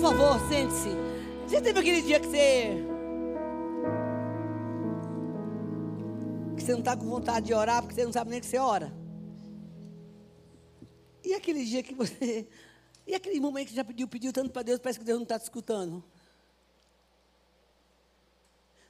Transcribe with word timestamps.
favor, 0.00 0.40
sente-se. 0.48 0.88
Você 1.46 1.60
teve 1.60 1.78
aquele 1.78 2.02
dia 2.02 2.18
que 2.18 2.26
você. 2.26 2.76
Que 6.56 6.62
você 6.62 6.72
não 6.72 6.78
está 6.78 6.96
com 6.96 7.04
vontade 7.04 7.46
de 7.46 7.54
orar 7.54 7.82
porque 7.82 7.94
você 7.94 8.04
não 8.04 8.12
sabe 8.12 8.30
nem 8.30 8.40
que 8.40 8.46
você 8.46 8.58
ora? 8.58 8.92
E 11.22 11.34
aquele 11.34 11.64
dia 11.64 11.82
que 11.82 11.94
você. 11.94 12.48
E 13.06 13.14
aquele 13.14 13.40
momento 13.40 13.66
que 13.66 13.70
você 13.72 13.76
já 13.76 13.84
pediu, 13.84 14.08
pediu 14.08 14.32
tanto 14.32 14.50
para 14.50 14.62
Deus, 14.62 14.78
parece 14.78 14.98
que 14.98 15.04
Deus 15.04 15.18
não 15.18 15.24
está 15.24 15.38
te 15.38 15.42
escutando. 15.42 16.02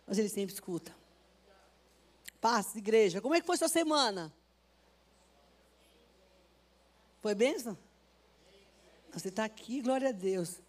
Mas 0.06 0.18
Ele 0.18 0.28
sempre 0.28 0.54
escuta. 0.54 0.94
Paz, 2.40 2.74
igreja. 2.76 3.20
Como 3.20 3.34
é 3.34 3.40
que 3.40 3.46
foi 3.46 3.56
sua 3.56 3.68
semana? 3.68 4.32
Foi 7.20 7.34
bênção? 7.34 7.76
Você 9.12 9.28
está 9.28 9.44
aqui, 9.44 9.82
glória 9.82 10.10
a 10.10 10.12
Deus. 10.12 10.60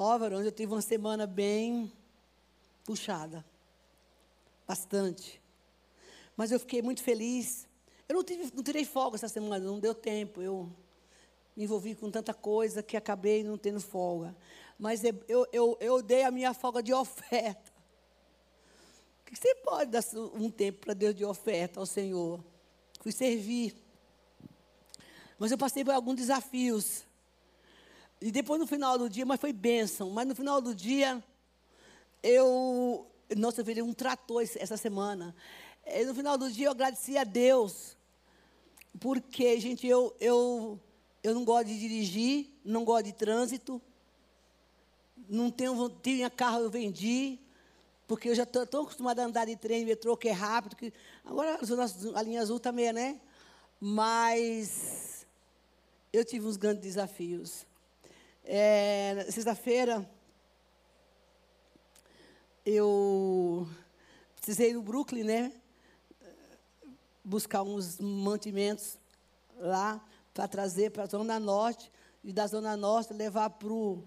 Ó, 0.00 0.16
varões, 0.16 0.46
eu 0.46 0.52
tive 0.52 0.72
uma 0.72 0.80
semana 0.80 1.26
bem 1.26 1.92
puxada. 2.84 3.44
Bastante. 4.64 5.42
Mas 6.36 6.52
eu 6.52 6.60
fiquei 6.60 6.80
muito 6.80 7.02
feliz. 7.02 7.66
Eu 8.08 8.14
não, 8.14 8.22
tive, 8.22 8.48
não 8.54 8.62
tirei 8.62 8.84
folga 8.84 9.16
essa 9.16 9.26
semana, 9.26 9.58
não 9.58 9.80
deu 9.80 9.92
tempo. 9.92 10.40
Eu 10.40 10.70
me 11.56 11.64
envolvi 11.64 11.96
com 11.96 12.12
tanta 12.12 12.32
coisa 12.32 12.80
que 12.80 12.96
acabei 12.96 13.42
não 13.42 13.58
tendo 13.58 13.80
folga. 13.80 14.36
Mas 14.78 15.02
eu, 15.02 15.48
eu, 15.52 15.76
eu 15.80 16.00
dei 16.00 16.22
a 16.22 16.30
minha 16.30 16.54
folga 16.54 16.80
de 16.80 16.94
oferta. 16.94 17.72
Que 19.26 19.34
você 19.34 19.52
pode 19.56 19.90
dar 19.90 20.04
um 20.32 20.48
tempo 20.48 20.78
para 20.78 20.94
Deus 20.94 21.12
de 21.12 21.24
oferta 21.24 21.80
ao 21.80 21.86
Senhor? 21.86 22.38
Fui 23.00 23.10
servir. 23.10 23.74
Mas 25.40 25.50
eu 25.50 25.58
passei 25.58 25.84
por 25.84 25.92
alguns 25.92 26.14
desafios. 26.14 27.07
E 28.20 28.32
depois 28.32 28.60
no 28.60 28.66
final 28.66 28.98
do 28.98 29.08
dia, 29.08 29.24
mas 29.24 29.40
foi 29.40 29.52
bênção. 29.52 30.10
Mas 30.10 30.26
no 30.26 30.34
final 30.34 30.60
do 30.60 30.74
dia, 30.74 31.22
eu. 32.22 33.06
Nossa, 33.36 33.60
eu 33.60 33.64
virei 33.64 33.82
um 33.82 33.92
trator 33.92 34.42
essa 34.42 34.76
semana. 34.76 35.34
E 35.86 36.04
no 36.04 36.14
final 36.14 36.36
do 36.36 36.50
dia, 36.50 36.66
eu 36.66 36.72
agradeci 36.72 37.16
a 37.16 37.24
Deus. 37.24 37.96
Porque, 38.98 39.60
gente, 39.60 39.86
eu, 39.86 40.14
eu, 40.20 40.80
eu 41.22 41.34
não 41.34 41.44
gosto 41.44 41.66
de 41.66 41.78
dirigir, 41.78 42.50
não 42.64 42.84
gosto 42.84 43.06
de 43.06 43.12
trânsito. 43.12 43.80
Não 45.28 45.50
tenho, 45.50 45.88
tinha 46.02 46.30
carro, 46.30 46.60
eu 46.60 46.70
vendi. 46.70 47.38
Porque 48.06 48.30
eu 48.30 48.34
já 48.34 48.44
estou 48.44 48.66
tão 48.66 48.82
acostumada 48.82 49.22
a 49.22 49.26
andar 49.26 49.44
de 49.44 49.54
trem, 49.54 49.84
metrô, 49.84 50.16
que 50.16 50.28
é 50.28 50.32
rápido. 50.32 50.74
Que, 50.74 50.92
agora 51.24 51.60
a 52.14 52.22
linha 52.22 52.40
azul 52.40 52.58
também, 52.58 52.86
tá 52.86 52.92
né? 52.94 53.20
Mas 53.80 55.26
eu 56.12 56.24
tive 56.24 56.46
uns 56.46 56.56
grandes 56.56 56.82
desafios. 56.82 57.66
É, 58.50 59.26
Sexta-feira, 59.30 60.10
eu 62.64 63.68
precisei 64.36 64.70
ir 64.70 64.72
no 64.72 64.80
Brooklyn, 64.80 65.22
né? 65.22 65.52
Buscar 67.22 67.62
uns 67.62 68.00
mantimentos 68.00 68.96
lá 69.58 70.02
para 70.32 70.48
trazer 70.48 70.92
para 70.92 71.02
a 71.02 71.06
Zona 71.06 71.38
Norte 71.38 71.92
e 72.24 72.32
da 72.32 72.46
Zona 72.46 72.74
Norte 72.74 73.12
levar 73.12 73.50
para 73.50 73.68
o 73.68 74.02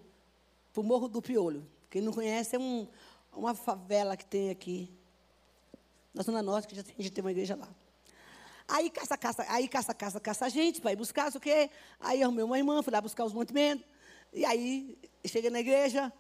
Morro 0.76 1.08
do 1.08 1.22
Piolho. 1.22 1.64
Quem 1.88 2.02
não 2.02 2.12
conhece 2.12 2.56
é 2.56 2.60
um, 2.60 2.88
uma 3.32 3.54
favela 3.54 4.18
que 4.18 4.26
tem 4.26 4.50
aqui 4.50 4.92
na 6.16 6.24
Zona 6.24 6.42
Norte, 6.42 6.68
que 6.68 6.76
já 6.76 6.82
tem, 6.82 6.96
já 6.98 7.12
tem 7.12 7.24
uma 7.24 7.30
igreja 7.30 7.56
lá. 7.56 7.70
Aí 8.68 8.90
caça, 8.90 9.16
caça, 9.16 9.46
aí 9.48 9.68
caça, 9.68 9.94
caça, 9.94 10.20
caça 10.20 10.46
a 10.46 10.50
gente 10.50 10.82
para 10.82 10.94
ir 10.94 10.96
buscar, 10.96 11.30
o 11.30 11.40
quê. 11.40 11.70
Aí 12.00 12.24
arrumei 12.24 12.44
uma 12.44 12.58
irmã, 12.58 12.82
fui 12.82 12.92
lá 12.92 13.00
buscar 13.00 13.24
os 13.24 13.34
mantimentos. 13.34 13.86
E 14.34 14.46
aí, 14.46 14.98
cheguei 15.26 15.50
na 15.50 15.60
igreja, 15.60 16.12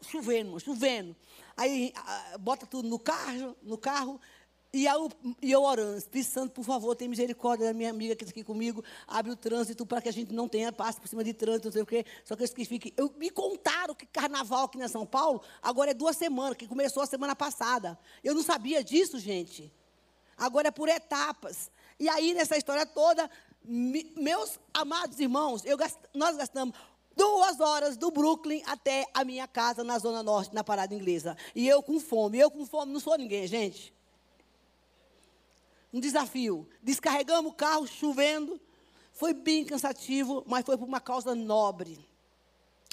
chovendo, 0.00 0.58
chovendo. 0.60 1.16
Aí, 1.56 1.92
bota 2.40 2.66
tudo 2.66 2.88
no 2.88 2.98
carro, 2.98 3.56
no 3.62 3.78
carro, 3.78 4.20
e 4.76 4.84
eu, 4.84 5.10
e 5.40 5.52
eu 5.52 5.62
orando, 5.62 5.96
Espírito 5.96 6.30
Santo, 6.30 6.52
por 6.52 6.62
favor, 6.62 6.94
tem 6.94 7.08
misericórdia 7.08 7.66
da 7.66 7.72
minha 7.72 7.88
amiga 7.88 8.14
que 8.14 8.24
está 8.24 8.30
aqui 8.30 8.44
comigo, 8.44 8.84
abre 9.06 9.32
o 9.32 9.36
trânsito 9.36 9.86
para 9.86 10.02
que 10.02 10.08
a 10.10 10.12
gente 10.12 10.34
não 10.34 10.46
tenha 10.46 10.70
passe 10.70 11.00
por 11.00 11.08
cima 11.08 11.24
de 11.24 11.32
trânsito, 11.32 11.68
não 11.68 11.72
sei 11.72 11.80
o 11.80 11.86
quê. 11.86 12.04
Só 12.24 12.36
que 12.36 12.44
isso 12.44 12.54
que 12.54 12.64
fique. 12.66 12.92
Eu, 12.94 13.10
me 13.16 13.30
contaram 13.30 13.94
que 13.94 14.04
carnaval 14.04 14.66
aqui 14.66 14.76
na 14.76 14.86
São 14.86 15.06
Paulo 15.06 15.40
agora 15.62 15.92
é 15.92 15.94
duas 15.94 16.16
semanas, 16.16 16.58
que 16.58 16.68
começou 16.68 17.02
a 17.02 17.06
semana 17.06 17.34
passada. 17.34 17.98
Eu 18.22 18.34
não 18.34 18.42
sabia 18.42 18.84
disso, 18.84 19.18
gente. 19.18 19.72
Agora 20.36 20.68
é 20.68 20.70
por 20.70 20.90
etapas. 20.90 21.70
E 21.98 22.06
aí, 22.10 22.34
nessa 22.34 22.58
história 22.58 22.84
toda, 22.84 23.30
me, 23.64 24.12
meus 24.14 24.60
amados 24.74 25.18
irmãos, 25.18 25.64
eu, 25.64 25.78
nós 26.12 26.36
gastamos 26.36 26.76
duas 27.16 27.58
horas 27.60 27.96
do 27.96 28.10
Brooklyn 28.10 28.62
até 28.66 29.06
a 29.14 29.24
minha 29.24 29.48
casa 29.48 29.82
na 29.82 29.98
Zona 29.98 30.22
Norte, 30.22 30.54
na 30.54 30.62
Parada 30.62 30.94
Inglesa. 30.94 31.36
E 31.54 31.66
eu 31.66 31.82
com 31.82 31.98
fome. 31.98 32.38
Eu 32.38 32.50
com 32.50 32.66
fome 32.66 32.92
não 32.92 33.00
sou 33.00 33.16
ninguém, 33.16 33.46
gente. 33.46 33.92
Um 35.92 35.98
desafio. 35.98 36.68
Descarregamos 36.82 37.50
o 37.50 37.54
carro 37.54 37.86
chovendo. 37.86 38.60
Foi 39.12 39.32
bem 39.32 39.64
cansativo, 39.64 40.44
mas 40.46 40.64
foi 40.64 40.76
por 40.76 40.86
uma 40.86 41.00
causa 41.00 41.34
nobre. 41.34 42.06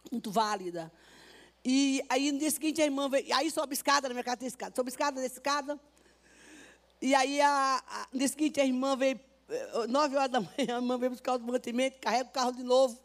Muito 0.10 0.32
válida. 0.32 0.92
E 1.66 2.04
aí, 2.10 2.32
no 2.32 2.40
dia 2.40 2.52
seguinte, 2.52 2.82
a 2.82 2.86
irmã 2.86 3.10
veio. 3.10 3.34
Aí 3.36 3.52
sobe 3.52 3.74
escada, 3.74 4.08
na 4.08 4.14
minha 4.14 4.24
casa 4.24 4.38
tem 4.38 4.48
escada. 4.48 4.74
Sobe 4.76 4.90
escada, 4.90 5.22
desce 5.22 5.36
escada. 5.36 5.80
E 7.02 7.14
aí, 7.14 7.42
a, 7.42 7.84
a, 7.86 8.08
no 8.12 8.20
dia 8.20 8.28
seguinte, 8.28 8.62
a 8.62 8.66
irmã 8.66 8.96
veio. 8.96 9.20
Eh, 9.50 9.88
nove 9.88 10.16
horas 10.16 10.32
da 10.32 10.40
manhã, 10.40 10.78
a 10.78 10.82
irmã 10.82 10.98
veio 10.98 11.12
buscar 11.12 11.36
o 11.36 11.40
mantimento, 11.40 12.00
carrega 12.00 12.30
o 12.30 12.32
carro 12.32 12.54
de 12.54 12.64
novo. 12.64 12.98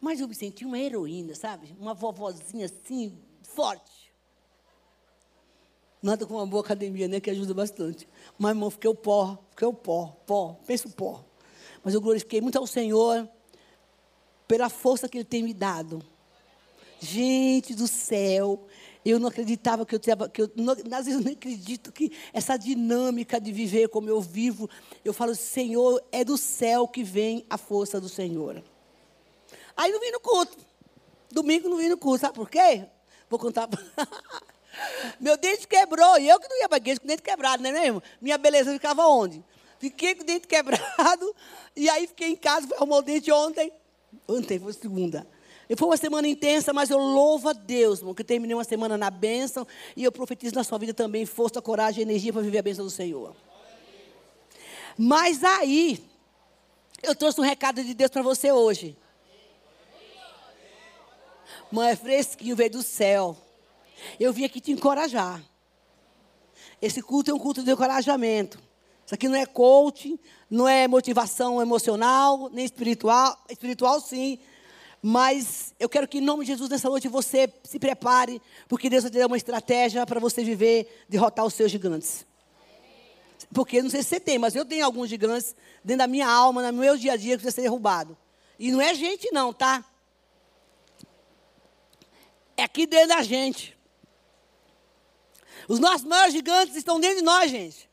Mas 0.00 0.20
eu 0.20 0.28
me 0.28 0.34
senti 0.34 0.64
uma 0.64 0.78
heroína, 0.78 1.34
sabe? 1.34 1.74
Uma 1.78 1.92
vovozinha 1.92 2.66
assim, 2.66 3.18
forte. 3.42 4.12
Nada 6.00 6.24
com 6.24 6.34
uma 6.34 6.46
boa 6.46 6.62
academia, 6.62 7.08
né? 7.08 7.18
Que 7.18 7.30
ajuda 7.30 7.52
bastante. 7.52 8.08
Mas, 8.38 8.50
irmão, 8.50 8.70
fiquei 8.70 8.88
o 8.88 8.94
pó, 8.94 9.36
fiquei 9.50 9.66
o 9.66 9.72
pó, 9.72 10.16
pó, 10.24 10.54
pensa 10.66 10.86
o 10.86 10.92
pó. 10.92 11.24
Mas 11.82 11.94
eu 11.94 12.00
glorifiquei 12.00 12.40
muito 12.40 12.56
ao 12.56 12.66
Senhor 12.66 13.28
pela 14.46 14.68
força 14.68 15.08
que 15.08 15.18
Ele 15.18 15.24
tem 15.24 15.42
me 15.42 15.52
dado. 15.52 16.00
Gente 17.00 17.74
do 17.74 17.88
céu, 17.88 18.66
eu 19.04 19.18
não 19.18 19.28
acreditava 19.28 19.84
que 19.84 19.94
eu 19.94 19.98
tinha. 19.98 20.16
Que 20.28 20.42
eu, 20.42 20.50
não, 20.54 20.72
às 20.72 21.06
vezes 21.06 21.14
eu 21.14 21.20
nem 21.20 21.34
acredito 21.34 21.90
que 21.90 22.12
essa 22.32 22.56
dinâmica 22.56 23.40
de 23.40 23.50
viver 23.52 23.88
como 23.88 24.08
eu 24.08 24.20
vivo. 24.20 24.70
Eu 25.04 25.12
falo, 25.12 25.34
Senhor, 25.34 26.00
é 26.12 26.24
do 26.24 26.36
céu 26.36 26.86
que 26.86 27.02
vem 27.02 27.44
a 27.50 27.58
força 27.58 28.00
do 28.00 28.08
Senhor. 28.08 28.62
Aí 29.78 29.92
não 29.92 30.00
vim 30.00 30.10
no 30.10 30.18
culto. 30.18 30.58
Domingo 31.30 31.68
não 31.68 31.76
vim 31.76 31.88
no 31.88 31.96
culto. 31.96 32.22
Sabe 32.22 32.34
por 32.34 32.50
quê? 32.50 32.84
Vou 33.30 33.38
contar. 33.38 33.68
Meu 35.20 35.36
dente 35.36 35.68
quebrou. 35.68 36.18
E 36.18 36.28
eu 36.28 36.40
que 36.40 36.48
não 36.48 36.58
ia 36.58 36.68
para 36.68 36.78
a 36.78 36.78
igreja 36.78 36.98
com 36.98 37.06
o 37.06 37.08
dente 37.08 37.22
quebrado, 37.22 37.62
não 37.62 37.70
é 37.70 37.72
mesmo? 37.72 38.02
Minha 38.20 38.36
beleza 38.36 38.72
ficava 38.72 39.06
onde? 39.06 39.42
Fiquei 39.78 40.16
com 40.16 40.22
o 40.22 40.26
dente 40.26 40.48
quebrado. 40.48 41.32
E 41.76 41.88
aí 41.88 42.08
fiquei 42.08 42.30
em 42.30 42.36
casa, 42.36 42.66
fui 42.66 42.76
arrumar 42.76 42.96
o 42.96 43.02
dente 43.02 43.30
ontem. 43.30 43.72
Ontem, 44.26 44.58
foi 44.58 44.72
segunda. 44.72 45.24
E 45.70 45.76
foi 45.76 45.86
uma 45.86 45.96
semana 45.96 46.26
intensa, 46.26 46.72
mas 46.72 46.90
eu 46.90 46.98
louvo 46.98 47.48
a 47.48 47.52
Deus, 47.52 48.00
irmão, 48.00 48.14
que 48.14 48.24
terminei 48.24 48.56
uma 48.56 48.64
semana 48.64 48.98
na 48.98 49.10
bênção. 49.10 49.64
E 49.96 50.02
eu 50.02 50.10
profetizo 50.10 50.56
na 50.56 50.64
sua 50.64 50.78
vida 50.78 50.92
também 50.92 51.24
força, 51.24 51.62
coragem 51.62 52.00
e 52.00 52.02
energia 52.02 52.32
para 52.32 52.42
viver 52.42 52.58
a 52.58 52.62
bênção 52.62 52.84
do 52.84 52.90
Senhor. 52.90 53.36
Mas 54.96 55.44
aí, 55.44 56.04
eu 57.00 57.14
trouxe 57.14 57.40
um 57.40 57.44
recado 57.44 57.84
de 57.84 57.94
Deus 57.94 58.10
para 58.10 58.22
você 58.22 58.50
hoje. 58.50 58.96
Mãe, 61.70 61.90
é 61.90 61.96
fresquinho, 61.96 62.56
veio 62.56 62.70
do 62.70 62.82
céu. 62.82 63.36
Eu 64.18 64.32
vim 64.32 64.44
aqui 64.44 64.60
te 64.60 64.72
encorajar. 64.72 65.42
Esse 66.80 67.02
culto 67.02 67.30
é 67.30 67.34
um 67.34 67.38
culto 67.38 67.62
de 67.62 67.70
encorajamento. 67.70 68.58
Isso 69.04 69.14
aqui 69.14 69.28
não 69.28 69.36
é 69.36 69.44
coaching, 69.44 70.18
não 70.50 70.66
é 70.66 70.88
motivação 70.88 71.60
emocional, 71.60 72.48
nem 72.52 72.64
espiritual. 72.64 73.38
Espiritual, 73.50 74.00
sim. 74.00 74.38
Mas 75.02 75.74
eu 75.78 75.88
quero 75.88 76.08
que, 76.08 76.18
em 76.18 76.22
nome 76.22 76.44
de 76.44 76.52
Jesus, 76.52 76.70
nessa 76.70 76.88
noite 76.88 77.06
você 77.06 77.52
se 77.64 77.78
prepare, 77.78 78.40
porque 78.66 78.88
Deus 78.88 79.02
vai 79.04 79.12
te 79.12 79.18
dar 79.18 79.26
uma 79.26 79.36
estratégia 79.36 80.06
para 80.06 80.18
você 80.18 80.42
viver, 80.42 81.04
derrotar 81.08 81.44
os 81.44 81.54
seus 81.54 81.70
gigantes. 81.70 82.26
Porque 83.52 83.82
não 83.82 83.90
sei 83.90 84.02
se 84.02 84.08
você 84.08 84.20
tem, 84.20 84.38
mas 84.38 84.54
eu 84.54 84.64
tenho 84.64 84.84
alguns 84.84 85.08
gigantes 85.08 85.54
dentro 85.84 85.98
da 85.98 86.06
minha 86.06 86.28
alma, 86.28 86.72
no 86.72 86.78
meu 86.78 86.96
dia 86.96 87.12
a 87.12 87.16
dia, 87.16 87.36
que 87.36 87.42
precisa 87.42 87.54
ser 87.54 87.62
derrubado. 87.62 88.16
E 88.58 88.72
não 88.72 88.80
é 88.80 88.94
gente, 88.94 89.30
não, 89.32 89.52
tá? 89.52 89.84
É 92.58 92.64
aqui 92.64 92.86
dentro 92.86 93.08
da 93.08 93.22
gente. 93.22 93.78
Os 95.68 95.78
nossos 95.78 96.04
maiores 96.04 96.32
gigantes 96.32 96.74
estão 96.74 96.98
dentro 96.98 97.18
de 97.18 97.22
nós, 97.22 97.50
gente. 97.50 97.88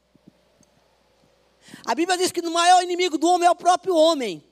A 1.85 1.93
Bíblia 1.93 2.17
diz 2.17 2.31
que 2.31 2.41
o 2.41 2.51
maior 2.51 2.81
inimigo 2.81 3.17
do 3.17 3.27
homem 3.27 3.47
é 3.47 3.51
o 3.51 3.55
próprio 3.55 3.95
homem. 3.95 4.43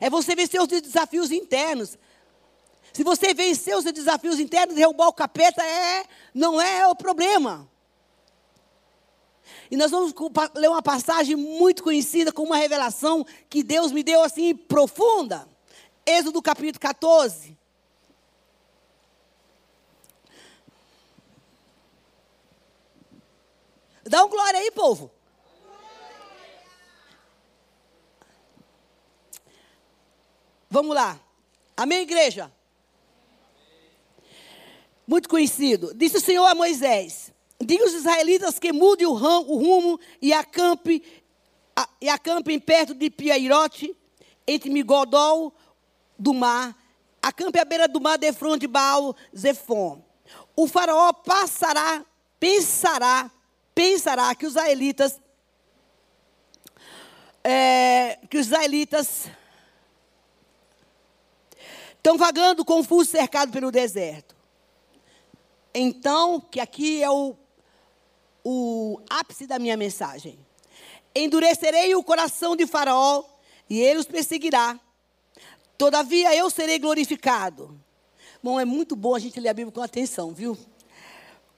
É 0.00 0.10
você 0.10 0.34
vencer 0.34 0.60
os 0.60 0.66
desafios 0.66 1.30
internos. 1.30 1.96
Se 2.92 3.04
você 3.04 3.32
vencer 3.34 3.76
os 3.76 3.84
desafios 3.84 4.40
internos, 4.40 4.74
derrubar 4.74 5.08
o 5.08 5.12
capeta 5.12 5.62
é, 5.62 6.04
não 6.34 6.60
é 6.60 6.86
o 6.88 6.96
problema. 6.96 7.70
E 9.70 9.76
nós 9.76 9.90
vamos 9.90 10.12
ler 10.54 10.68
uma 10.68 10.82
passagem 10.82 11.36
muito 11.36 11.82
conhecida 11.82 12.32
com 12.32 12.42
uma 12.42 12.56
revelação 12.56 13.24
que 13.48 13.62
Deus 13.62 13.92
me 13.92 14.02
deu 14.02 14.22
assim 14.22 14.54
profunda. 14.54 15.48
Êxodo 16.04 16.42
capítulo 16.42 16.80
14. 16.80 17.55
Dá 24.08 24.24
um 24.24 24.28
glória 24.28 24.60
aí, 24.60 24.70
povo. 24.70 25.10
Vamos 30.70 30.94
lá. 30.94 31.18
Amém, 31.76 32.02
igreja? 32.02 32.52
Muito 35.06 35.28
conhecido. 35.28 35.92
Disse 35.94 36.18
o 36.18 36.20
Senhor 36.20 36.46
a 36.46 36.54
Moisés: 36.54 37.32
Diga 37.60 37.84
aos 37.84 37.94
israelitas 37.94 38.58
que 38.58 38.72
mudem 38.72 39.06
o, 39.06 39.12
rumo 39.12 39.98
e 40.20 40.32
acampe, 40.32 41.02
e 42.00 42.08
acampem 42.08 42.58
perto 42.60 42.94
de 42.94 43.10
Piairote, 43.10 43.96
entre 44.46 44.70
Migodol 44.70 45.52
do 46.18 46.32
mar. 46.32 46.76
Acampe 47.22 47.58
à 47.58 47.64
beira 47.64 47.88
do 47.88 48.00
mar, 48.00 48.18
de 48.18 48.32
frente 48.32 48.60
de 48.60 48.66
Baal 48.68 49.16
Zefon. 49.36 50.04
O 50.54 50.68
faraó 50.68 51.12
passará, 51.12 52.04
pensará, 52.38 53.30
pensará 53.76 54.34
que 54.34 54.46
os 54.46 54.52
israelitas, 54.52 55.20
é, 57.44 58.18
que 58.30 58.38
os 58.38 58.46
israelitas 58.46 59.26
estão 61.94 62.16
vagando 62.16 62.64
confusos, 62.64 63.10
cercados 63.10 63.52
pelo 63.52 63.70
deserto. 63.70 64.34
Então, 65.74 66.40
que 66.40 66.58
aqui 66.58 67.02
é 67.02 67.10
o, 67.10 67.36
o 68.42 68.98
ápice 69.10 69.46
da 69.46 69.58
minha 69.58 69.76
mensagem. 69.76 70.38
Endurecerei 71.14 71.94
o 71.94 72.02
coração 72.02 72.56
de 72.56 72.66
Faraó 72.66 73.24
e 73.68 73.78
ele 73.78 74.00
os 74.00 74.06
perseguirá. 74.06 74.80
Todavia 75.76 76.34
eu 76.34 76.48
serei 76.48 76.78
glorificado. 76.78 77.78
Bom, 78.42 78.58
é 78.58 78.64
muito 78.64 78.96
bom 78.96 79.14
a 79.14 79.18
gente 79.18 79.38
ler 79.38 79.50
a 79.50 79.54
Bíblia 79.54 79.72
com 79.72 79.82
atenção, 79.82 80.32
viu? 80.32 80.56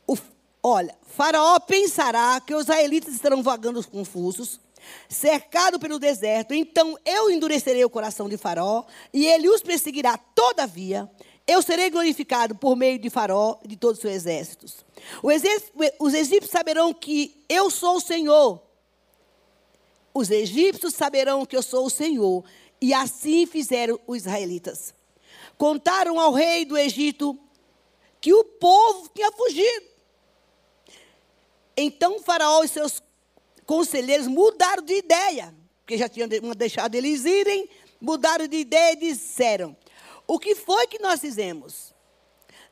O, 0.04 0.16
olha, 0.62 0.94
Faraó 1.06 1.58
pensará 1.60 2.40
que 2.40 2.54
os 2.54 2.62
israelitas 2.62 3.14
estarão 3.14 3.42
vagando 3.42 3.86
confusos, 3.86 4.60
cercado 5.08 5.78
pelo 5.78 5.98
deserto. 5.98 6.54
Então 6.54 6.96
eu 7.04 7.30
endurecerei 7.30 7.84
o 7.84 7.90
coração 7.90 8.28
de 8.28 8.36
Faraó 8.36 8.84
e 9.12 9.26
ele 9.26 9.48
os 9.48 9.62
perseguirá. 9.62 10.16
Todavia, 10.16 11.10
eu 11.46 11.62
serei 11.62 11.90
glorificado 11.90 12.54
por 12.54 12.76
meio 12.76 12.98
de 12.98 13.08
Faraó 13.08 13.58
e 13.64 13.68
de 13.68 13.76
todos 13.76 13.96
os 13.96 14.02
seus 14.02 14.14
exércitos. 14.14 14.84
Os 15.98 16.14
egípcios 16.14 16.50
saberão 16.50 16.92
que 16.92 17.42
eu 17.48 17.70
sou 17.70 17.96
o 17.96 18.00
Senhor. 18.00 18.62
Os 20.12 20.30
egípcios 20.30 20.94
saberão 20.94 21.46
que 21.46 21.56
eu 21.56 21.62
sou 21.62 21.86
o 21.86 21.90
Senhor. 21.90 22.44
E 22.80 22.92
assim 22.92 23.46
fizeram 23.46 23.98
os 24.06 24.18
israelitas. 24.18 24.94
Contaram 25.56 26.20
ao 26.20 26.32
rei 26.32 26.64
do 26.64 26.76
Egito 26.76 27.36
que 28.20 28.32
o 28.32 28.44
povo 28.44 29.10
tinha 29.14 29.32
fugido. 29.32 29.86
Então 31.80 32.20
Faraó 32.20 32.64
e 32.64 32.68
seus 32.68 33.00
conselheiros 33.64 34.26
mudaram 34.26 34.82
de 34.82 34.94
ideia, 34.94 35.54
porque 35.78 35.96
já 35.96 36.08
tinham 36.08 36.26
deixado 36.56 36.96
eles 36.96 37.24
irem, 37.24 37.70
mudaram 38.00 38.48
de 38.48 38.56
ideia 38.56 38.94
e 38.94 38.96
disseram: 38.96 39.76
O 40.26 40.40
que 40.40 40.56
foi 40.56 40.88
que 40.88 40.98
nós 40.98 41.20
fizemos? 41.20 41.94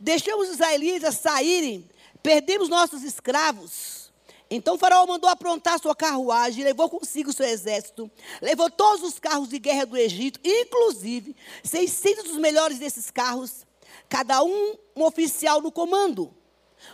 Deixamos 0.01 0.49
os 0.49 0.55
israelitas 0.55 1.15
saírem, 1.19 1.89
perdemos 2.21 2.69
nossos 2.69 3.05
escravos. 3.05 4.13
Então 4.51 4.77
Faraó 4.77 5.07
mandou 5.07 5.31
aprontar 5.31 5.79
sua 5.79 5.95
carruagem, 5.95 6.65
levou 6.65 6.91
consigo 6.91 7.33
seu 7.33 7.47
exército, 7.47 8.11
levou 8.43 8.69
todos 8.69 9.05
os 9.05 9.21
carros 9.21 9.49
de 9.49 9.61
guerra 9.61 9.87
do 9.87 9.97
Egito, 9.97 10.41
inclusive 10.43 11.37
600 11.63 12.25
dos 12.25 12.39
melhores 12.39 12.81
desses 12.81 13.09
carros, 13.09 13.65
cada 14.09 14.43
um 14.43 14.75
um 14.97 15.05
oficial 15.05 15.61
no 15.61 15.71
comando. 15.71 16.35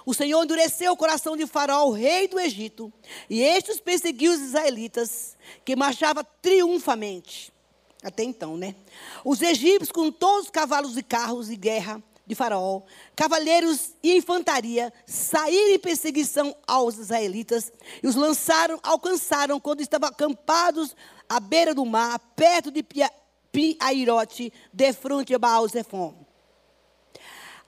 O 0.05 0.15
Senhor 0.15 0.43
endureceu 0.43 0.93
o 0.93 0.97
coração 0.97 1.37
de 1.37 1.47
Faraó, 1.47 1.91
rei 1.91 2.29
do 2.29 2.39
Egito, 2.39 2.93
e 3.29 3.43
estes 3.43 3.81
perseguiu 3.81 4.33
os 4.33 4.41
israelitas, 4.41 5.37
que 5.65 5.77
marchavam 5.77 6.25
triunfamente. 6.41 7.53
Até 8.03 8.25
então, 8.25 8.57
né? 8.57 8.75
Os 9.25 9.41
egípcios, 9.43 9.93
com 9.93 10.11
todos 10.11 10.47
os 10.47 10.51
cavalos 10.51 10.97
e 10.97 11.03
carros 11.03 11.47
de 11.47 11.57
guerra 11.57 12.03
de 12.27 12.35
Faraó, 12.35 12.83
cavaleiros 13.15 13.95
e 14.03 14.17
infantaria, 14.17 14.93
saíram 15.07 15.75
em 15.75 15.79
perseguição 15.79 16.57
aos 16.67 16.99
israelitas 16.99 17.73
e 18.03 18.07
os 18.07 18.15
lançaram, 18.15 18.79
alcançaram 18.83 19.61
quando 19.61 19.81
estavam 19.81 20.09
acampados 20.09 20.97
à 21.29 21.39
beira 21.39 21.75
do 21.75 21.85
mar, 21.85 22.19
perto 22.35 22.71
de 22.71 22.85
Piairote, 23.53 24.53
de 24.73 24.93
frente 24.93 25.35
a 25.35 25.39
Baal 25.39 25.69
Zephon. 25.69 26.22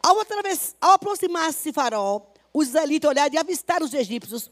Ao, 0.05 0.19
ao 0.83 0.93
aproximar-se 0.93 1.73
Faraó, 1.73 2.21
os 2.53 2.69
israelitas 2.69 3.09
olharam 3.09 3.35
e 3.35 3.39
avistaram 3.39 3.87
os 3.87 3.95
egípcios 3.95 4.51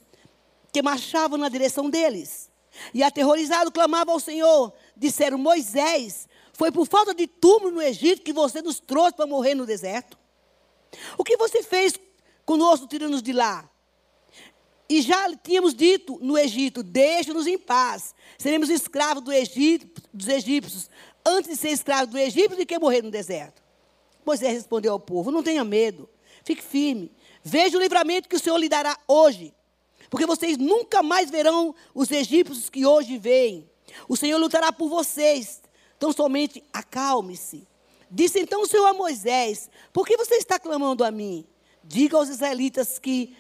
que 0.72 0.80
marchavam 0.80 1.36
na 1.36 1.50
direção 1.50 1.90
deles. 1.90 2.50
E 2.94 3.02
aterrorizado 3.02 3.70
clamavam 3.70 4.14
ao 4.14 4.20
Senhor. 4.20 4.72
Disseram: 4.96 5.36
Moisés, 5.36 6.26
foi 6.54 6.72
por 6.72 6.86
falta 6.86 7.14
de 7.14 7.26
túmulo 7.26 7.70
no 7.70 7.82
Egito 7.82 8.22
que 8.22 8.32
você 8.32 8.62
nos 8.62 8.80
trouxe 8.80 9.14
para 9.14 9.26
morrer 9.26 9.54
no 9.54 9.66
deserto? 9.66 10.18
O 11.18 11.24
que 11.24 11.36
você 11.36 11.62
fez 11.62 11.92
conosco, 12.46 12.86
tirando-nos 12.86 13.22
de 13.22 13.34
lá? 13.34 13.68
E 14.88 15.02
já 15.02 15.36
tínhamos 15.36 15.74
dito 15.74 16.18
no 16.22 16.38
Egito: 16.38 16.82
deixa-nos 16.82 17.46
em 17.46 17.58
paz. 17.58 18.14
Seremos 18.38 18.70
escravos 18.70 19.22
do 19.22 19.30
Egito, 19.30 20.02
dos 20.14 20.28
egípcios, 20.28 20.88
antes 21.26 21.50
de 21.50 21.56
ser 21.56 21.72
escravos 21.72 22.08
do 22.08 22.16
Egito 22.18 22.56
do 22.56 22.64
que 22.64 22.78
morrer 22.78 23.02
no 23.02 23.10
deserto. 23.10 23.61
Moisés 24.24 24.52
respondeu 24.52 24.92
ao 24.92 25.00
povo: 25.00 25.30
Não 25.30 25.42
tenha 25.42 25.64
medo, 25.64 26.08
fique 26.44 26.62
firme. 26.62 27.12
Veja 27.42 27.76
o 27.76 27.80
livramento 27.80 28.28
que 28.28 28.36
o 28.36 28.40
Senhor 28.40 28.56
lhe 28.56 28.68
dará 28.68 28.96
hoje. 29.06 29.54
Porque 30.08 30.26
vocês 30.26 30.58
nunca 30.58 31.02
mais 31.02 31.30
verão 31.30 31.74
os 31.94 32.10
egípcios 32.10 32.68
que 32.68 32.84
hoje 32.84 33.18
veem. 33.18 33.68
O 34.08 34.16
Senhor 34.16 34.38
lutará 34.38 34.72
por 34.72 34.88
vocês. 34.88 35.62
Então 35.96 36.12
somente 36.12 36.62
acalme-se. 36.72 37.66
Disse 38.10 38.40
então 38.40 38.62
o 38.62 38.66
Senhor 38.66 38.86
a 38.86 38.92
Moisés: 38.92 39.70
Por 39.92 40.06
que 40.06 40.16
você 40.16 40.34
está 40.34 40.58
clamando 40.58 41.02
a 41.02 41.10
mim? 41.10 41.46
Diga 41.82 42.16
aos 42.16 42.28
israelitas 42.28 42.98
que 42.98 43.36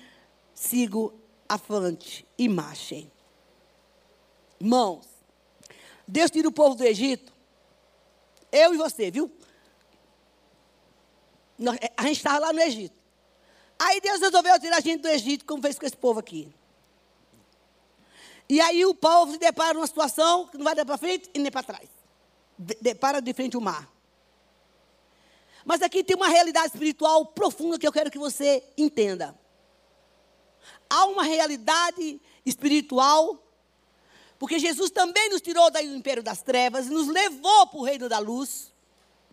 sigo 0.54 1.14
afante 1.48 2.26
e 2.38 2.48
marchem. 2.48 3.10
Irmãos, 4.60 5.06
Deus 6.06 6.30
tira 6.30 6.48
o 6.48 6.52
povo 6.52 6.74
do 6.74 6.84
Egito. 6.84 7.32
Eu 8.50 8.74
e 8.74 8.78
você, 8.78 9.10
viu? 9.10 9.30
É, 11.80 11.92
a 11.96 12.02
gente 12.04 12.16
estava 12.16 12.38
lá 12.38 12.52
no 12.52 12.60
Egito. 12.60 12.96
Aí 13.78 14.00
Deus 14.00 14.20
resolveu 14.20 14.58
tirar 14.60 14.78
a 14.78 14.80
gente 14.80 15.00
do 15.00 15.08
Egito, 15.08 15.44
como 15.44 15.62
fez 15.62 15.78
com 15.78 15.86
esse 15.86 15.96
povo 15.96 16.20
aqui. 16.20 16.52
E 18.48 18.60
aí 18.60 18.84
o 18.84 18.94
povo 18.94 19.32
se 19.32 19.38
depara 19.38 19.74
numa 19.74 19.86
situação 19.86 20.46
que 20.46 20.58
não 20.58 20.64
vai 20.64 20.74
dar 20.74 20.84
para 20.84 20.98
frente 20.98 21.30
e 21.32 21.38
nem 21.38 21.50
para 21.50 21.62
trás. 21.62 21.88
Depara 22.58 23.20
de 23.20 23.32
frente 23.32 23.56
o 23.56 23.60
mar. 23.60 23.90
Mas 25.64 25.80
aqui 25.80 26.02
tem 26.02 26.16
uma 26.16 26.28
realidade 26.28 26.66
espiritual 26.66 27.26
profunda 27.26 27.78
que 27.78 27.86
eu 27.86 27.92
quero 27.92 28.10
que 28.10 28.18
você 28.18 28.62
entenda. 28.76 29.38
Há 30.90 31.06
uma 31.06 31.22
realidade 31.22 32.20
espiritual, 32.44 33.42
porque 34.38 34.58
Jesus 34.58 34.90
também 34.90 35.30
nos 35.30 35.40
tirou 35.40 35.70
do 35.70 35.78
império 35.78 36.22
das 36.22 36.42
trevas 36.42 36.86
e 36.86 36.90
nos 36.90 37.08
levou 37.08 37.66
para 37.68 37.78
o 37.78 37.84
reino 37.84 38.08
da 38.08 38.18
luz. 38.18 38.72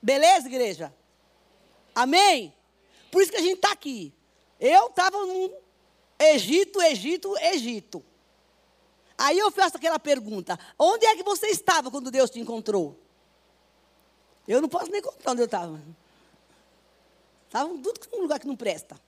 Beleza, 0.02 0.48
igreja? 0.48 0.94
Amém? 2.00 2.54
Por 3.12 3.22
isso 3.22 3.30
que 3.30 3.38
a 3.38 3.42
gente 3.42 3.56
está 3.56 3.74
aqui. 3.74 4.14
Eu 4.58 4.88
estava 4.88 5.26
no 5.26 5.54
Egito, 6.18 6.82
Egito, 6.82 7.38
Egito. 7.38 8.06
Aí 9.18 9.38
eu 9.38 9.52
faço 9.52 9.76
aquela 9.76 10.00
pergunta: 10.00 10.58
onde 10.78 11.06
é 11.06 11.16
que 11.18 11.24
você 11.24 11.48
estava 11.48 11.92
quando 11.92 12.10
Deus 12.10 12.30
te 12.30 12.40
encontrou? 12.40 12.98
Eu 14.48 14.62
não 14.62 14.70
posso 14.70 14.90
nem 14.90 15.02
contar 15.02 15.32
onde 15.32 15.42
eu 15.42 15.46
estava. 15.46 15.82
Estava 17.48 17.70
tudo 17.70 18.00
num 18.14 18.22
lugar 18.22 18.40
que 18.40 18.48
não 18.48 18.56
presta. 18.56 19.00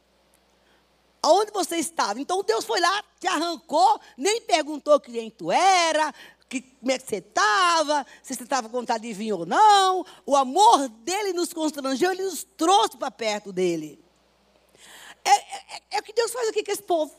Aonde 1.23 1.51
você 1.51 1.77
estava? 1.77 2.19
Então 2.19 2.43
Deus 2.43 2.65
foi 2.65 2.79
lá, 2.79 3.03
te 3.19 3.27
arrancou, 3.27 3.99
nem 4.17 4.41
perguntou 4.41 4.99
quem 4.99 5.29
tu 5.29 5.51
era, 5.51 6.13
que, 6.49 6.61
como 6.61 6.91
é 6.91 6.97
que 6.97 7.07
você 7.07 7.17
estava, 7.17 8.05
se 8.21 8.35
você 8.35 8.43
estava 8.43 8.67
com 8.67 8.77
vontade 8.77 9.07
de 9.07 9.13
vir 9.13 9.31
ou 9.31 9.45
não. 9.45 10.05
O 10.25 10.35
amor 10.35 10.89
dele 10.89 11.31
nos 11.31 11.53
constrangeu, 11.53 12.11
ele 12.11 12.23
nos 12.23 12.43
trouxe 12.43 12.97
para 12.97 13.09
perto 13.09 13.53
dele. 13.53 14.03
É, 15.23 15.29
é, 15.29 15.81
é, 15.91 15.99
o 15.99 16.03
que 16.03 16.11
Deus 16.11 16.31
faz 16.31 16.49
aqui 16.49 16.63
com 16.63 16.71
esse 16.71 16.83
povo. 16.83 17.13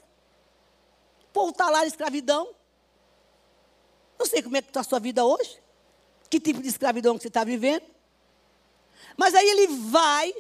O 1.22 1.32
povo 1.32 1.50
está 1.50 1.70
lá 1.70 1.80
na 1.80 1.86
escravidão. 1.86 2.54
Não 4.18 4.26
sei 4.26 4.42
como 4.42 4.56
é 4.56 4.62
que 4.62 4.68
está 4.68 4.80
a 4.80 4.84
sua 4.84 4.98
vida 4.98 5.24
hoje. 5.24 5.60
Que 6.28 6.38
tipo 6.38 6.60
de 6.60 6.68
escravidão 6.68 7.16
que 7.16 7.22
você 7.22 7.28
está 7.28 7.44
vivendo. 7.44 7.84
Mas 9.16 9.34
aí 9.34 9.48
ele 9.48 9.66
vai, 9.88 10.34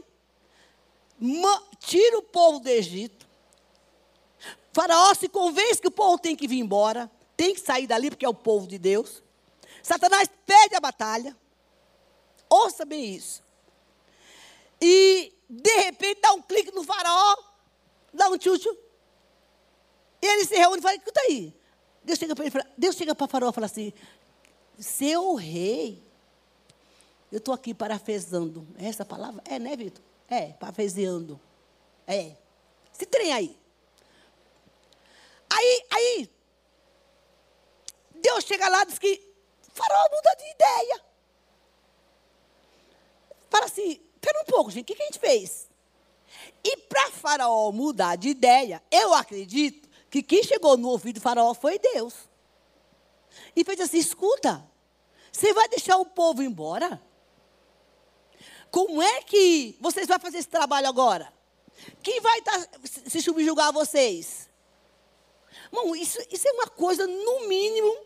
tira 1.78 2.18
o 2.18 2.22
povo 2.22 2.60
do 2.60 2.68
Egito. 2.68 3.21
Faraó 4.72 5.14
se 5.14 5.28
convence 5.28 5.80
que 5.80 5.88
o 5.88 5.92
povo 5.92 6.18
tem 6.18 6.34
que 6.34 6.48
vir 6.48 6.58
embora 6.58 7.10
tem 7.36 7.54
que 7.54 7.60
sair 7.60 7.88
dali 7.88 8.10
porque 8.10 8.24
é 8.24 8.28
o 8.28 8.34
povo 8.34 8.66
de 8.66 8.78
Deus. 8.78 9.22
Satanás 9.82 10.28
perde 10.46 10.76
a 10.76 10.80
batalha. 10.80 11.36
Ouça 12.48 12.84
bem 12.84 13.16
isso. 13.16 13.42
E, 14.80 15.32
de 15.48 15.76
repente, 15.78 16.20
dá 16.20 16.32
um 16.32 16.42
clique 16.42 16.70
no 16.72 16.84
faraó, 16.84 17.36
dá 18.12 18.28
um 18.28 18.36
tchutchu. 18.36 18.76
E 20.20 20.26
ele 20.26 20.44
se 20.44 20.54
reúne 20.54 20.78
e 20.78 20.82
fala, 20.82 20.94
escuta 20.94 21.20
aí. 21.22 21.52
Deus 22.04 22.18
chega 22.18 22.34
para 22.36 22.44
ele, 22.44 22.54
Deus 22.76 22.96
chega 22.96 23.14
para 23.14 23.28
Faraó 23.28 23.50
e 23.50 23.52
fala 23.52 23.66
assim, 23.66 23.92
seu 24.78 25.34
rei, 25.34 26.02
eu 27.30 27.38
estou 27.38 27.54
aqui 27.54 27.72
parafesando. 27.74 28.66
Essa 28.76 29.04
palavra? 29.04 29.42
É, 29.44 29.58
né, 29.58 29.76
Vitor? 29.76 30.02
É, 30.28 30.52
parafeseando. 30.52 31.40
É. 32.06 32.36
Se 32.92 33.06
trem 33.06 33.32
aí. 33.32 33.61
Aí, 35.54 35.84
aí, 35.90 36.30
Deus 38.14 38.44
chega 38.44 38.68
lá 38.68 38.82
e 38.82 38.86
diz 38.86 38.98
que 38.98 39.34
Faraó 39.74 40.08
muda 40.10 40.34
de 40.36 40.50
ideia. 40.50 41.04
Fala 43.50 43.66
assim, 43.66 44.00
espera 44.14 44.40
um 44.40 44.44
pouco, 44.46 44.70
gente, 44.70 44.84
o 44.84 44.86
que, 44.86 44.94
que 44.94 45.02
a 45.02 45.06
gente 45.06 45.18
fez? 45.18 45.68
E 46.64 46.76
para 46.76 47.10
Faraó 47.10 47.70
mudar 47.70 48.16
de 48.16 48.28
ideia, 48.28 48.82
eu 48.90 49.12
acredito 49.12 49.88
que 50.08 50.22
quem 50.22 50.42
chegou 50.42 50.76
no 50.76 50.88
ouvido 50.88 51.16
do 51.16 51.22
Faraó 51.22 51.52
foi 51.52 51.78
Deus. 51.78 52.14
E 53.54 53.64
fez 53.64 53.80
assim: 53.80 53.98
escuta, 53.98 54.64
você 55.30 55.52
vai 55.52 55.68
deixar 55.68 55.96
o 55.96 56.06
povo 56.06 56.42
embora? 56.42 57.02
Como 58.70 59.02
é 59.02 59.22
que 59.22 59.76
vocês 59.80 60.06
vão 60.06 60.18
fazer 60.18 60.38
esse 60.38 60.48
trabalho 60.48 60.86
agora? 60.86 61.32
Quem 62.02 62.20
vai 62.20 62.40
tá, 62.42 62.68
se 62.84 63.20
subjugar 63.20 63.68
a 63.68 63.72
vocês? 63.72 64.48
Bom, 65.72 65.96
isso, 65.96 66.18
isso 66.30 66.46
é 66.46 66.52
uma 66.52 66.66
coisa, 66.66 67.06
no 67.06 67.48
mínimo, 67.48 67.96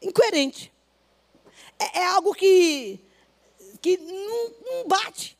incoerente. 0.00 0.72
É, 1.78 1.98
é 1.98 2.06
algo 2.06 2.34
que, 2.34 2.98
que 3.82 3.98
não, 3.98 4.50
não 4.62 4.88
bate. 4.88 5.36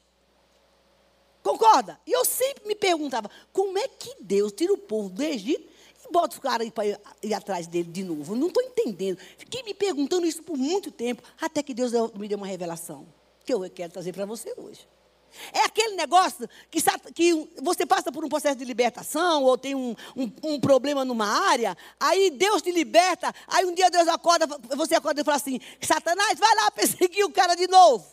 Concorda? 1.43 1.99
E 2.07 2.13
eu 2.13 2.27
sempre 2.27 2.67
me 2.67 2.75
perguntava, 2.75 3.31
como 3.55 3.79
é 3.79 3.89
que 3.89 4.15
Deus 4.21 4.53
tira 4.53 4.71
o 4.71 4.77
povo 4.77 5.09
do 5.09 5.23
Egito 5.23 5.67
e 6.07 6.13
bota 6.13 6.35
os 6.35 6.41
caras 6.41 6.69
para 6.69 6.87
ir, 6.87 7.01
ir, 7.23 7.33
atrás 7.33 7.67
dele 7.67 7.91
de 7.91 8.05
novo? 8.05 8.35
Eu 8.35 8.39
não 8.39 8.49
estou 8.49 8.63
entendendo. 8.63 9.19
Fiquei 9.39 9.63
me 9.63 9.73
perguntando 9.73 10.27
isso 10.27 10.43
por 10.43 10.59
muito 10.59 10.91
tempo, 10.91 11.23
até 11.41 11.63
que 11.63 11.73
Deus 11.73 11.93
me 12.15 12.29
deu 12.29 12.37
uma 12.37 12.47
revelação, 12.47 13.07
que 13.47 13.55
eu 13.55 13.69
quero 13.71 13.93
trazer 13.93 14.13
para 14.13 14.27
você 14.27 14.53
hoje. 14.59 14.87
É 15.53 15.61
aquele 15.65 15.95
negócio 15.95 16.49
que, 16.71 16.81
que, 17.15 17.51
você 17.61 17.87
passa 17.87 18.11
por 18.11 18.25
um 18.25 18.29
processo 18.29 18.57
de 18.57 18.65
libertação, 18.65 19.45
ou 19.45 19.57
tem 19.57 19.75
um, 19.75 19.95
um, 20.17 20.33
um, 20.43 20.61
problema 20.61 21.05
numa 21.05 21.27
área, 21.27 21.77
aí 21.99 22.31
Deus 22.31 22.63
te 22.63 22.71
liberta, 22.71 23.35
aí 23.47 23.65
um 23.65 23.75
dia 23.75 23.91
Deus 23.91 24.09
acorda, 24.09 24.47
você 24.77 24.95
acorda 24.95 25.21
e 25.21 25.25
fala 25.25 25.37
assim, 25.37 25.61
Satanás, 25.81 26.39
vai 26.39 26.55
lá 26.57 26.71
perseguir 26.73 27.25
o 27.25 27.33
cara 27.33 27.55
de 27.55 27.67
novo. 27.69 28.07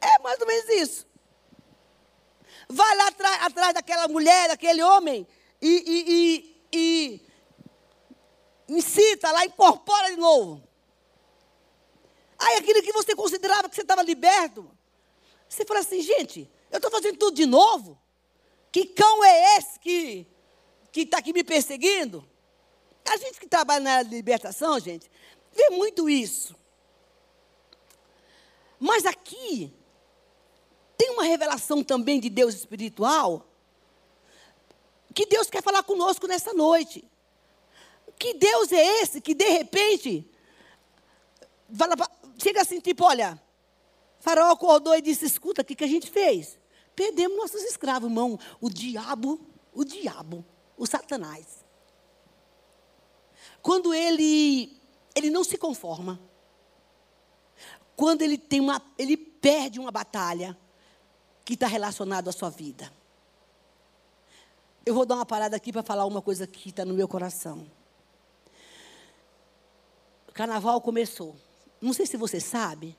É 0.00 0.18
mais 0.20 0.40
ou 0.40 0.46
menos 0.46 0.68
isso. 0.70 1.06
Vai 2.68 2.96
lá 2.96 3.08
atrás, 3.42 3.74
daquela 3.74 4.08
mulher, 4.08 4.48
daquele 4.48 4.82
homem, 4.82 5.26
e, 5.62 5.84
e, 5.86 6.12
e, 6.12 7.20
e 8.68 8.76
incita 8.76 9.30
lá, 9.30 9.44
incorpora 9.44 10.10
de 10.10 10.16
novo. 10.16 10.62
Aí 12.38 12.58
aquilo 12.58 12.82
que 12.82 12.92
você 12.92 13.14
considerava 13.14 13.68
que 13.68 13.74
você 13.74 13.82
estava 13.82 14.02
liberto, 14.02 14.70
você 15.56 15.64
fala 15.64 15.80
assim, 15.80 16.02
gente, 16.02 16.50
eu 16.70 16.76
estou 16.76 16.90
fazendo 16.90 17.16
tudo 17.16 17.34
de 17.34 17.46
novo? 17.46 17.98
Que 18.70 18.84
cão 18.84 19.24
é 19.24 19.56
esse 19.56 19.78
que 19.78 20.26
está 20.94 21.18
aqui 21.18 21.32
me 21.32 21.42
perseguindo? 21.42 22.28
A 23.08 23.16
gente 23.16 23.40
que 23.40 23.48
trabalha 23.48 23.80
na 23.80 24.02
libertação, 24.02 24.78
gente, 24.78 25.10
vê 25.52 25.70
muito 25.70 26.10
isso. 26.10 26.54
Mas 28.78 29.06
aqui, 29.06 29.72
tem 30.98 31.10
uma 31.10 31.24
revelação 31.24 31.82
também 31.82 32.20
de 32.20 32.28
Deus 32.28 32.54
espiritual, 32.54 33.46
que 35.14 35.24
Deus 35.24 35.48
quer 35.48 35.62
falar 35.62 35.82
conosco 35.82 36.26
nessa 36.26 36.52
noite. 36.52 37.02
Que 38.18 38.34
Deus 38.34 38.70
é 38.72 39.00
esse 39.00 39.22
que, 39.22 39.34
de 39.34 39.48
repente, 39.48 40.30
fala, 41.74 41.94
chega 42.36 42.60
assim, 42.60 42.78
tipo, 42.80 43.04
olha, 43.04 43.40
Faraó 44.26 44.50
acordou 44.50 44.92
e 44.96 45.00
disse: 45.00 45.24
Escuta, 45.24 45.62
o 45.62 45.64
que, 45.64 45.76
que 45.76 45.84
a 45.84 45.86
gente 45.86 46.10
fez? 46.10 46.58
Perdemos 46.96 47.36
nossos 47.36 47.62
escravos, 47.62 48.08
irmão. 48.10 48.36
O 48.60 48.68
diabo, 48.68 49.40
o 49.72 49.84
diabo, 49.84 50.44
o 50.76 50.84
Satanás. 50.84 51.64
Quando 53.62 53.94
ele, 53.94 54.76
ele 55.14 55.30
não 55.30 55.44
se 55.44 55.56
conforma, 55.56 56.20
quando 57.94 58.22
ele 58.22 58.36
tem 58.36 58.58
uma, 58.58 58.82
ele 58.98 59.16
perde 59.16 59.78
uma 59.78 59.92
batalha 59.92 60.58
que 61.44 61.54
está 61.54 61.68
relacionada 61.68 62.30
à 62.30 62.32
sua 62.32 62.50
vida. 62.50 62.92
Eu 64.84 64.92
vou 64.92 65.06
dar 65.06 65.14
uma 65.14 65.26
parada 65.26 65.54
aqui 65.54 65.72
para 65.72 65.84
falar 65.84 66.04
uma 66.04 66.20
coisa 66.20 66.48
que 66.48 66.70
está 66.70 66.84
no 66.84 66.94
meu 66.94 67.06
coração. 67.06 67.70
O 70.26 70.32
carnaval 70.32 70.80
começou. 70.80 71.36
Não 71.80 71.92
sei 71.92 72.06
se 72.06 72.16
você 72.16 72.40
sabe, 72.40 72.96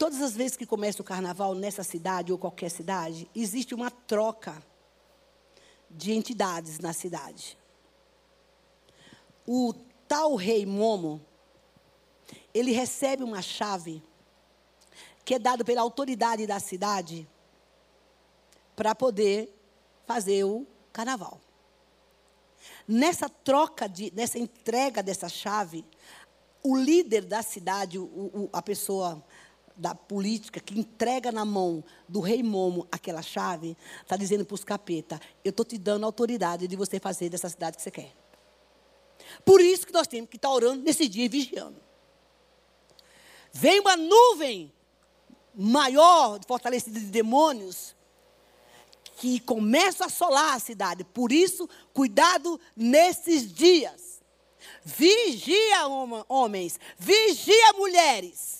Todas 0.00 0.22
as 0.22 0.34
vezes 0.34 0.56
que 0.56 0.64
começa 0.64 1.02
o 1.02 1.04
carnaval 1.04 1.54
nessa 1.54 1.84
cidade 1.84 2.32
ou 2.32 2.38
qualquer 2.38 2.70
cidade, 2.70 3.30
existe 3.36 3.74
uma 3.74 3.90
troca 3.90 4.62
de 5.90 6.14
entidades 6.14 6.78
na 6.78 6.94
cidade. 6.94 7.58
O 9.46 9.74
tal 10.08 10.36
rei 10.36 10.64
Momo, 10.64 11.20
ele 12.54 12.72
recebe 12.72 13.22
uma 13.22 13.42
chave 13.42 14.02
que 15.22 15.34
é 15.34 15.38
dada 15.38 15.66
pela 15.66 15.82
autoridade 15.82 16.46
da 16.46 16.58
cidade 16.58 17.28
para 18.74 18.94
poder 18.94 19.54
fazer 20.06 20.44
o 20.44 20.66
carnaval. 20.94 21.38
Nessa 22.88 23.28
troca, 23.28 23.86
de, 23.86 24.10
nessa 24.14 24.38
entrega 24.38 25.02
dessa 25.02 25.28
chave, 25.28 25.84
o 26.62 26.74
líder 26.74 27.26
da 27.26 27.42
cidade, 27.42 27.98
o, 27.98 28.04
o, 28.04 28.48
a 28.50 28.62
pessoa 28.62 29.22
da 29.80 29.94
política 29.94 30.60
que 30.60 30.78
entrega 30.78 31.32
na 31.32 31.44
mão 31.44 31.82
do 32.06 32.20
rei 32.20 32.42
Momo 32.42 32.86
aquela 32.92 33.22
chave, 33.22 33.76
está 34.02 34.14
dizendo 34.14 34.44
para 34.44 34.54
os 34.54 34.62
capeta: 34.62 35.18
eu 35.42 35.50
estou 35.50 35.64
te 35.64 35.78
dando 35.78 36.04
a 36.04 36.06
autoridade 36.06 36.68
de 36.68 36.76
você 36.76 37.00
fazer 37.00 37.30
dessa 37.30 37.48
cidade 37.48 37.78
que 37.78 37.82
você 37.82 37.90
quer. 37.90 38.14
Por 39.44 39.60
isso 39.60 39.86
que 39.86 39.92
nós 39.92 40.06
temos 40.06 40.28
que 40.28 40.36
estar 40.36 40.48
tá 40.48 40.54
orando 40.54 40.82
nesse 40.82 41.08
dia 41.08 41.24
e 41.24 41.28
vigiando. 41.28 41.80
Vem 43.52 43.80
uma 43.80 43.96
nuvem 43.96 44.72
maior, 45.54 46.38
fortalecida 46.46 47.00
de 47.00 47.06
demônios, 47.06 47.96
que 49.16 49.40
começa 49.40 50.04
a 50.04 50.06
assolar 50.06 50.54
a 50.54 50.60
cidade. 50.60 51.04
Por 51.04 51.32
isso, 51.32 51.68
cuidado 51.92 52.60
nesses 52.76 53.50
dias. 53.52 54.20
Vigia, 54.84 55.86
homens, 56.28 56.78
vigia, 56.98 57.72
mulheres. 57.74 58.59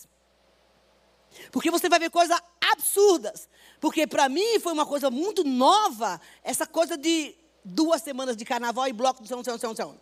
Porque 1.51 1.71
você 1.71 1.89
vai 1.89 1.99
ver 1.99 2.11
coisas 2.11 2.39
absurdas. 2.61 3.49
Porque 3.81 4.07
para 4.07 4.29
mim 4.29 4.59
foi 4.61 4.73
uma 4.73 4.87
coisa 4.87 5.11
muito 5.11 5.45
nova, 5.45 6.21
essa 6.43 6.67
coisa 6.67 6.97
de 6.97 7.35
duas 7.65 8.03
semanas 8.03 8.37
de 8.37 8.45
carnaval 8.45 8.89
e 8.89 8.93
bloco 8.93 9.23
do 9.23 9.29
São, 9.29 9.43
São, 9.43 9.59
São, 9.59 9.75
São. 9.75 10.01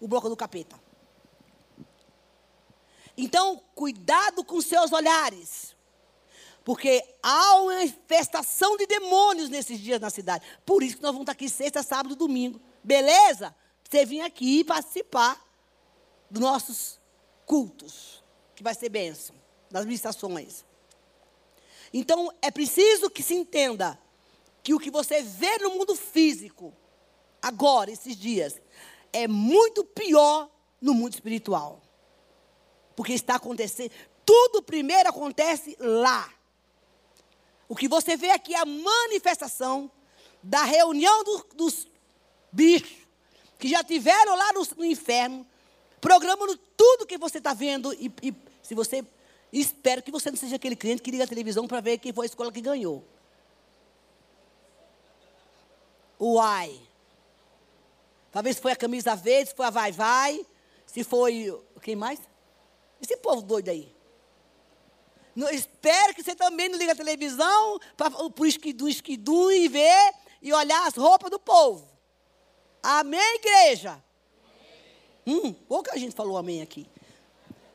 O 0.00 0.08
bloco 0.08 0.28
do 0.28 0.36
capeta. 0.36 0.80
Então, 3.16 3.60
cuidado 3.74 4.44
com 4.44 4.60
seus 4.60 4.92
olhares. 4.92 5.76
Porque 6.64 7.02
há 7.22 7.56
uma 7.56 7.82
infestação 7.82 8.76
de 8.76 8.86
demônios 8.86 9.48
nesses 9.48 9.78
dias 9.80 10.00
na 10.00 10.10
cidade. 10.10 10.44
Por 10.64 10.82
isso 10.82 10.96
que 10.96 11.02
nós 11.02 11.10
vamos 11.10 11.22
estar 11.22 11.32
aqui 11.32 11.48
sexta, 11.48 11.82
sábado, 11.82 12.14
domingo. 12.14 12.60
Beleza? 12.82 13.54
Você 13.82 14.06
vir 14.06 14.20
aqui 14.20 14.62
participar 14.62 15.42
dos 16.30 16.40
nossos 16.40 17.00
cultos, 17.44 18.22
que 18.54 18.62
vai 18.62 18.74
ser 18.74 18.88
bênção 18.88 19.39
das 19.70 19.84
ministrações. 19.84 20.64
Então, 21.92 22.32
é 22.40 22.50
preciso 22.50 23.10
que 23.10 23.22
se 23.22 23.34
entenda 23.34 23.98
que 24.62 24.74
o 24.74 24.78
que 24.78 24.90
você 24.90 25.22
vê 25.22 25.58
no 25.58 25.70
mundo 25.70 25.96
físico, 25.96 26.74
agora, 27.40 27.90
esses 27.90 28.16
dias, 28.16 28.60
é 29.12 29.26
muito 29.26 29.84
pior 29.84 30.48
no 30.80 30.94
mundo 30.94 31.14
espiritual. 31.14 31.82
Porque 32.94 33.12
está 33.12 33.36
acontecendo, 33.36 33.92
tudo 34.24 34.62
primeiro 34.62 35.08
acontece 35.08 35.76
lá. 35.80 36.32
O 37.68 37.74
que 37.74 37.88
você 37.88 38.16
vê 38.16 38.30
aqui 38.30 38.54
é 38.54 38.58
a 38.58 38.64
manifestação 38.64 39.90
da 40.42 40.64
reunião 40.64 41.24
do, 41.24 41.46
dos 41.54 41.88
bichos 42.52 42.98
que 43.58 43.68
já 43.68 43.84
tiveram 43.84 44.34
lá 44.34 44.52
no, 44.52 44.66
no 44.76 44.84
inferno, 44.84 45.46
programando 46.00 46.56
tudo 46.56 47.06
que 47.06 47.18
você 47.18 47.38
está 47.38 47.52
vendo. 47.52 47.92
E, 47.94 48.10
e 48.22 48.34
se 48.62 48.74
você 48.74 49.04
espero 49.52 50.02
que 50.02 50.10
você 50.10 50.30
não 50.30 50.36
seja 50.36 50.56
aquele 50.56 50.76
cliente 50.76 51.02
que 51.02 51.10
liga 51.10 51.24
a 51.24 51.26
televisão 51.26 51.66
para 51.66 51.80
ver 51.80 51.98
quem 51.98 52.12
foi 52.12 52.26
a 52.26 52.28
escola 52.28 52.52
que 52.52 52.60
ganhou. 52.60 53.04
Uai. 56.20 56.80
Ver 58.42 58.54
se 58.54 58.60
foi 58.60 58.72
a 58.72 58.76
camisa 58.76 59.16
verde, 59.16 59.50
se 59.50 59.56
foi 59.56 59.66
a 59.66 59.70
vai-vai, 59.70 60.46
se 60.86 61.02
foi. 61.02 61.58
Quem 61.82 61.96
mais? 61.96 62.20
Esse 63.00 63.16
povo 63.16 63.42
doido 63.42 63.70
aí. 63.70 63.92
Não, 65.34 65.48
espero 65.48 66.14
que 66.14 66.22
você 66.22 66.34
também 66.34 66.68
não 66.68 66.78
liga 66.78 66.92
a 66.92 66.96
televisão 66.96 67.80
para 67.96 68.12
o 68.22 68.46
esquidu, 68.46 68.88
esquidu 68.88 69.50
e 69.50 69.68
ver 69.68 70.14
e 70.42 70.52
olhar 70.52 70.86
as 70.86 70.96
roupas 70.96 71.30
do 71.30 71.38
povo. 71.38 71.88
Amém, 72.82 73.36
igreja? 73.36 74.02
Hum, 75.26 75.52
pouca 75.52 75.98
gente 75.98 76.14
falou 76.14 76.36
amém 76.36 76.62
aqui. 76.62 76.86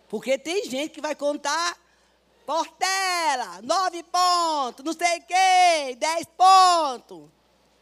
Porque 0.07 0.37
tem 0.37 0.69
gente 0.69 0.93
que 0.93 1.01
vai 1.01 1.15
contar 1.15 1.77
Portela, 2.45 3.59
nove 3.63 4.03
pontos, 4.03 4.85
não 4.85 4.93
sei 4.93 5.19
quê, 5.21 5.95
dez 5.97 6.27
pontos. 6.37 7.27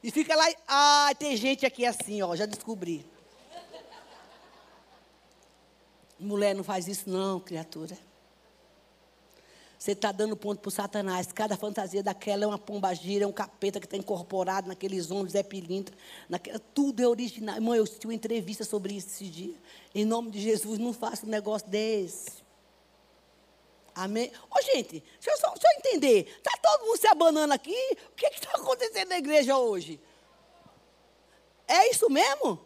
E 0.01 0.09
fica 0.09 0.35
lá, 0.35 0.45
ah, 0.67 1.11
tem 1.19 1.35
gente 1.35 1.65
aqui 1.65 1.85
assim, 1.85 2.21
ó, 2.21 2.35
já 2.35 2.45
descobri. 2.45 3.05
Mulher 6.17 6.55
não 6.55 6.63
faz 6.63 6.87
isso 6.87 7.09
não, 7.09 7.39
criatura. 7.39 7.97
Você 9.83 9.91
está 9.91 10.13
dando 10.13 10.37
ponto 10.37 10.61
para 10.61 10.69
o 10.69 10.71
Satanás. 10.71 11.29
Cada 11.33 11.57
fantasia 11.57 12.01
daquela 12.01 12.45
é 12.45 12.47
uma 12.47 12.57
pombagira, 12.57 13.25
é 13.25 13.27
um 13.27 13.33
capeta 13.33 13.81
que 13.81 13.85
está 13.85 13.97
incorporado 13.97 14.69
naqueles 14.69 15.11
ombros, 15.11 15.35
é 15.35 15.43
pilintra. 15.43 15.93
Naquela, 16.29 16.57
tudo 16.57 17.03
é 17.03 17.05
original. 17.05 17.55
Irmão, 17.55 17.75
eu 17.75 17.83
assisti 17.83 18.07
uma 18.07 18.13
entrevista 18.13 18.63
sobre 18.63 18.93
isso 18.93 19.07
esse 19.09 19.25
dia. 19.25 19.53
Em 19.93 20.05
nome 20.05 20.31
de 20.31 20.39
Jesus, 20.39 20.79
não 20.79 20.93
faça 20.93 21.25
um 21.25 21.29
negócio 21.29 21.67
desse. 21.67 22.31
Amém? 23.93 24.31
Ô, 24.49 24.61
gente, 24.61 25.03
deixa 25.21 25.31
eu, 25.31 25.37
só, 25.37 25.49
deixa 25.49 25.67
eu 25.67 25.79
entender. 25.79 26.33
Está 26.37 26.57
todo 26.61 26.85
mundo 26.85 26.97
se 26.97 27.07
abanando 27.07 27.53
aqui? 27.53 27.97
O 28.07 28.15
que 28.15 28.25
está 28.27 28.51
acontecendo 28.51 29.09
na 29.09 29.17
igreja 29.17 29.57
hoje? 29.57 29.99
É 31.67 31.91
isso 31.91 32.09
mesmo? 32.09 32.57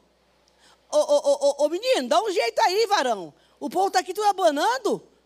Ô, 0.92 0.98
ô, 0.98 1.64
ô, 1.64 1.66
ô, 1.66 1.70
menino, 1.70 2.08
dá 2.08 2.22
um 2.22 2.32
jeito 2.32 2.62
aí, 2.62 2.86
varão. 2.86 3.34
O 3.60 3.72
povo 3.72 3.88
está 3.88 4.02
aqui 4.02 4.14
tudo 4.14 4.28
abanando. 4.28 5.17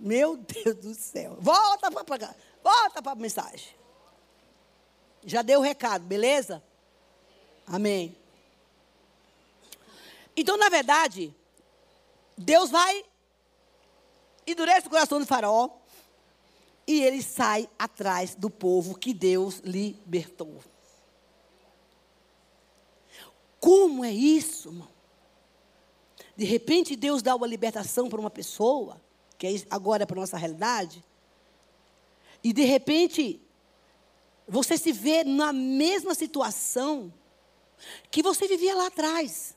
Meu 0.00 0.36
Deus 0.36 0.76
do 0.76 0.94
céu. 0.94 1.36
Volta 1.38 1.90
para 1.90 2.18
cá. 2.18 2.34
Volta 2.64 3.02
para 3.02 3.12
a 3.12 3.14
mensagem. 3.14 3.68
Já 5.24 5.42
deu 5.42 5.60
o 5.60 5.62
recado, 5.62 6.04
beleza? 6.04 6.62
Amém. 7.66 8.16
Então, 10.34 10.56
na 10.56 10.70
verdade, 10.70 11.34
Deus 12.36 12.70
vai 12.70 13.04
endurece 14.46 14.86
o 14.86 14.90
coração 14.90 15.20
do 15.20 15.26
faraó 15.26 15.68
e 16.86 17.02
ele 17.02 17.22
sai 17.22 17.68
atrás 17.78 18.34
do 18.34 18.50
povo 18.50 18.98
que 18.98 19.14
Deus 19.14 19.60
libertou. 19.60 20.60
Como 23.60 24.04
é 24.04 24.10
isso, 24.10 24.70
irmão? 24.70 24.88
De 26.34 26.44
repente 26.44 26.96
Deus 26.96 27.22
dá 27.22 27.36
uma 27.36 27.46
libertação 27.46 28.08
para 28.08 28.18
uma 28.18 28.30
pessoa 28.30 29.00
que 29.40 29.46
é 29.46 29.54
agora 29.70 30.06
para 30.06 30.18
a 30.18 30.20
nossa 30.20 30.36
realidade, 30.36 31.02
e 32.44 32.52
de 32.52 32.62
repente 32.62 33.40
você 34.46 34.76
se 34.76 34.92
vê 34.92 35.24
na 35.24 35.50
mesma 35.50 36.14
situação 36.14 37.10
que 38.10 38.22
você 38.22 38.46
vivia 38.46 38.74
lá 38.74 38.88
atrás. 38.88 39.56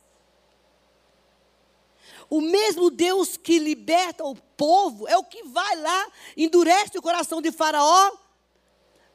O 2.29 2.39
mesmo 2.39 2.89
Deus 2.89 3.35
que 3.35 3.59
liberta 3.59 4.23
o 4.23 4.35
povo 4.35 5.05
é 5.05 5.17
o 5.17 5.25
que 5.25 5.43
vai 5.43 5.75
lá, 5.75 6.11
endurece 6.37 6.97
o 6.97 7.01
coração 7.01 7.41
de 7.41 7.51
Faraó, 7.51 8.11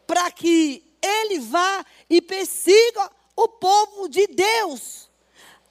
para 0.07 0.31
que 0.31 0.85
ele 1.01 1.39
vá 1.39 1.83
e 2.11 2.21
persiga 2.21 3.11
o 3.35 3.49
povo 3.49 4.07
de 4.07 4.27
Deus. 4.27 5.11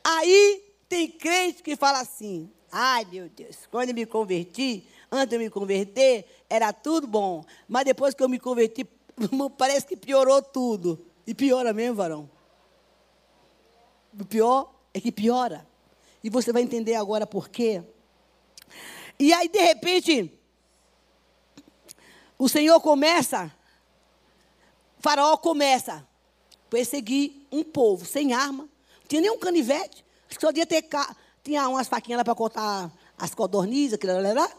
Aí 0.04 0.76
tem 0.90 1.08
crente 1.08 1.62
que 1.62 1.76
fala 1.76 2.00
assim: 2.00 2.52
Ai, 2.72 3.06
meu 3.12 3.30
Deus, 3.30 3.68
quando 3.72 3.90
eu 3.90 3.96
me 3.96 4.06
converti, 4.06 4.88
antes 5.12 5.30
de 5.30 5.36
eu 5.36 5.40
me 5.40 5.50
converter, 5.50 6.26
era 6.50 6.74
tudo 6.74 7.08
bom. 7.08 7.44
Mas 7.68 7.86
depois 7.86 8.14
que 8.14 8.24
eu 8.24 8.30
me 8.30 8.40
converti, 8.40 8.86
parece 9.58 9.86
que 9.88 9.96
piorou 9.96 10.42
tudo. 10.42 11.06
E 11.26 11.34
piora 11.34 11.74
mesmo, 11.74 11.96
varão. 11.96 12.30
O 14.20 14.26
pior 14.26 14.74
é 14.94 15.00
que 15.00 15.12
piora. 15.12 15.68
E 16.24 16.30
você 16.30 16.52
vai 16.52 16.62
entender 16.62 16.96
agora 16.96 17.26
por 17.26 17.50
quê. 17.50 17.84
E 19.20 19.34
aí, 19.34 19.48
de 19.48 19.60
repente, 19.60 20.32
o 22.38 22.48
Senhor 22.48 22.80
começa, 22.80 23.52
faraó 25.00 25.36
começa 25.38 25.96
a 25.96 26.70
perseguir 26.70 27.48
um 27.52 27.64
povo 27.64 28.06
sem 28.06 28.34
arma, 28.34 28.64
não 28.64 29.08
tinha 29.08 29.22
nem 29.22 29.32
um 29.32 29.40
canivete, 29.40 30.06
só 30.30 30.48
podia 30.48 30.66
ter 30.66 30.84
tinha 31.48 31.70
umas 31.70 31.88
faquinhas 31.88 32.18
lá 32.18 32.26
para 32.26 32.36
cortar 32.36 32.92
as 33.18 33.34
codornizes, 33.34 33.98
lá. 34.36 34.52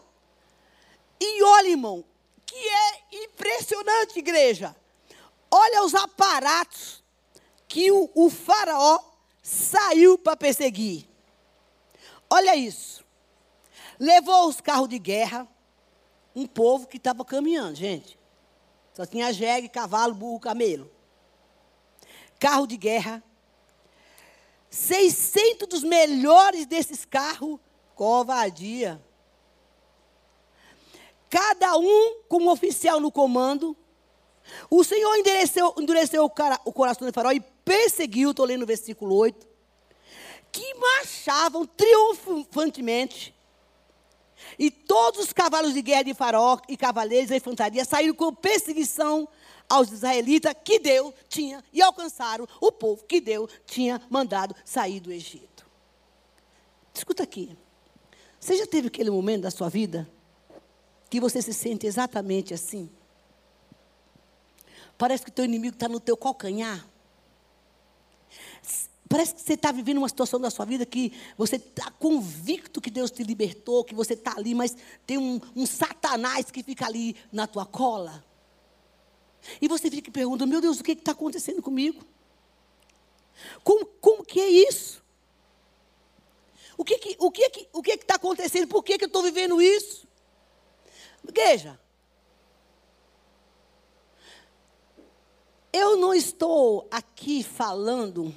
E 1.21 1.43
olha, 1.43 1.67
irmão, 1.67 2.03
que 2.47 2.55
é 2.55 3.23
impressionante, 3.25 4.17
igreja. 4.17 4.75
Olha 5.51 5.83
os 5.83 5.93
aparatos 5.93 7.03
que 7.67 7.91
o, 7.91 8.09
o 8.15 8.27
faraó 8.27 8.99
saiu 9.43 10.17
para 10.17 10.35
perseguir. 10.35 11.07
Olha 12.27 12.55
isso. 12.55 13.05
Levou 13.99 14.47
os 14.47 14.59
carros 14.59 14.89
de 14.89 14.97
guerra, 14.97 15.47
um 16.35 16.47
povo 16.47 16.87
que 16.87 16.97
estava 16.97 17.23
caminhando, 17.23 17.75
gente. 17.75 18.17
Só 18.95 19.05
tinha 19.05 19.31
jegue, 19.31 19.69
cavalo, 19.69 20.15
burro, 20.15 20.39
camelo. 20.39 20.89
Carro 22.39 22.65
de 22.65 22.77
guerra, 22.77 23.23
600 24.69 25.67
dos 25.67 25.83
melhores 25.83 26.65
desses 26.65 27.05
carros, 27.05 27.59
covardia. 27.95 29.01
Cada 31.29 31.77
um 31.77 32.21
com 32.27 32.43
um 32.43 32.49
oficial 32.49 32.99
no 32.99 33.11
comando. 33.11 33.75
O 34.69 34.83
Senhor 34.83 35.15
endureceu, 35.17 35.75
endureceu 35.77 36.23
o, 36.23 36.29
cara, 36.29 36.59
o 36.65 36.73
coração 36.73 37.07
de 37.07 37.13
Faraó 37.13 37.31
e 37.31 37.39
perseguiu, 37.39 38.31
estou 38.31 38.45
lendo 38.45 38.63
o 38.63 38.67
versículo 38.67 39.15
8, 39.15 39.47
que 40.51 40.73
marchavam 40.75 41.65
triunfantemente. 41.65 43.35
E 44.57 44.71
todos 44.71 45.19
os 45.19 45.33
cavalos 45.33 45.73
de 45.73 45.81
guerra 45.81 46.03
de 46.03 46.13
Faraó 46.13 46.57
e 46.67 46.75
cavaleiros 46.75 47.29
da 47.29 47.35
infantaria 47.35 47.85
saíram 47.85 48.15
com 48.15 48.33
perseguição 48.33 49.27
aos 49.69 49.91
israelitas 49.91 50.53
que 50.63 50.79
Deus 50.79 51.13
tinha 51.29 51.63
e 51.71 51.81
alcançaram 51.81 52.47
o 52.59 52.71
povo 52.71 53.03
que 53.05 53.21
Deus 53.21 53.51
tinha 53.65 54.01
mandado 54.09 54.55
sair 54.65 54.99
do 54.99 55.11
Egito. 55.11 55.65
Escuta 56.93 57.23
aqui. 57.23 57.55
Você 58.39 58.57
já 58.57 58.65
teve 58.65 58.87
aquele 58.87 59.11
momento 59.11 59.43
da 59.43 59.51
sua 59.51 59.69
vida 59.69 60.09
que 61.09 61.19
você 61.19 61.41
se 61.41 61.53
sente 61.53 61.85
exatamente 61.85 62.53
assim? 62.53 62.89
Parece 64.97 65.23
que 65.23 65.29
o 65.29 65.33
teu 65.33 65.45
inimigo 65.45 65.75
está 65.75 65.87
no 65.87 65.99
teu 65.99 66.17
calcanhar. 66.17 66.85
Parece 69.07 69.33
que 69.33 69.41
você 69.41 69.53
está 69.53 69.71
vivendo 69.71 69.97
uma 69.97 70.09
situação 70.09 70.39
da 70.39 70.51
sua 70.51 70.65
vida 70.65 70.85
que 70.85 71.11
você 71.35 71.55
está 71.55 71.89
convicto 71.91 72.79
que 72.79 72.91
Deus 72.91 73.09
te 73.09 73.23
libertou, 73.23 73.83
que 73.83 73.95
você 73.95 74.13
está 74.13 74.35
ali, 74.37 74.53
mas 74.53 74.75
tem 75.07 75.17
um, 75.17 75.41
um 75.55 75.65
satanás 75.65 76.51
que 76.51 76.61
fica 76.61 76.85
ali 76.85 77.15
na 77.31 77.47
tua 77.47 77.65
cola. 77.65 78.23
E 79.61 79.67
você 79.67 79.89
fica 79.89 80.11
perguntando, 80.11 80.49
meu 80.49 80.61
Deus, 80.61 80.79
o 80.79 80.83
que 80.83 80.91
está 80.91 81.11
acontecendo 81.11 81.61
comigo? 81.61 82.03
Como, 83.63 83.85
como 83.85 84.25
que 84.25 84.39
é 84.39 84.49
isso? 84.49 85.03
O 86.77 86.83
que 86.83 86.97
que 86.97 87.15
o 87.19 87.29
que 87.29 87.49
que 87.49 87.69
o 87.73 87.81
que 87.81 87.91
está 87.91 88.15
acontecendo? 88.15 88.67
Por 88.67 88.83
que, 88.83 88.97
que 88.97 89.03
eu 89.03 89.07
estou 89.07 89.21
vivendo 89.21 89.61
isso? 89.61 90.07
Igreja, 91.27 91.79
eu 95.73 95.97
não 95.97 96.13
estou 96.13 96.87
aqui 96.89 97.43
falando 97.43 98.33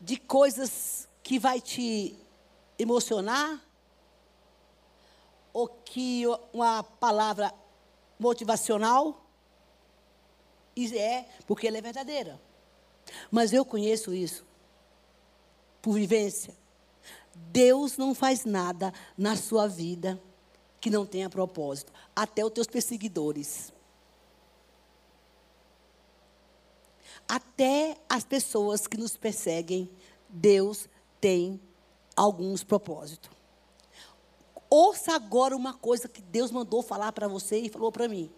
de 0.00 0.16
coisas 0.16 1.08
que 1.22 1.38
vai 1.38 1.60
te 1.60 2.16
emocionar 2.78 3.60
ou 5.52 5.66
que 5.66 6.22
uma 6.52 6.82
palavra 6.84 7.52
motivacional? 8.18 9.24
E 10.74 10.96
é, 10.96 11.28
porque 11.46 11.66
ela 11.66 11.78
é 11.78 11.82
verdadeira. 11.82 12.40
Mas 13.30 13.52
eu 13.52 13.64
conheço 13.64 14.12
isso 14.12 14.44
por 15.80 15.94
vivência. 15.94 16.54
Deus 17.34 17.96
não 17.96 18.14
faz 18.14 18.44
nada 18.44 18.92
na 19.16 19.36
sua 19.36 19.66
vida 19.66 20.20
que 20.80 20.90
não 20.90 21.04
tenha 21.04 21.28
propósito, 21.28 21.92
até 22.14 22.44
os 22.44 22.52
teus 22.52 22.66
perseguidores. 22.66 23.72
Até 27.28 27.96
as 28.08 28.24
pessoas 28.24 28.86
que 28.86 28.96
nos 28.96 29.16
perseguem, 29.16 29.90
Deus 30.28 30.88
tem 31.20 31.60
alguns 32.14 32.62
propósitos. 32.62 33.35
Ouça 34.68 35.14
agora 35.14 35.56
uma 35.56 35.74
coisa 35.74 36.08
que 36.08 36.20
Deus 36.20 36.50
mandou 36.50 36.82
falar 36.82 37.12
para 37.12 37.28
você 37.28 37.58
e 37.58 37.68
falou 37.68 37.92
para 37.92 38.08
mim. 38.08 38.30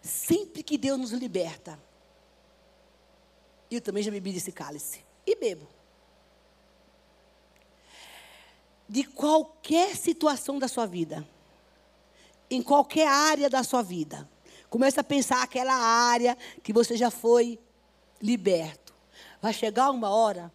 Sempre 0.00 0.62
que 0.62 0.78
Deus 0.78 0.98
nos 0.98 1.12
liberta, 1.12 1.78
eu 3.70 3.80
também 3.80 4.02
já 4.02 4.10
bebi 4.10 4.32
desse 4.32 4.52
cálice 4.52 5.04
e 5.26 5.36
bebo. 5.36 5.68
De 8.88 9.04
qualquer 9.04 9.96
situação 9.96 10.58
da 10.58 10.68
sua 10.68 10.86
vida 10.86 11.26
em 12.52 12.62
qualquer 12.62 13.08
área 13.08 13.48
da 13.48 13.62
sua 13.62 13.82
vida. 13.82 14.28
Comece 14.68 15.00
a 15.00 15.04
pensar 15.04 15.42
aquela 15.42 15.74
área 15.74 16.36
que 16.62 16.72
você 16.72 16.96
já 16.96 17.10
foi 17.10 17.58
liberto. 18.20 18.94
Vai 19.40 19.52
chegar 19.54 19.90
uma 19.90 20.10
hora 20.10 20.52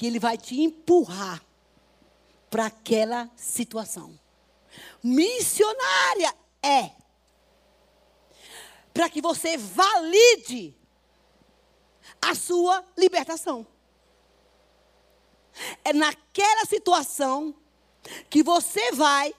que 0.00 0.06
ele 0.06 0.18
vai 0.18 0.38
te 0.38 0.58
empurrar 0.58 1.44
para 2.48 2.64
aquela 2.64 3.30
situação. 3.36 4.18
Missionária 5.02 6.34
é 6.62 6.92
para 8.94 9.10
que 9.10 9.20
você 9.20 9.58
valide 9.58 10.74
a 12.18 12.34
sua 12.34 12.82
libertação. 12.96 13.66
É 15.84 15.92
naquela 15.92 16.64
situação 16.64 17.54
que 18.30 18.42
você 18.42 18.92
vai 18.92 19.34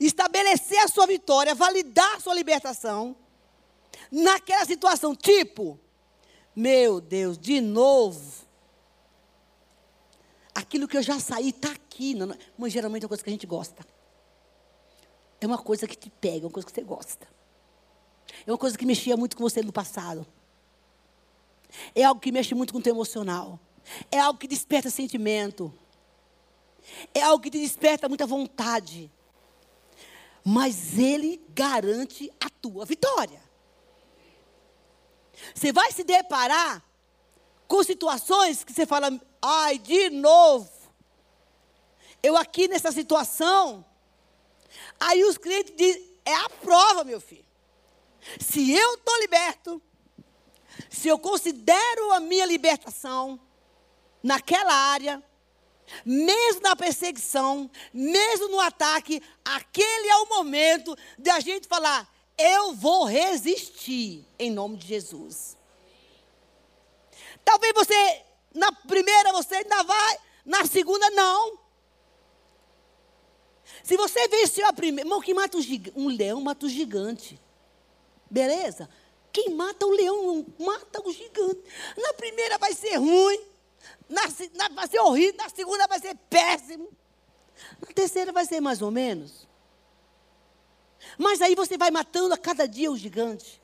estabelecer 0.00 0.80
a 0.80 0.88
sua 0.88 1.06
vitória, 1.06 1.54
validar 1.54 2.16
a 2.16 2.20
sua 2.20 2.34
libertação. 2.34 3.14
Naquela 4.10 4.64
situação, 4.64 5.14
tipo, 5.14 5.78
meu 6.56 7.00
Deus, 7.00 7.38
de 7.38 7.60
novo. 7.60 8.50
Aquilo 10.54 10.86
que 10.86 10.96
eu 10.96 11.02
já 11.02 11.18
saí 11.18 11.50
está 11.50 11.70
aqui. 11.72 12.14
Mas 12.58 12.72
geralmente 12.72 13.02
é 13.02 13.06
uma 13.06 13.08
coisa 13.08 13.22
que 13.22 13.30
a 13.30 13.32
gente 13.32 13.46
gosta. 13.46 13.84
É 15.40 15.46
uma 15.46 15.58
coisa 15.58 15.86
que 15.86 15.96
te 15.96 16.08
pega, 16.08 16.44
é 16.44 16.46
uma 16.46 16.50
coisa 16.50 16.66
que 16.66 16.72
você 16.72 16.82
gosta. 16.82 17.26
É 18.46 18.50
uma 18.50 18.58
coisa 18.58 18.78
que 18.78 18.86
mexia 18.86 19.16
muito 19.16 19.36
com 19.36 19.42
você 19.42 19.62
no 19.62 19.72
passado. 19.72 20.26
É 21.94 22.04
algo 22.04 22.20
que 22.20 22.30
mexe 22.30 22.54
muito 22.54 22.72
com 22.72 22.78
o 22.78 22.82
teu 22.82 22.94
emocional. 22.94 23.58
É 24.10 24.18
algo 24.18 24.38
que 24.38 24.46
desperta 24.46 24.90
sentimento. 24.90 25.72
É 27.14 27.22
algo 27.22 27.42
que 27.42 27.50
te 27.50 27.58
desperta 27.58 28.08
muita 28.08 28.26
vontade. 28.26 29.10
Mas 30.44 30.98
ele 30.98 31.40
garante 31.50 32.30
a 32.40 32.48
tua 32.50 32.84
vitória. 32.84 33.40
Você 35.54 35.72
vai 35.72 35.90
se 35.92 36.04
deparar 36.04 36.84
com 37.66 37.82
situações 37.82 38.64
que 38.64 38.72
você 38.72 38.86
fala, 38.86 39.10
ai, 39.40 39.78
de 39.78 40.10
novo. 40.10 40.70
Eu 42.22 42.36
aqui 42.36 42.68
nessa 42.68 42.92
situação. 42.92 43.84
Aí 45.00 45.24
os 45.24 45.36
clientes 45.36 45.74
dizem, 45.76 46.12
é 46.24 46.34
a 46.34 46.48
prova, 46.48 47.04
meu 47.04 47.20
filho. 47.20 47.44
Se 48.38 48.72
eu 48.72 48.94
estou 48.94 49.18
liberto, 49.20 49.82
se 50.88 51.08
eu 51.08 51.18
considero 51.18 52.12
a 52.12 52.20
minha 52.20 52.46
libertação 52.46 53.40
naquela 54.22 54.72
área, 54.72 55.22
mesmo 56.04 56.62
na 56.62 56.76
perseguição, 56.76 57.70
mesmo 57.92 58.48
no 58.48 58.60
ataque, 58.60 59.20
aquele 59.44 60.08
é 60.08 60.16
o 60.18 60.28
momento 60.28 60.96
de 61.18 61.30
a 61.30 61.40
gente 61.40 61.66
falar: 61.66 62.08
eu 62.38 62.74
vou 62.74 63.04
resistir 63.04 64.26
em 64.38 64.50
nome 64.50 64.76
de 64.76 64.86
Jesus. 64.86 65.56
Talvez 67.44 67.72
você, 67.74 68.22
na 68.54 68.72
primeira 68.72 69.32
você 69.32 69.56
ainda 69.56 69.82
vai, 69.82 70.18
na 70.44 70.64
segunda 70.66 71.08
não. 71.10 71.58
Se 73.82 73.96
você 73.96 74.28
venceu 74.28 74.66
a 74.66 74.72
primeira, 74.72 75.08
irmão, 75.08 75.20
que 75.20 75.34
mata 75.34 75.56
um, 75.56 75.62
um 75.96 76.08
leão 76.08 76.40
mata 76.40 76.66
um 76.66 76.68
gigante. 76.68 77.40
Beleza? 78.30 78.88
Quem 79.32 79.50
mata 79.50 79.86
o 79.86 79.90
leão 79.90 80.46
mata 80.58 81.00
o 81.06 81.12
gigante. 81.12 81.62
Na 81.96 82.12
primeira 82.12 82.58
vai 82.58 82.74
ser 82.74 82.96
ruim, 82.96 83.40
na, 84.08 84.22
na, 84.54 84.68
vai 84.74 84.86
ser 84.88 85.00
horrível, 85.00 85.36
na 85.38 85.48
segunda 85.48 85.86
vai 85.86 85.98
ser 85.98 86.14
péssimo. 86.28 86.88
Na 87.80 87.88
terceira 87.94 88.32
vai 88.32 88.44
ser 88.44 88.60
mais 88.60 88.82
ou 88.82 88.90
menos. 88.90 89.48
Mas 91.18 91.40
aí 91.40 91.54
você 91.54 91.78
vai 91.78 91.90
matando 91.90 92.34
a 92.34 92.38
cada 92.38 92.66
dia 92.66 92.90
o 92.90 92.96
gigante. 92.96 93.61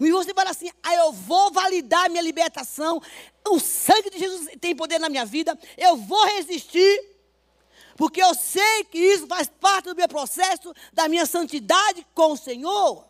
E 0.00 0.10
você 0.10 0.32
fala 0.34 0.50
assim: 0.50 0.70
ah, 0.82 0.94
eu 0.94 1.12
vou 1.12 1.52
validar 1.52 2.10
minha 2.10 2.22
libertação. 2.22 3.00
O 3.48 3.58
sangue 3.58 4.10
de 4.10 4.18
Jesus 4.18 4.48
tem 4.60 4.74
poder 4.74 4.98
na 4.98 5.08
minha 5.08 5.24
vida. 5.24 5.58
Eu 5.76 5.96
vou 5.96 6.24
resistir. 6.26 7.10
Porque 7.96 8.22
eu 8.22 8.34
sei 8.34 8.84
que 8.84 8.98
isso 8.98 9.26
faz 9.26 9.48
parte 9.48 9.84
do 9.84 9.94
meu 9.94 10.08
processo, 10.08 10.74
da 10.92 11.08
minha 11.08 11.26
santidade 11.26 12.06
com 12.14 12.32
o 12.32 12.36
Senhor. 12.36 13.06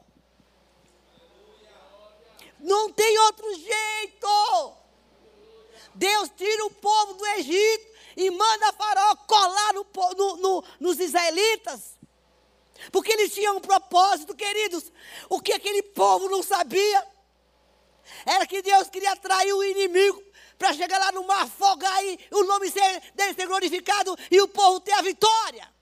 Não 2.59 2.93
tem 2.93 3.19
outro 3.19 3.55
jeito. 3.55 4.73
Deus 5.95 6.31
tira 6.37 6.65
o 6.67 6.71
povo 6.71 7.15
do 7.15 7.27
Egito 7.27 7.93
e 8.17 8.31
manda 8.31 8.73
Faraó 8.73 9.17
colar 9.17 9.75
no, 9.75 9.87
no, 10.17 10.37
no, 10.37 10.65
nos 10.81 10.99
israelitas. 10.99 11.99
Porque 12.91 13.13
eles 13.13 13.33
tinham 13.33 13.57
um 13.57 13.61
propósito, 13.61 14.35
queridos. 14.35 14.93
O 15.29 15.41
que 15.41 15.53
aquele 15.53 15.83
povo 15.83 16.29
não 16.29 16.43
sabia 16.43 17.07
era 18.27 18.47
que 18.47 18.63
Deus 18.63 18.89
queria 18.89 19.13
atrair 19.13 19.53
o 19.53 19.63
inimigo 19.63 20.23
para 20.59 20.73
chegar 20.73 20.99
lá 20.99 21.13
no 21.13 21.25
mar, 21.25 21.45
afogar 21.45 22.05
e 22.05 22.19
o 22.31 22.45
nome 22.45 22.71
dele 23.15 23.35
ser 23.35 23.47
glorificado 23.47 24.17
e 24.31 24.41
o 24.41 24.49
povo 24.49 24.81
ter 24.81 24.93
a 24.93 25.03
vitória. 25.03 25.73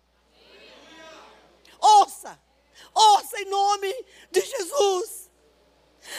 Ouça, 1.80 2.38
ouça 2.94 3.40
em 3.40 3.46
nome 3.46 3.92
de 4.30 4.40
Jesus 4.42 5.20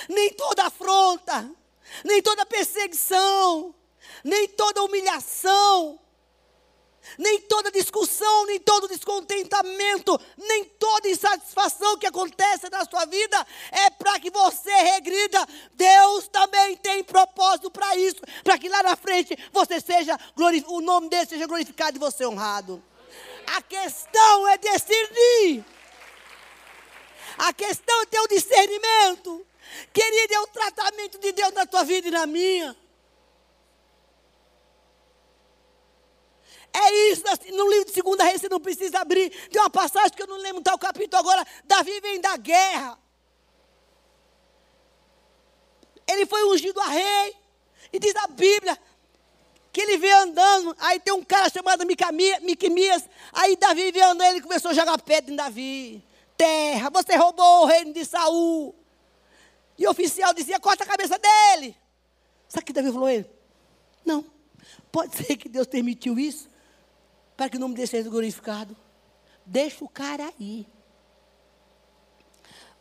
nem 0.10 0.34
toda 0.34 0.66
afronta, 0.66 1.50
nem 2.04 2.22
toda 2.22 2.46
perseguição, 2.46 3.76
nem 4.24 4.48
toda 4.48 4.84
humilhação, 4.84 6.00
nem 7.18 7.42
toda 7.42 7.72
discussão, 7.72 8.46
nem 8.46 8.60
todo 8.60 8.88
descontentamento, 8.88 10.20
nem 10.38 10.66
toda 10.66 11.10
insatisfação 11.10 11.98
que 11.98 12.08
acontece 12.08 12.70
na 12.70 12.86
sua 12.86 13.06
vida 13.06 13.46
é 13.72 13.90
para 13.90 14.20
que 14.20 14.30
você 14.30 14.72
regrida. 14.72 15.48
Deus 15.74 16.28
também 16.28 16.76
tem 16.78 17.04
propósito 17.04 17.70
para 17.70 17.96
isso, 17.96 18.22
para 18.44 18.58
que 18.58 18.70
lá 18.70 18.84
na 18.84 18.96
frente 18.96 19.38
você 19.52 19.80
seja 19.80 20.18
o 20.68 20.82
nome 20.82 21.10
dele 21.10 21.26
seja 21.26 21.48
glorificado 21.48 21.98
e 21.98 22.00
você 22.00 22.26
honrado. 22.26 22.84
A 23.48 23.62
questão 23.62 24.48
é 24.48 24.58
discernir. 24.58 25.66
A 27.38 27.54
questão 27.54 28.02
é 28.02 28.06
ter 28.06 28.20
o 28.20 28.28
discernimento. 28.28 29.46
Querida, 29.94 30.36
é 30.36 30.40
o 30.40 30.48
tratamento 30.48 31.18
de 31.18 31.32
Deus 31.32 31.54
na 31.54 31.66
tua 31.66 31.84
vida 31.84 32.08
e 32.08 32.12
na 32.12 32.26
minha. 32.26 32.76
É 36.74 37.12
isso, 37.12 37.24
no 37.54 37.70
livro 37.70 37.92
de 37.92 38.02
2 38.02 38.20
Reis 38.22 38.42
você 38.42 38.50
não 38.50 38.60
precisa 38.60 39.00
abrir. 39.00 39.30
Tem 39.50 39.62
uma 39.62 39.70
passagem 39.70 40.12
que 40.12 40.22
eu 40.24 40.28
não 40.28 40.38
lembro 40.38 40.62
tal 40.62 40.78
capítulo 40.78 41.20
agora. 41.20 41.46
Davi 41.66 42.00
vem 42.00 42.22
da 42.22 42.38
guerra. 42.38 42.98
Ele 46.08 46.26
foi 46.26 46.44
ungido 46.50 46.80
a 46.80 46.88
rei. 46.88 47.36
E 47.92 48.00
diz 48.00 48.16
a 48.16 48.28
Bíblia 48.28 48.78
que 49.74 49.82
ele 49.82 49.98
veio 49.98 50.18
andando. 50.20 50.76
Aí 50.80 51.00
tem 51.00 51.14
um 51.14 51.24
cara 51.24 51.50
chamado 51.50 51.86
Miquimias. 51.86 53.04
Aí 53.34 53.58
Davi 53.58 53.92
veio 53.92 54.06
andando, 54.06 54.30
ele 54.30 54.42
começou 54.42 54.72
a 54.72 54.74
jogar 54.74 54.98
pedra 55.02 55.32
em 55.32 55.36
Davi. 55.36 56.04
Terra, 56.38 56.90
você 56.90 57.16
roubou 57.18 57.64
o 57.64 57.66
reino 57.66 57.94
de 57.94 58.06
Saul. 58.06 58.74
E 59.78 59.86
o 59.86 59.92
oficial 59.92 60.34
dizia: 60.34 60.60
corta 60.60 60.86
a 60.86 60.88
cabeça 60.88 61.20
dele. 61.20 61.76
Sabe 62.48 62.64
o 62.64 62.66
que 62.66 62.74
Davi 62.74 62.92
falou 62.92 63.08
a 63.08 63.14
ele? 63.14 63.30
Não. 64.06 64.26
Pode 64.90 65.16
ser 65.16 65.36
que 65.36 65.50
Deus 65.50 65.68
permitiu 65.68 66.18
isso 66.18 66.51
para 67.42 67.50
que 67.50 67.58
o 67.58 67.60
nome 67.60 67.74
dele 67.74 67.88
seja 67.88 68.08
glorificado. 68.08 68.78
Deixa 69.44 69.84
o 69.84 69.90
cara 69.90 70.32
aí. 70.40 70.68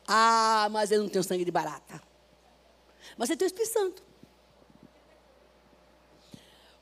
Ah, 0.07 0.69
mas 0.71 0.91
ele 0.91 1.01
não 1.01 1.09
tem 1.09 1.19
o 1.19 1.25
sangue 1.25 1.47
de 1.47 1.51
barata. 1.51 1.99
Mas 3.17 3.31
ele 3.31 3.39
tem 3.39 3.47
o 3.47 3.49
Espírito 3.49 3.73
Santo. 3.73 4.03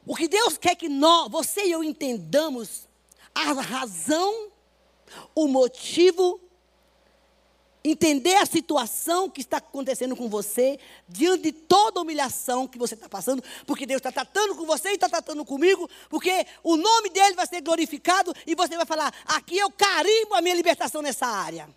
O 0.05 0.17
que 0.17 0.27
Deus 0.27 0.59
quer 0.59 0.75
que 0.75 0.89
nós, 0.89 1.31
você 1.31 1.67
e 1.67 1.71
eu 1.71 1.85
entendamos 1.85 2.89
a 3.33 3.53
razão, 3.53 4.51
o 5.33 5.47
motivo 5.47 6.41
entender 7.85 8.35
a 8.37 8.47
situação 8.47 9.31
que 9.31 9.41
está 9.41 9.59
acontecendo 9.59 10.17
com 10.17 10.29
você, 10.29 10.79
diante 11.09 11.45
de 11.45 11.53
toda 11.53 12.01
humilhação 12.01 12.67
que 12.67 12.79
você 12.79 12.95
está 12.95 13.09
passando, 13.09 13.43
porque 13.67 13.87
Deus 13.87 13.99
está 13.99 14.11
tratando 14.11 14.55
com 14.55 14.67
você 14.67 14.91
e 14.91 14.95
está 14.95 15.09
tratando 15.09 15.45
comigo, 15.45 15.89
porque 16.09 16.47
o 16.63 16.77
nome 16.77 17.11
dele 17.11 17.35
vai 17.35 17.47
ser 17.47 17.61
glorificado 17.61 18.35
e 18.47 18.55
você 18.55 18.77
vai 18.77 18.87
falar: 18.87 19.13
aqui 19.27 19.57
eu 19.57 19.71
carimbo 19.71 20.35
a 20.35 20.43
minha 20.43 20.55
libertação 20.55 21.03
nessa 21.03 21.27
área. 21.27 21.69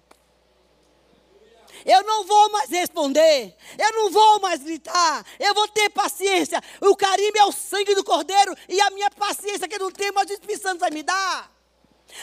Eu 1.84 2.04
não 2.04 2.26
vou 2.26 2.52
mais 2.52 2.70
responder, 2.70 3.56
eu 3.78 3.94
não 3.94 4.12
vou 4.12 4.40
mais 4.40 4.62
gritar, 4.62 5.26
eu 5.40 5.54
vou 5.54 5.68
ter 5.68 5.90
paciência. 5.90 6.62
O 6.80 6.96
carimbo 6.96 7.38
é 7.40 7.46
o 7.46 7.52
sangue 7.52 7.96
do 7.96 8.04
cordeiro 8.04 8.56
e 8.70 8.80
a 8.80 8.92
minha 8.92 9.10
paciência 9.10 9.68
que 9.68 9.76
eu 9.76 9.80
não 9.80 9.92
tenho, 9.92 10.14
mas 10.14 10.30
o 10.30 10.34
Espírito 10.34 10.62
Santo 10.62 10.80
vai 10.80 10.92
me 10.92 11.02
dar. 11.02 11.52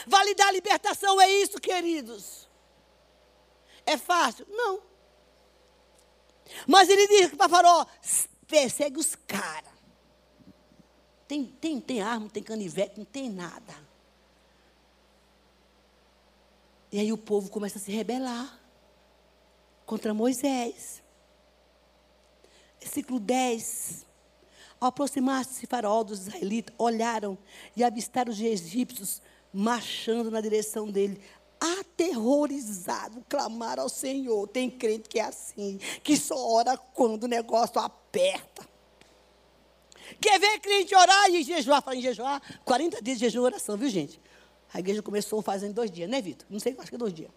Validar 0.07 0.49
a 0.49 0.53
libertação 0.53 1.21
é 1.21 1.29
isso, 1.31 1.61
queridos. 1.61 2.48
É 3.89 3.97
fácil? 3.97 4.47
Não. 4.51 4.83
Mas 6.67 6.91
ele 6.91 7.09
diz 7.09 7.35
para 7.35 7.49
Farol: 7.49 7.87
persegue 8.47 8.99
os 8.99 9.15
caras. 9.15 9.73
Tem, 11.27 11.45
tem, 11.45 11.81
tem 11.81 12.03
arma, 12.03 12.29
tem 12.29 12.43
canivete, 12.43 12.99
não 12.99 13.05
tem 13.07 13.31
nada. 13.31 13.75
E 16.93 16.99
aí 16.99 17.13
o 17.13 17.19
povo 17.19 17.51
começa 17.51 17.79
a 17.79 17.81
se 17.81 17.91
rebelar 17.91 18.59
contra 19.87 20.13
Moisés. 20.13 21.03
Versículo 22.79 23.19
10. 23.19 24.07
Ao 24.79 24.89
aproximar-se 24.89 25.67
Faraó 25.67 26.03
dos 26.03 26.21
israelitas, 26.21 26.75
olharam 26.79 27.37
e 27.75 27.83
avistaram 27.83 28.31
os 28.31 28.41
egípcios 28.41 29.21
marchando 29.53 30.31
na 30.31 30.41
direção 30.41 30.91
dele. 30.91 31.21
Aterrorizado, 31.61 33.25
clamaram 33.29 33.83
ao 33.85 33.89
Senhor. 33.89 34.47
Tem 34.49 34.71
crente 34.71 35.09
que 35.09 35.19
é 35.19 35.25
assim, 35.25 35.79
que 36.03 36.17
só 36.17 36.37
ora 36.53 36.77
quando 36.77 37.25
o 37.25 37.29
negócio 37.29 37.81
aperta. 37.81 38.67
Quer 40.21 40.39
ver 40.41 40.61
crente 40.61 40.95
orar 40.95 41.31
e 41.31 41.43
jejuar? 41.43 41.83
Fala 41.83 41.97
em 41.97 42.03
jejuar, 42.03 42.41
40 42.65 43.03
dias 43.03 43.19
de 43.19 43.25
jejum 43.27 43.41
e 43.41 43.45
oração, 43.45 43.77
viu 43.77 43.89
gente? 43.89 44.21
A 44.73 44.81
igreja 44.81 45.03
começou 45.03 45.43
fazendo 45.43 45.75
dois 45.75 45.91
dias, 45.91 46.09
né, 46.09 46.21
Vitor? 46.21 46.47
Não 46.51 46.61
sei, 46.61 46.75
acho 46.79 46.89
que 46.89 46.95
é 46.95 46.99
dois 46.99 47.13
dias. 47.13 47.31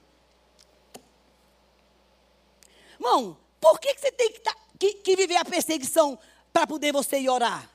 Irmão, 2.93 3.37
por 3.59 3.79
que, 3.79 3.93
que 3.93 4.01
você 4.01 4.11
tem 4.11 4.31
que, 4.31 4.39
tá, 4.39 4.55
que, 4.77 4.93
que 4.95 5.15
viver 5.15 5.37
a 5.37 5.45
perseguição 5.45 6.17
para 6.51 6.67
poder 6.67 6.91
você 6.91 7.19
ir 7.19 7.29
orar? 7.29 7.69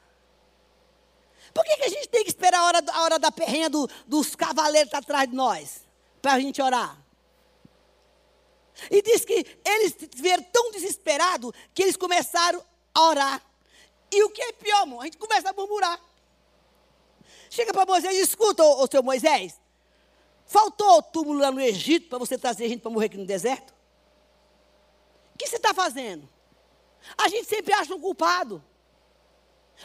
Por 1.52 1.64
que, 1.64 1.76
que 1.76 1.84
a 1.84 1.88
gente 1.88 2.08
tem 2.08 2.22
que 2.22 2.28
esperar 2.28 2.60
a 2.60 2.64
hora, 2.64 2.84
a 2.92 3.02
hora 3.02 3.18
da 3.18 3.32
perrenha 3.32 3.70
do, 3.70 3.88
dos 4.06 4.34
cavaleiros 4.34 4.92
atrás 4.92 5.28
de 5.28 5.34
nós? 5.34 5.85
Para 6.26 6.34
a 6.34 6.40
gente 6.40 6.60
orar? 6.60 7.00
E 8.90 9.00
diz 9.00 9.24
que 9.24 9.46
eles 9.64 9.94
viram 10.16 10.42
tão 10.42 10.72
desesperados 10.72 11.52
que 11.72 11.84
eles 11.84 11.96
começaram 11.96 12.60
a 12.92 13.00
orar. 13.02 13.42
E 14.10 14.24
o 14.24 14.30
que 14.30 14.42
é 14.42 14.50
pior, 14.50 14.80
irmão? 14.80 15.00
A 15.00 15.04
gente 15.04 15.18
começa 15.18 15.50
a 15.50 15.52
murmurar. 15.52 16.00
Chega 17.48 17.72
para 17.72 17.86
Moisés 17.86 18.12
e 18.12 18.22
escuta, 18.22 18.64
ô 18.64 18.88
seu 18.90 19.04
Moisés. 19.04 19.60
Faltou 20.46 20.98
o 20.98 21.02
túmulo 21.02 21.38
lá 21.38 21.52
no 21.52 21.60
Egito 21.60 22.08
para 22.08 22.18
você 22.18 22.36
trazer 22.36 22.68
gente 22.68 22.80
para 22.80 22.90
morrer 22.90 23.06
aqui 23.06 23.18
no 23.18 23.24
deserto? 23.24 23.72
O 25.32 25.38
que 25.38 25.46
você 25.46 25.58
está 25.58 25.72
fazendo? 25.72 26.28
A 27.16 27.28
gente 27.28 27.46
sempre 27.46 27.72
acha 27.72 27.94
um 27.94 28.00
culpado. 28.00 28.60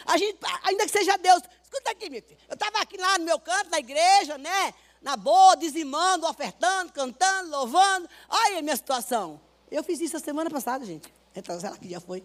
A 0.07 0.17
gente, 0.17 0.39
ainda 0.63 0.85
que 0.85 0.91
seja 0.91 1.19
Deus. 1.19 1.43
Escuta 1.61 1.91
aqui, 1.91 2.09
meu 2.09 2.23
filho. 2.23 2.39
Eu 2.49 2.55
estava 2.55 2.79
aqui 2.79 2.97
lá 2.97 3.19
no 3.19 3.25
meu 3.25 3.39
canto, 3.39 3.69
na 3.69 3.77
igreja, 3.77 4.39
né? 4.39 4.73
Na 5.01 5.17
boa, 5.17 5.55
dizimando, 5.55 6.27
ofertando, 6.27 6.93
cantando, 6.93 7.49
louvando. 7.49 8.07
Olha 8.29 8.59
a 8.59 8.61
minha 8.61 8.75
situação. 8.75 9.41
Eu 9.69 9.83
fiz 9.83 9.99
isso 9.99 10.17
a 10.17 10.19
semana 10.19 10.49
passada, 10.49 10.85
gente. 10.85 11.11
Então, 11.35 11.59
sei 11.59 11.69
lá 11.69 11.77
que 11.77 11.87
dia 11.87 11.99
foi. 11.99 12.23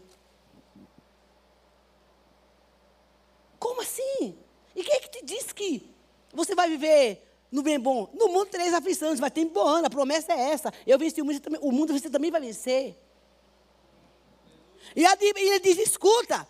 Como 3.59 3.81
assim? 3.81 4.39
E 4.75 4.83
quem 4.83 4.95
é 4.95 5.01
que 5.01 5.09
te 5.09 5.25
disse 5.25 5.55
que 5.55 5.91
você 6.35 6.55
vai 6.55 6.69
viver 6.69 7.23
no 7.51 7.63
bem 7.63 7.81
bom? 7.81 8.11
No 8.13 8.29
mundo 8.29 8.47
três 8.47 8.75
aflições, 8.75 9.19
vai 9.19 9.31
ter 9.31 9.45
bom 9.47 9.67
ano, 9.67 9.87
a 9.87 9.91
promessa 9.91 10.33
é 10.33 10.51
essa. 10.51 10.73
Eu 10.87 10.99
venci 10.99 11.23
o 11.23 11.25
mundo, 11.25 11.41
o 11.63 11.73
mundo 11.73 11.93
você 11.99 12.11
também 12.11 12.31
vai 12.31 12.41
vencer. 12.41 12.97
E 14.95 15.05
ele 15.05 15.61
diz: 15.61 15.79
escuta, 15.79 16.47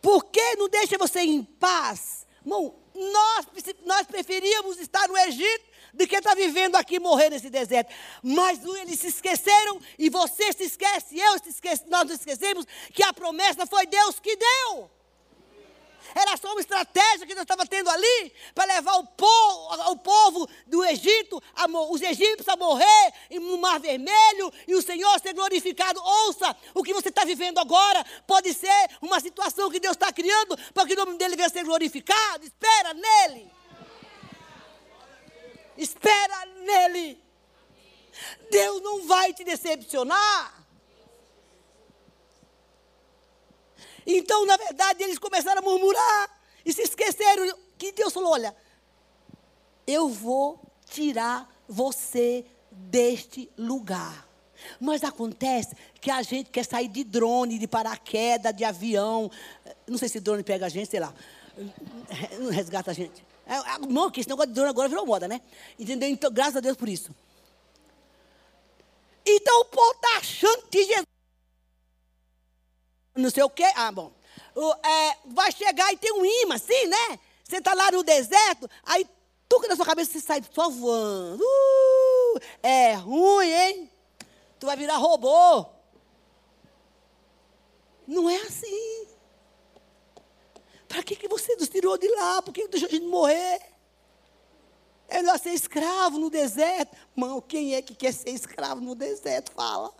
por 0.00 0.24
que 0.26 0.56
não 0.56 0.68
deixa 0.68 0.96
você 0.96 1.20
em 1.20 1.42
paz? 1.42 2.26
Irmão, 2.40 2.76
nós, 2.96 3.46
nós 3.84 4.06
preferíamos 4.06 4.78
estar 4.78 5.06
no 5.08 5.16
Egito 5.18 5.64
do 5.94 6.06
que 6.06 6.16
estar 6.16 6.34
vivendo 6.34 6.76
aqui 6.76 6.98
morrer 6.98 7.30
nesse 7.30 7.48
deserto. 7.48 7.92
Mas 8.22 8.64
eles 8.64 9.00
se 9.00 9.08
esqueceram 9.08 9.80
e 9.98 10.08
você 10.10 10.52
se 10.52 10.64
esquece, 10.64 11.18
eu 11.18 11.38
se 11.38 11.88
nós 11.88 12.04
nos 12.04 12.18
esquecemos 12.20 12.66
que 12.92 13.02
a 13.02 13.12
promessa 13.12 13.66
foi 13.66 13.86
Deus 13.86 14.20
que 14.20 14.36
deu. 14.36 14.95
Era 16.18 16.34
só 16.38 16.50
uma 16.52 16.62
estratégia 16.62 17.26
que 17.26 17.34
Deus 17.34 17.42
estava 17.42 17.66
tendo 17.66 17.90
ali 17.90 18.32
para 18.54 18.72
levar 18.72 18.94
o 18.94 19.06
povo, 19.06 19.90
o 19.92 19.96
povo 19.98 20.48
do 20.66 20.82
Egito, 20.82 21.42
a, 21.54 21.66
os 21.90 22.00
egípcios 22.00 22.48
a 22.48 22.56
morrer 22.56 23.12
no 23.32 23.58
Mar 23.58 23.78
Vermelho 23.78 24.50
e 24.66 24.74
o 24.74 24.80
Senhor 24.80 25.20
ser 25.20 25.34
glorificado. 25.34 26.00
Ouça, 26.02 26.56
o 26.72 26.82
que 26.82 26.94
você 26.94 27.10
está 27.10 27.22
vivendo 27.26 27.58
agora 27.58 28.02
pode 28.26 28.54
ser 28.54 28.88
uma 29.02 29.20
situação 29.20 29.70
que 29.70 29.78
Deus 29.78 29.94
está 29.94 30.10
criando 30.10 30.56
para 30.72 30.86
que 30.86 30.94
o 30.94 30.96
nome 30.96 31.18
dele 31.18 31.36
venha 31.36 31.50
ser 31.50 31.64
glorificado. 31.64 32.46
Espera 32.46 32.94
nele. 32.94 33.50
Espera 35.76 36.46
nele. 36.46 37.22
Deus 38.50 38.80
não 38.80 39.06
vai 39.06 39.34
te 39.34 39.44
decepcionar. 39.44 40.55
Então, 44.06 44.46
na 44.46 44.56
verdade, 44.56 45.02
eles 45.02 45.18
começaram 45.18 45.60
a 45.60 45.64
murmurar 45.64 46.30
e 46.64 46.72
se 46.72 46.82
esqueceram 46.82 47.56
que 47.76 47.92
Deus 47.92 48.12
falou: 48.12 48.32
Olha, 48.32 48.54
eu 49.86 50.08
vou 50.08 50.60
tirar 50.88 51.50
você 51.68 52.44
deste 52.70 53.50
lugar. 53.56 54.26
Mas 54.80 55.04
acontece 55.04 55.76
que 56.00 56.10
a 56.10 56.22
gente 56.22 56.50
quer 56.50 56.64
sair 56.64 56.88
de 56.88 57.04
drone, 57.04 57.58
de 57.58 57.68
paraquedas, 57.68 58.54
de 58.56 58.64
avião. 58.64 59.30
Não 59.86 59.98
sei 59.98 60.08
se 60.08 60.20
drone 60.20 60.42
pega 60.42 60.66
a 60.66 60.68
gente, 60.68 60.90
sei 60.90 61.00
lá. 61.00 61.12
Não 62.38 62.50
resgata 62.50 62.90
a 62.90 62.94
gente. 62.94 63.24
É, 63.46 63.78
não, 63.86 64.10
que 64.10 64.20
esse 64.20 64.28
negócio 64.28 64.48
de 64.48 64.54
drone 64.54 64.70
agora 64.70 64.88
virou 64.88 65.06
moda, 65.06 65.28
né? 65.28 65.40
Entendeu? 65.78 66.08
Então, 66.08 66.30
graças 66.32 66.56
a 66.56 66.60
Deus 66.60 66.76
por 66.76 66.88
isso. 66.88 67.14
Então 69.24 69.60
o 69.60 69.64
povo 69.64 69.90
está 69.92 70.18
achando 70.18 70.62
que 70.68 70.84
Jesus 70.84 71.15
não 73.16 73.30
sei 73.30 73.42
o 73.42 73.50
quê. 73.50 73.70
Ah, 73.74 73.90
bom. 73.90 74.12
O, 74.54 74.72
é, 74.86 75.16
vai 75.26 75.50
chegar 75.52 75.92
e 75.92 75.96
tem 75.96 76.12
um 76.12 76.24
imã, 76.24 76.54
assim, 76.54 76.86
né? 76.86 77.18
Você 77.44 77.58
está 77.58 77.74
lá 77.74 77.90
no 77.90 78.02
deserto, 78.02 78.68
aí 78.84 79.06
tudo 79.48 79.68
na 79.68 79.76
sua 79.76 79.86
cabeça 79.86 80.12
você 80.12 80.20
sai 80.20 80.42
só 80.52 80.68
voando. 80.68 81.42
Uh, 81.42 82.40
é 82.62 82.94
ruim, 82.94 83.48
hein? 83.48 83.90
Tu 84.58 84.66
vai 84.66 84.76
virar 84.76 84.96
robô. 84.96 85.66
Não 88.06 88.28
é 88.28 88.36
assim. 88.36 89.06
Para 90.88 91.02
que, 91.02 91.16
que 91.16 91.28
você 91.28 91.54
nos 91.56 91.68
tirou 91.68 91.98
de 91.98 92.08
lá? 92.08 92.42
Por 92.42 92.52
que 92.52 92.68
deixou 92.68 92.88
a 92.88 92.92
gente 92.92 93.06
morrer? 93.06 93.60
É 95.08 95.18
melhor 95.18 95.38
ser 95.38 95.50
escravo 95.50 96.18
no 96.18 96.30
deserto. 96.30 96.96
Mão, 97.14 97.40
quem 97.40 97.74
é 97.74 97.82
que 97.82 97.94
quer 97.94 98.12
ser 98.12 98.30
escravo 98.30 98.80
no 98.80 98.94
deserto? 98.94 99.52
Fala. 99.52 99.92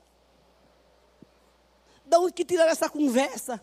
Da 2.07 2.19
onde 2.21 2.33
que 2.33 2.45
tiraram 2.45 2.71
essa 2.71 2.89
conversa? 2.89 3.63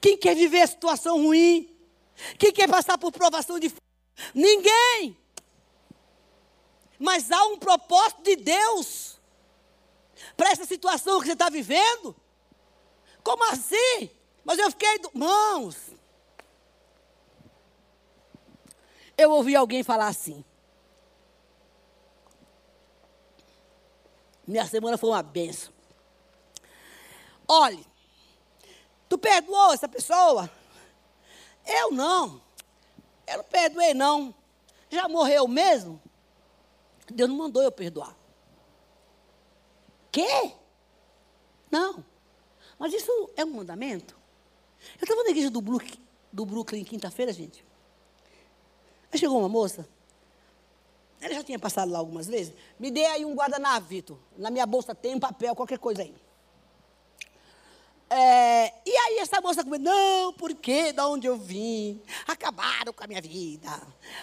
Quem 0.00 0.16
quer 0.16 0.34
viver 0.34 0.62
a 0.62 0.66
situação 0.66 1.16
ruim? 1.16 1.76
Quem 2.38 2.52
quer 2.52 2.68
passar 2.68 2.98
por 2.98 3.12
provação 3.12 3.58
de 3.58 3.72
Ninguém. 4.34 5.16
Mas 6.98 7.30
há 7.32 7.44
um 7.46 7.58
propósito 7.58 8.22
de 8.22 8.36
Deus 8.36 9.18
para 10.36 10.50
essa 10.50 10.66
situação 10.66 11.18
que 11.20 11.26
você 11.26 11.32
está 11.32 11.48
vivendo. 11.48 12.14
Como 13.22 13.42
assim? 13.50 14.10
Mas 14.44 14.58
eu 14.58 14.70
fiquei. 14.70 14.98
Do... 14.98 15.10
Mãos. 15.14 15.76
Eu 19.16 19.30
ouvi 19.30 19.56
alguém 19.56 19.82
falar 19.82 20.08
assim. 20.08 20.44
Minha 24.46 24.66
semana 24.66 24.98
foi 24.98 25.10
uma 25.10 25.22
benção. 25.22 25.72
Olhe, 27.52 27.84
tu 29.08 29.18
perdoou 29.18 29.72
essa 29.72 29.88
pessoa? 29.88 30.48
Eu 31.66 31.90
não. 31.90 32.40
Eu 33.26 33.38
não 33.38 33.44
perdoei, 33.44 33.92
não. 33.92 34.32
Já 34.88 35.08
morreu 35.08 35.48
mesmo? 35.48 36.00
Deus 37.08 37.28
não 37.28 37.36
mandou 37.36 37.60
eu 37.60 37.72
perdoar. 37.72 38.16
Quê? 40.12 40.52
Não. 41.72 42.04
Mas 42.78 42.92
isso 42.92 43.10
é 43.36 43.44
um 43.44 43.50
mandamento? 43.50 44.16
Eu 45.00 45.02
estava 45.02 45.24
na 45.24 45.30
igreja 45.30 45.50
do 45.50 45.60
Brooklyn, 45.60 46.00
do 46.32 46.46
Brooklyn 46.46 46.84
quinta-feira, 46.84 47.32
gente. 47.32 47.66
Aí 49.12 49.18
chegou 49.18 49.40
uma 49.40 49.48
moça. 49.48 49.88
Ela 51.20 51.34
já 51.34 51.42
tinha 51.42 51.58
passado 51.58 51.90
lá 51.90 51.98
algumas 51.98 52.28
vezes. 52.28 52.54
Me 52.78 52.92
dê 52.92 53.06
aí 53.06 53.24
um 53.24 53.34
guardanapo, 53.34 53.88
Vitor. 53.88 54.18
Na 54.38 54.52
minha 54.52 54.66
bolsa 54.66 54.94
tem 54.94 55.16
um 55.16 55.20
papel, 55.20 55.56
qualquer 55.56 55.80
coisa 55.80 56.02
aí. 56.02 56.14
É, 58.12 58.74
e 58.84 58.90
aí 58.90 59.18
essa 59.18 59.40
moça 59.40 59.62
comigo, 59.62 59.84
não, 59.84 60.32
porque 60.32 60.92
da 60.92 61.06
onde 61.06 61.28
eu 61.28 61.36
vim? 61.36 62.02
Acabaram 62.26 62.92
com 62.92 63.04
a 63.04 63.06
minha 63.06 63.20
vida. 63.20 63.70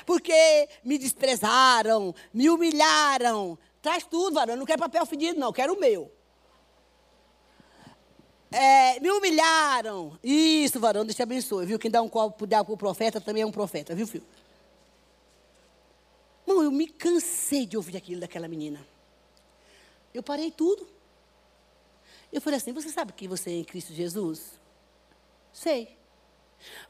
Porque 0.05 0.67
me 0.83 0.97
desprezaram, 0.97 2.13
me 2.33 2.49
humilharam. 2.49 3.57
Traz 3.81 4.03
tudo, 4.03 4.33
varão. 4.33 4.55
Eu 4.55 4.57
não 4.57 4.65
quero 4.65 4.79
papel 4.79 5.05
fedido, 5.05 5.39
não, 5.39 5.53
quero 5.53 5.73
o 5.73 5.79
meu. 5.79 6.11
É, 8.51 8.99
me 8.99 9.09
humilharam. 9.09 10.19
Isso, 10.21 10.81
varão, 10.81 11.05
Deus 11.05 11.15
te 11.15 11.23
abençoe, 11.23 11.65
viu? 11.65 11.79
Quem 11.79 11.89
dá 11.89 12.01
um 12.01 12.09
copo 12.09 12.45
para 12.45 12.61
o 12.61 12.77
profeta 12.77 13.21
também 13.21 13.43
é 13.43 13.45
um 13.45 13.51
profeta, 13.51 13.95
viu, 13.95 14.05
filho? 14.05 14.25
Não, 16.45 16.61
eu 16.61 16.71
me 16.71 16.87
cansei 16.87 17.65
de 17.65 17.77
ouvir 17.77 17.95
aquilo 17.95 18.19
daquela 18.19 18.49
menina. 18.49 18.85
Eu 20.13 20.21
parei 20.21 20.51
tudo. 20.51 20.87
Eu 22.37 22.41
falei 22.41 22.57
assim: 22.57 22.71
Você 22.71 22.89
sabe 22.89 23.13
que 23.13 23.27
você 23.27 23.49
é 23.49 23.53
em 23.53 23.63
Cristo 23.63 23.93
Jesus? 23.93 24.59
Sei. 25.51 25.97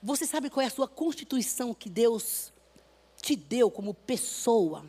Você 0.03 0.25
sabe 0.25 0.49
qual 0.49 0.61
é 0.61 0.67
a 0.67 0.69
sua 0.69 0.89
constituição 0.89 1.73
que 1.73 1.89
Deus 1.89 2.51
te 3.21 3.33
deu 3.33 3.71
como 3.71 3.93
pessoa? 3.93 4.85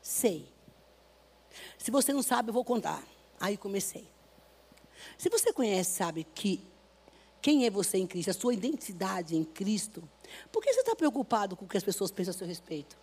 Sei. 0.00 0.48
Se 1.76 1.90
você 1.90 2.12
não 2.12 2.22
sabe, 2.22 2.50
eu 2.50 2.54
vou 2.54 2.64
contar. 2.64 3.04
Aí 3.40 3.56
comecei. 3.56 4.08
Se 5.18 5.28
você 5.28 5.52
conhece, 5.52 5.96
sabe 5.96 6.22
que 6.32 6.64
quem 7.40 7.66
é 7.66 7.70
você 7.70 7.98
em 7.98 8.06
Cristo, 8.06 8.30
a 8.30 8.34
sua 8.34 8.54
identidade 8.54 9.36
em 9.36 9.42
Cristo, 9.42 10.08
por 10.52 10.62
que 10.62 10.72
você 10.72 10.80
está 10.80 10.94
preocupado 10.94 11.56
com 11.56 11.64
o 11.64 11.68
que 11.68 11.76
as 11.76 11.82
pessoas 11.82 12.12
pensam 12.12 12.32
a 12.32 12.38
seu 12.38 12.46
respeito? 12.46 12.96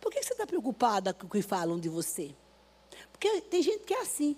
Por 0.00 0.12
que 0.12 0.22
você 0.22 0.34
está 0.34 0.46
preocupada 0.46 1.12
com 1.12 1.26
o 1.26 1.30
que 1.30 1.42
falam 1.42 1.80
de 1.80 1.88
você? 1.88 2.32
Porque 3.10 3.40
tem 3.40 3.60
gente 3.60 3.82
que 3.82 3.94
é 3.94 4.02
assim. 4.02 4.36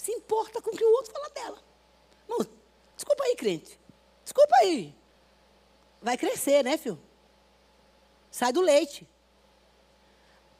Se 0.00 0.12
importa 0.12 0.62
com 0.62 0.70
o 0.70 0.76
que 0.76 0.82
o 0.82 0.92
outro 0.92 1.12
fala 1.12 1.28
dela. 1.28 1.62
Não, 2.26 2.38
desculpa 2.96 3.22
aí, 3.22 3.36
crente. 3.36 3.78
Desculpa 4.24 4.56
aí. 4.62 4.94
Vai 6.00 6.16
crescer, 6.16 6.64
né, 6.64 6.78
filho? 6.78 6.98
Sai 8.30 8.50
do 8.50 8.62
leite. 8.62 9.06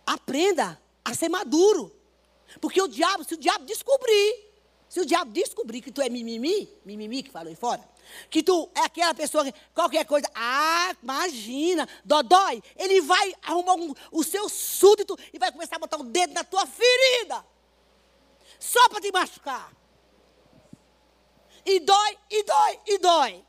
Aprenda 0.04 0.78
a 1.02 1.14
ser 1.14 1.30
maduro. 1.30 1.90
Porque 2.60 2.82
o 2.82 2.86
diabo, 2.86 3.24
se 3.24 3.32
o 3.32 3.38
diabo 3.38 3.64
descobrir, 3.64 4.52
se 4.90 5.00
o 5.00 5.06
diabo 5.06 5.30
descobrir 5.30 5.80
que 5.80 5.90
tu 5.90 6.02
é 6.02 6.10
mimimi, 6.10 6.68
mimimi 6.84 7.22
que 7.22 7.30
falou 7.30 7.48
aí 7.48 7.56
fora, 7.56 7.82
que 8.28 8.42
tu 8.42 8.68
é 8.74 8.80
aquela 8.80 9.14
pessoa 9.14 9.42
que 9.42 9.54
qualquer 9.72 10.04
coisa, 10.04 10.30
ah, 10.34 10.94
imagina, 11.02 11.88
dodói, 12.04 12.62
ele 12.76 13.00
vai 13.00 13.34
arrumar 13.40 13.74
um, 13.74 13.94
o 14.12 14.22
seu 14.22 14.50
súdito 14.50 15.18
e 15.32 15.38
vai 15.38 15.50
começar 15.50 15.76
a 15.76 15.78
botar 15.78 15.96
o 15.96 16.02
dedo 16.02 16.34
na 16.34 16.44
tua 16.44 16.66
ferida. 16.66 17.42
Só 18.60 18.88
para 18.90 19.00
te 19.00 19.10
machucar. 19.10 19.74
E 21.64 21.80
dói, 21.80 22.18
e 22.30 22.42
dói, 22.44 22.80
e 22.86 22.98
dói. 22.98 23.44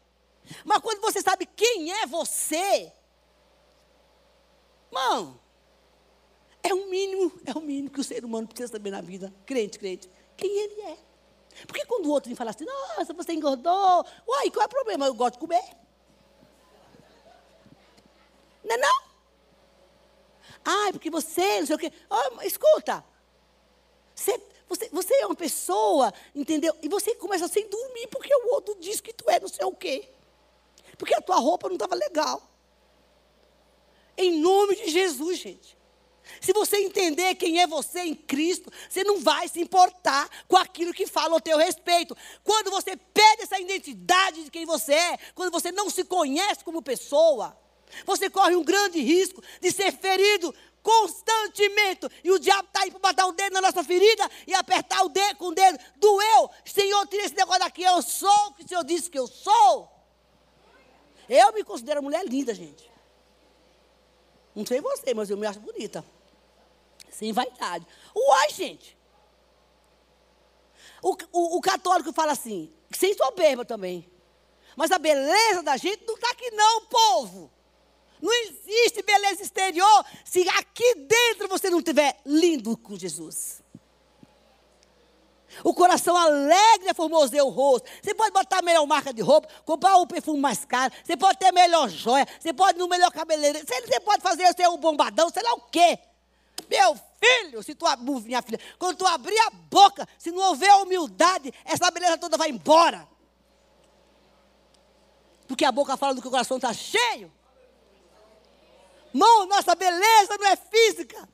Mas 0.66 0.80
quando 0.80 1.02
você 1.02 1.22
sabe 1.22 1.46
quem 1.46 1.92
é 1.94 2.08
você, 2.08 2.92
irmão, 4.90 5.40
é 6.64 6.74
o 6.74 6.90
mínimo, 6.90 7.32
é 7.46 7.52
o 7.52 7.62
mínimo 7.62 7.90
que 7.90 8.00
o 8.00 8.04
ser 8.04 8.24
humano 8.24 8.48
precisa 8.48 8.72
saber 8.72 8.92
na 8.92 9.02
vida. 9.02 9.34
Crente, 9.46 9.78
crente. 9.78 10.10
Quem 10.38 10.50
ele 10.50 10.82
é. 10.82 10.98
Porque 11.68 11.86
quando 11.86 12.06
o 12.06 12.12
outro 12.12 12.30
me 12.30 12.36
fala 12.36 12.52
assim, 12.52 12.66
nossa, 12.66 13.14
você 13.14 13.34
engordou. 13.34 14.06
Uai, 14.28 14.50
qual 14.50 14.64
é 14.64 14.66
o 14.66 14.70
problema? 14.70 15.06
Eu 15.06 15.14
gosto 15.14 15.34
de 15.34 15.40
comer. 15.40 15.76
Não 18.64 18.76
é 18.76 18.78
não? 18.78 19.12
É 20.88 20.92
porque 20.92 21.10
você, 21.10 21.60
não 21.60 21.68
sei 21.68 21.76
o 21.76 21.80
quê. 21.80 21.92
Oh, 22.10 22.42
escuta. 22.44 23.04
Você, 24.16 24.40
você, 24.72 24.88
você 24.90 25.14
é 25.16 25.26
uma 25.26 25.36
pessoa, 25.36 26.14
entendeu? 26.34 26.74
E 26.82 26.88
você 26.88 27.14
começa 27.16 27.46
sem 27.50 27.68
dormir 27.68 28.08
porque 28.08 28.34
o 28.34 28.54
outro 28.54 28.78
diz 28.80 29.02
que 29.02 29.12
tu 29.12 29.30
é 29.30 29.38
não 29.38 29.50
sei 29.50 29.66
o 29.66 29.76
quê. 29.76 30.10
Porque 30.98 31.14
a 31.14 31.22
tua 31.22 31.38
roupa 31.38 31.68
não 31.68 31.76
estava 31.76 31.94
legal. 31.94 32.42
Em 34.18 34.40
nome 34.40 34.76
de 34.78 34.90
Jesus, 34.90 35.40
gente. 35.40 35.78
Se 36.40 36.54
você 36.54 36.78
entender 36.78 37.36
quem 37.36 37.60
é 37.60 37.68
você 37.68 38.00
em 38.00 38.16
Cristo, 38.16 38.72
você 38.90 39.04
não 39.04 39.20
vai 39.20 39.50
se 39.50 39.60
importar 39.60 40.30
com 40.48 40.56
aquilo 40.56 40.94
que 40.94 41.06
fala 41.06 41.34
ao 41.34 41.42
teu 41.42 41.58
respeito. 41.58 42.16
Quando 42.42 42.72
você 42.72 42.96
perde 42.96 43.44
essa 43.44 43.60
identidade 43.60 44.46
de 44.46 44.52
quem 44.52 44.66
você 44.66 44.94
é, 44.94 45.20
quando 45.36 45.52
você 45.52 45.70
não 45.72 45.90
se 45.90 46.06
conhece 46.06 46.64
como 46.64 46.82
pessoa, 46.82 47.58
você 48.06 48.30
corre 48.30 48.56
um 48.56 48.64
grande 48.64 49.02
risco 49.02 49.44
de 49.60 49.70
ser 49.70 49.92
ferido 49.92 50.56
constantemente. 50.82 52.08
E 52.24 52.32
o 52.32 52.40
diabo 52.40 52.68
está 52.68 52.82
aí 52.82 52.92
para 52.92 53.00
botar 53.00 53.28
o 53.28 53.32
dedo 53.32 53.54
na 53.54 53.62
nossa 53.62 53.84
ferida 53.84 54.30
e 54.46 54.54
apertar 54.54 55.04
o 55.04 55.10
dedo 55.10 55.38
com 55.38 55.48
o 55.48 55.56
dedo. 55.56 55.80
Doeu. 55.98 56.50
Senhor, 56.66 57.08
tira 57.08 57.26
esse 57.26 57.36
negócio 57.36 57.62
daqui. 57.62 57.84
Eu 57.84 58.02
sou 58.02 58.48
o 58.48 58.54
que 58.54 58.64
o 58.64 58.68
Senhor 58.68 58.84
disse 58.84 59.10
que 59.10 59.20
eu 59.20 59.28
sou. 59.28 59.90
Eu 61.30 61.54
me 61.54 61.64
considero 61.64 62.04
mulher 62.04 62.26
linda, 62.26 62.54
gente. 62.54 62.92
Não 64.56 64.66
sei 64.66 64.82
você, 64.82 65.14
mas 65.14 65.30
eu 65.30 65.38
me 65.38 65.48
acho 65.48 65.60
bonita. 65.60 66.04
Sem 67.10 67.32
vaidade. 67.32 67.86
Uai, 68.16 68.50
gente. 68.50 68.98
O, 71.02 71.16
o, 71.32 71.58
o 71.58 71.62
católico 71.62 72.12
fala 72.12 72.34
assim, 72.34 72.72
sem 72.92 73.14
soberba 73.16 73.64
também. 73.64 74.10
Mas 74.76 74.92
a 74.92 75.00
beleza 75.00 75.64
da 75.64 75.78
gente 75.78 76.06
não 76.06 76.16
está 76.16 76.30
aqui 76.32 76.52
não, 76.52 76.86
povo. 76.86 77.52
Não 78.22 78.32
existe 78.46 79.02
beleza 79.02 79.42
exterior 79.42 80.06
se 80.24 80.48
aqui 80.50 80.96
dentro 80.96 81.48
você 81.48 81.70
não 81.70 81.80
estiver 81.80 82.20
lindo 82.26 82.78
com 82.78 82.98
Jesus. 82.98 83.62
O 85.64 85.74
coração 85.74 86.16
alegre 86.16 86.94
formoseia 86.94 87.44
o 87.44 87.50
rosto. 87.50 87.90
Você 88.02 88.14
pode 88.14 88.32
botar 88.32 88.60
a 88.60 88.62
melhor 88.62 88.86
marca 88.86 89.14
de 89.14 89.22
roupa, 89.22 89.50
comprar 89.66 89.98
o 89.98 90.04
um 90.04 90.08
perfume 90.08 90.40
mais 90.40 90.64
caro, 90.64 90.94
você 91.04 91.18
pode 91.18 91.38
ter 91.38 91.48
a 91.48 91.52
melhor 91.52 91.90
joia, 91.90 92.26
você 92.40 92.54
pode 92.54 92.78
ir 92.78 92.80
no 92.80 92.88
melhor 92.88 93.12
cabeleireiro, 93.12 93.68
você 93.68 94.00
pode 94.00 94.22
fazer 94.22 94.48
o 94.50 94.56
seu 94.56 94.78
bombadão, 94.78 95.30
sei 95.30 95.44
lá 95.44 95.54
o 95.54 95.62
quê. 95.62 96.00
Meu 96.70 96.98
filho, 97.20 97.62
se 97.64 97.76
tu, 97.76 97.86
minha 98.24 98.42
filha, 98.42 98.60
quando 98.80 98.98
tu 98.98 99.06
abrir 99.06 99.38
a 99.40 99.50
boca, 99.50 100.08
se 100.18 100.32
não 100.32 100.42
houver 100.50 100.74
humildade, 100.76 101.54
essa 101.66 101.92
beleza 101.92 102.18
toda 102.18 102.38
vai 102.38 102.50
embora. 102.50 103.08
Porque 105.48 105.66
a 105.66 105.72
boca 105.72 105.98
fala 105.98 106.16
do 106.16 106.22
que 106.22 106.28
o 106.28 106.32
coração 106.32 106.58
está 106.58 106.72
cheio. 106.72 107.32
Mão, 109.14 109.46
nossa 109.46 109.76
beleza 109.76 110.38
não 110.40 110.48
é 110.48 110.56
física. 110.56 111.28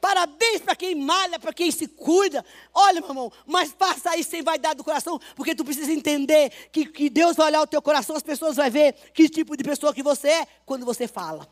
Parabéns 0.00 0.62
para 0.62 0.74
quem 0.74 0.94
malha, 0.94 1.38
para 1.38 1.52
quem 1.52 1.70
se 1.70 1.86
cuida. 1.86 2.44
Olha, 2.72 3.00
meu 3.00 3.10
irmão, 3.10 3.32
mas 3.46 3.74
faça 3.78 4.16
isso 4.16 4.30
sem 4.30 4.42
vaidade 4.42 4.76
do 4.76 4.84
coração, 4.84 5.20
porque 5.36 5.54
tu 5.54 5.62
precisa 5.62 5.92
entender 5.92 6.50
que, 6.72 6.86
que 6.86 7.10
Deus 7.10 7.36
vai 7.36 7.48
olhar 7.48 7.60
o 7.60 7.66
teu 7.66 7.82
coração, 7.82 8.16
as 8.16 8.22
pessoas 8.22 8.56
vão 8.56 8.70
ver 8.70 8.94
que 9.12 9.28
tipo 9.28 9.56
de 9.56 9.62
pessoa 9.62 9.92
que 9.92 10.02
você 10.02 10.28
é 10.28 10.46
quando 10.64 10.86
você 10.86 11.06
fala. 11.06 11.46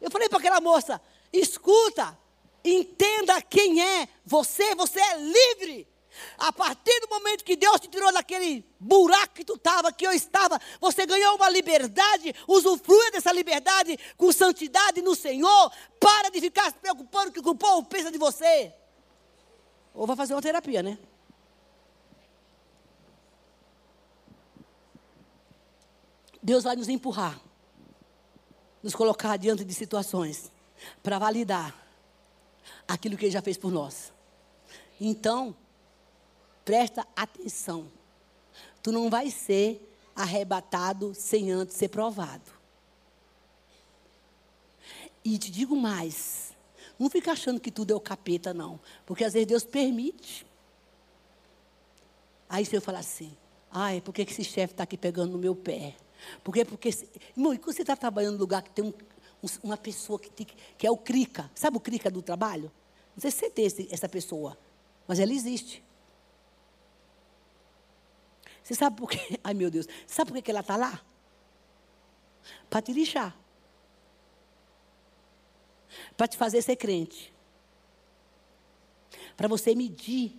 Eu 0.00 0.10
falei 0.10 0.28
para 0.28 0.38
aquela 0.38 0.60
moça: 0.60 1.00
escuta, 1.32 2.16
entenda 2.62 3.40
quem 3.40 3.82
é 3.82 4.08
você, 4.24 4.74
você 4.74 5.00
é 5.00 5.16
livre. 5.18 5.88
A 6.38 6.52
partir 6.52 7.00
do 7.00 7.08
momento 7.08 7.44
que 7.44 7.56
Deus 7.56 7.80
te 7.80 7.88
tirou 7.88 8.12
daquele 8.12 8.64
buraco 8.78 9.34
que 9.34 9.44
tu 9.44 9.54
estava, 9.54 9.92
que 9.92 10.06
eu 10.06 10.12
estava, 10.12 10.60
você 10.80 11.06
ganhou 11.06 11.36
uma 11.36 11.48
liberdade, 11.48 12.34
usufrua 12.46 13.10
dessa 13.10 13.32
liberdade 13.32 13.98
com 14.16 14.30
santidade 14.32 15.02
no 15.02 15.14
Senhor. 15.14 15.72
Para 16.00 16.30
de 16.30 16.40
ficar 16.40 16.70
se 16.70 16.78
preocupando 16.78 17.32
que 17.32 17.40
o 17.40 17.54
povo 17.54 17.86
pensa 17.86 18.10
de 18.10 18.18
você. 18.18 18.72
Ou 19.94 20.06
vai 20.06 20.16
fazer 20.16 20.34
uma 20.34 20.42
terapia, 20.42 20.82
né? 20.82 20.98
Deus 26.42 26.62
vai 26.62 26.76
nos 26.76 26.88
empurrar, 26.88 27.40
nos 28.80 28.94
colocar 28.94 29.36
diante 29.36 29.64
de 29.64 29.74
situações 29.74 30.52
para 31.02 31.18
validar 31.18 31.74
aquilo 32.86 33.16
que 33.16 33.24
Ele 33.24 33.32
já 33.32 33.42
fez 33.42 33.58
por 33.58 33.72
nós. 33.72 34.12
Então, 35.00 35.56
Presta 36.66 37.06
atenção. 37.14 37.86
Tu 38.82 38.90
não 38.90 39.08
vai 39.08 39.30
ser 39.30 39.80
arrebatado 40.16 41.14
sem 41.14 41.52
antes 41.52 41.76
ser 41.76 41.88
provado. 41.88 42.50
E 45.24 45.38
te 45.38 45.48
digo 45.48 45.76
mais. 45.76 46.52
Não 46.98 47.08
fica 47.08 47.30
achando 47.30 47.60
que 47.60 47.70
tudo 47.70 47.92
é 47.92 47.94
o 47.94 48.00
capeta, 48.00 48.52
não. 48.52 48.80
Porque 49.06 49.22
às 49.22 49.34
vezes 49.34 49.46
Deus 49.46 49.64
permite. 49.64 50.44
Aí 52.48 52.66
você 52.66 52.80
fala 52.80 52.98
assim, 52.98 53.36
ai, 53.70 54.00
por 54.00 54.12
que 54.12 54.22
esse 54.22 54.42
chefe 54.42 54.74
está 54.74 54.82
aqui 54.82 54.98
pegando 54.98 55.30
no 55.30 55.38
meu 55.38 55.54
pé? 55.54 55.94
Por 56.42 56.52
quê? 56.52 56.64
Porque, 56.64 56.90
irmão, 57.36 57.54
e 57.54 57.58
quando 57.58 57.76
você 57.76 57.82
está 57.82 57.94
trabalhando 57.94 58.34
num 58.34 58.40
lugar 58.40 58.62
que 58.62 58.70
tem 58.70 58.84
um, 58.84 58.92
uma 59.62 59.76
pessoa 59.76 60.18
que, 60.18 60.30
tem, 60.30 60.44
que 60.76 60.84
é 60.84 60.90
o 60.90 60.96
crica, 60.96 61.48
sabe 61.54 61.76
o 61.76 61.80
crica 61.80 62.10
do 62.10 62.22
trabalho? 62.22 62.72
Não 63.14 63.20
sei 63.20 63.30
se 63.30 63.36
você 63.36 63.50
tem 63.50 63.66
esse, 63.66 63.88
essa 63.88 64.08
pessoa, 64.08 64.58
mas 65.06 65.20
ela 65.20 65.32
existe. 65.32 65.85
Você 68.66 68.74
sabe 68.74 68.96
por 68.96 69.08
quê? 69.08 69.38
Ai, 69.44 69.54
meu 69.54 69.70
Deus. 69.70 69.86
Sabe 70.08 70.32
por 70.32 70.42
que 70.42 70.50
ela 70.50 70.58
está 70.58 70.76
lá? 70.76 71.00
Para 72.68 72.82
te 72.82 72.92
lixar. 72.92 73.36
Para 76.16 76.26
te 76.26 76.36
fazer 76.36 76.60
ser 76.62 76.74
crente. 76.74 77.32
Para 79.36 79.46
você 79.46 79.72
medir 79.72 80.36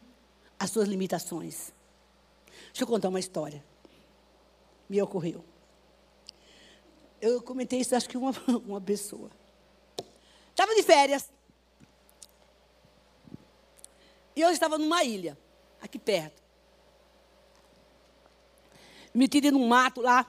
as 0.59 0.71
suas 0.71 0.89
limitações. 0.89 1.71
Deixa 2.65 2.83
eu 2.83 2.87
contar 2.87 3.07
uma 3.07 3.19
história. 3.19 3.63
Me 4.89 5.01
ocorreu. 5.01 5.41
Eu 7.21 7.41
comentei 7.41 7.79
isso, 7.79 7.95
acho 7.95 8.09
que 8.09 8.17
uma, 8.17 8.31
uma 8.67 8.81
pessoa. 8.81 9.31
Estava 10.49 10.75
de 10.75 10.83
férias. 10.83 11.31
E 14.35 14.41
eu 14.41 14.49
estava 14.49 14.77
numa 14.77 15.01
ilha, 15.05 15.37
aqui 15.81 15.97
perto 15.97 16.46
metida 19.13 19.51
num 19.51 19.67
mato 19.67 20.01
lá. 20.01 20.25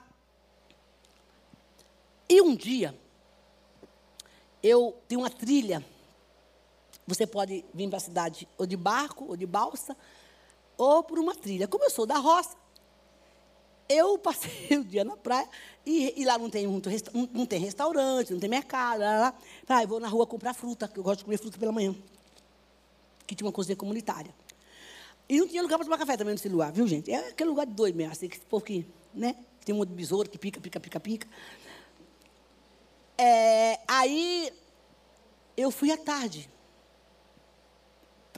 E 2.28 2.42
um 2.42 2.54
dia, 2.54 2.94
eu 4.62 4.96
tenho 5.08 5.22
uma 5.22 5.30
trilha. 5.30 5.84
Você 7.06 7.26
pode 7.26 7.64
vir 7.72 7.88
para 7.88 7.96
a 7.96 8.00
cidade 8.00 8.46
ou 8.58 8.66
de 8.66 8.76
barco, 8.76 9.24
ou 9.28 9.36
de 9.36 9.46
balsa, 9.46 9.96
ou 10.76 11.02
por 11.02 11.18
uma 11.18 11.34
trilha. 11.34 11.66
Como 11.66 11.84
eu 11.84 11.90
sou 11.90 12.04
da 12.04 12.18
roça, 12.18 12.56
eu 13.88 14.18
passei 14.18 14.76
o 14.76 14.84
dia 14.84 15.04
na 15.04 15.16
praia 15.16 15.48
e, 15.86 16.20
e 16.20 16.24
lá 16.24 16.36
não 16.36 16.50
tem, 16.50 16.66
muito, 16.66 16.90
não, 17.32 17.46
tem 17.46 17.58
restaurante, 17.58 18.32
não 18.32 18.40
tem 18.40 18.50
mercado. 18.50 19.00
Lá, 19.00 19.18
lá. 19.20 19.34
Ah, 19.68 19.82
eu 19.82 19.88
vou 19.88 19.98
na 19.98 20.08
rua 20.08 20.26
comprar 20.26 20.52
fruta, 20.52 20.86
que 20.86 20.98
eu 20.98 21.02
gosto 21.02 21.20
de 21.20 21.24
comer 21.24 21.38
fruta 21.38 21.58
pela 21.58 21.72
manhã. 21.72 21.94
Que 23.26 23.34
tinha 23.34 23.46
uma 23.46 23.52
cozinha 23.52 23.76
comunitária. 23.76 24.34
E 25.28 25.38
não 25.38 25.46
tinha 25.46 25.62
lugar 25.62 25.76
para 25.76 25.84
tomar 25.84 25.98
café 25.98 26.16
também 26.16 26.34
nesse 26.34 26.48
lugar, 26.48 26.72
viu, 26.72 26.86
gente? 26.86 27.12
É 27.12 27.28
aquele 27.28 27.50
lugar 27.50 27.66
de 27.66 27.74
doido 27.74 27.96
mesmo, 27.96 28.12
assim, 28.12 28.28
que 28.28 28.40
povo 28.40 28.64
que, 28.64 28.86
né? 29.12 29.36
Tem 29.64 29.74
um 29.74 29.78
monte 29.78 29.90
de 29.90 29.94
besouro 29.94 30.28
que 30.28 30.38
pica, 30.38 30.58
pica, 30.60 30.80
pica, 30.80 30.98
pica. 30.98 31.28
É, 33.18 33.78
aí, 33.86 34.50
eu 35.56 35.70
fui 35.70 35.90
à 35.90 35.96
tarde. 35.98 36.48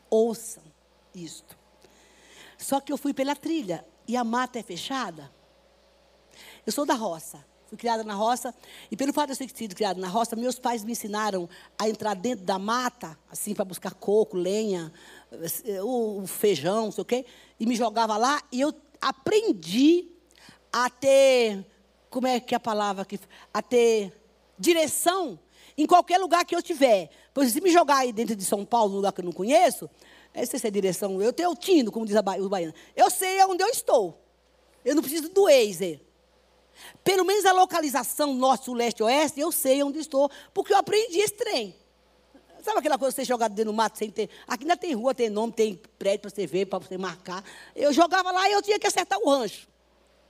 Ouçam 0.09 0.65
isto. 1.15 1.57
Só 2.59 2.81
que 2.81 2.93
eu 2.93 2.99
fui 2.99 3.15
pela 3.15 3.37
trilha 3.37 3.85
e 4.09 4.17
a 4.17 4.25
mata 4.25 4.59
é 4.59 4.63
fechada. 4.63 5.31
Eu 6.67 6.73
sou 6.73 6.85
da 6.85 6.95
roça. 6.95 7.45
Fui 7.71 7.79
criada 7.79 8.03
na 8.03 8.15
roça. 8.15 8.53
E 8.91 8.97
pelo 8.97 9.13
fato 9.13 9.33
de 9.33 9.41
eu 9.41 9.49
ter 9.49 9.57
sido 9.57 9.77
criada 9.77 10.01
na 10.01 10.09
roça, 10.09 10.35
meus 10.35 10.59
pais 10.59 10.83
me 10.83 10.91
ensinaram 10.91 11.49
a 11.79 11.89
entrar 11.89 12.15
dentro 12.15 12.45
da 12.45 12.59
mata, 12.59 13.17
assim, 13.31 13.55
para 13.55 13.65
buscar 13.65 13.95
coco, 13.95 14.37
lenha, 14.37 14.93
o 15.81 16.27
feijão, 16.27 16.87
não 16.87 16.91
sei 16.91 17.03
o 17.03 17.05
quê. 17.05 17.25
E 17.61 17.67
me 17.67 17.77
jogava 17.77 18.17
lá. 18.17 18.43
E 18.51 18.61
eu 18.61 18.75
aprendi 19.01 20.09
a 20.73 20.91
ter. 20.91 21.65
Como 22.11 22.27
é 22.27 22.41
que 22.41 22.55
é 22.55 22.57
a 22.57 22.61
palavra 22.61 23.03
aqui? 23.03 23.21
A 23.55 23.63
ter 23.63 24.13
direção 24.59 25.39
em 25.79 25.87
qualquer 25.87 26.19
lugar 26.19 26.45
que 26.45 26.57
eu 26.57 26.59
estiver. 26.59 27.09
Pois 27.33 27.53
se 27.53 27.61
me 27.61 27.71
jogar 27.71 27.99
aí 27.99 28.13
dentro 28.13 28.35
de 28.35 28.45
São 28.45 28.65
Paulo, 28.65 28.91
num 28.91 28.97
lugar 28.97 29.13
que 29.13 29.21
eu 29.21 29.25
não 29.25 29.31
conheço, 29.31 29.89
não 30.35 30.45
sei 30.45 30.59
se 30.59 30.67
é 30.67 30.71
direção, 30.73 31.23
eu 31.23 31.33
tenho 31.33 31.51
o 31.51 31.55
tino, 31.55 31.93
como 31.93 32.05
diz 32.05 32.17
a 32.17 32.23
ba 32.23 32.37
os 32.37 32.49
baianos. 32.49 32.75
Eu 32.97 33.09
sei 33.11 33.41
onde 33.45 33.63
eu 33.63 33.69
estou. 33.69 34.21
Eu 34.85 34.97
não 34.97 35.03
preciso 35.03 35.29
do 35.29 35.45
Waze. 35.45 36.01
Pelo 37.03 37.25
menos 37.25 37.45
a 37.47 37.53
localização 37.53 38.35
norte, 38.35 38.67
sul, 38.67 38.75
leste, 38.75 39.03
oeste, 39.03 39.41
eu 39.41 39.51
sei 39.51 39.83
onde 39.83 39.99
estou, 39.99 40.31
porque 40.53 40.73
eu 40.73 40.79
aprendi 40.79 41.19
esse 41.19 41.35
trem. 41.35 41.75
Sabe 42.63 42.79
aquela 42.79 42.99
coisa 42.99 43.13
de 43.13 43.17
você 43.17 43.25
jogar 43.25 43.49
dentro 43.49 43.73
do 43.73 43.73
mato 43.73 43.99
sem 43.99 44.11
ter. 44.11 44.29
Aqui 44.47 44.65
ainda 44.65 44.77
tem 44.77 44.95
rua, 44.95 45.15
tem 45.15 45.31
nome, 45.31 45.53
tem 45.53 45.81
prédio 45.99 46.21
para 46.21 46.31
você 46.31 46.47
ver, 46.47 46.67
para 46.67 46.79
você 46.79 46.99
marcar. 46.99 47.43
Eu 47.75 47.93
jogava 47.93 48.31
lá 48.31 48.49
e 48.49 48.53
eu 48.53 48.63
tinha 48.63 48.79
que 48.79 48.87
acertar 48.87 49.19
o 49.19 49.31
rancho. 49.31 49.67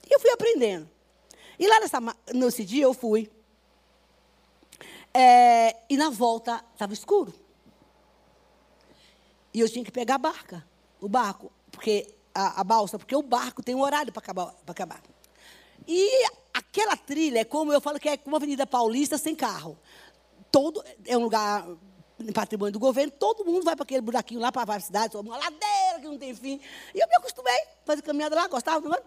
E 0.08 0.14
eu 0.14 0.20
fui 0.20 0.30
aprendendo. 0.30 0.88
E 1.58 1.66
lá 1.66 1.80
nessa, 1.80 1.98
nesse 2.32 2.64
dia 2.64 2.84
eu 2.84 2.94
fui. 2.94 3.30
É, 5.12 5.76
e 5.88 5.96
na 5.96 6.08
volta 6.08 6.64
estava 6.72 6.92
escuro. 6.92 7.34
E 9.52 9.60
eu 9.60 9.68
tinha 9.68 9.84
que 9.84 9.90
pegar 9.90 10.14
a 10.14 10.18
barca, 10.18 10.64
o 11.00 11.08
barco, 11.08 11.50
porque 11.72 12.14
a, 12.32 12.60
a 12.60 12.64
balsa, 12.64 12.98
porque 12.98 13.16
o 13.16 13.22
barco 13.22 13.62
tem 13.62 13.74
um 13.74 13.82
horário 13.82 14.12
para 14.12 14.20
acabar, 14.20 14.54
acabar. 14.66 15.02
E 15.86 16.30
aquela 16.70 16.96
trilha 16.96 17.40
é 17.40 17.44
como 17.44 17.72
eu 17.72 17.80
falo 17.80 17.98
que 17.98 18.08
é 18.08 18.16
como 18.16 18.36
a 18.36 18.38
Avenida 18.38 18.66
Paulista 18.66 19.18
sem 19.18 19.34
carro. 19.34 19.78
Todo 20.50 20.82
é 21.04 21.16
um 21.16 21.22
lugar 21.22 21.66
patrimônio 22.34 22.72
do 22.72 22.78
governo, 22.78 23.12
todo 23.12 23.44
mundo 23.44 23.64
vai 23.64 23.74
para 23.74 23.82
aquele 23.82 24.00
buraquinho 24.00 24.40
lá 24.40 24.52
para 24.52 24.64
várias 24.64 24.84
cidades, 24.84 25.14
uma 25.14 25.36
ladeira 25.36 26.00
que 26.00 26.06
não 26.06 26.18
tem 26.18 26.34
fim. 26.34 26.60
E 26.94 26.98
eu 26.98 27.08
me 27.08 27.16
acostumei 27.16 27.54
a 27.54 27.66
fazer 27.84 28.02
caminhada 28.02 28.36
lá, 28.36 28.46
gostava. 28.46 28.88
Não? 28.88 28.98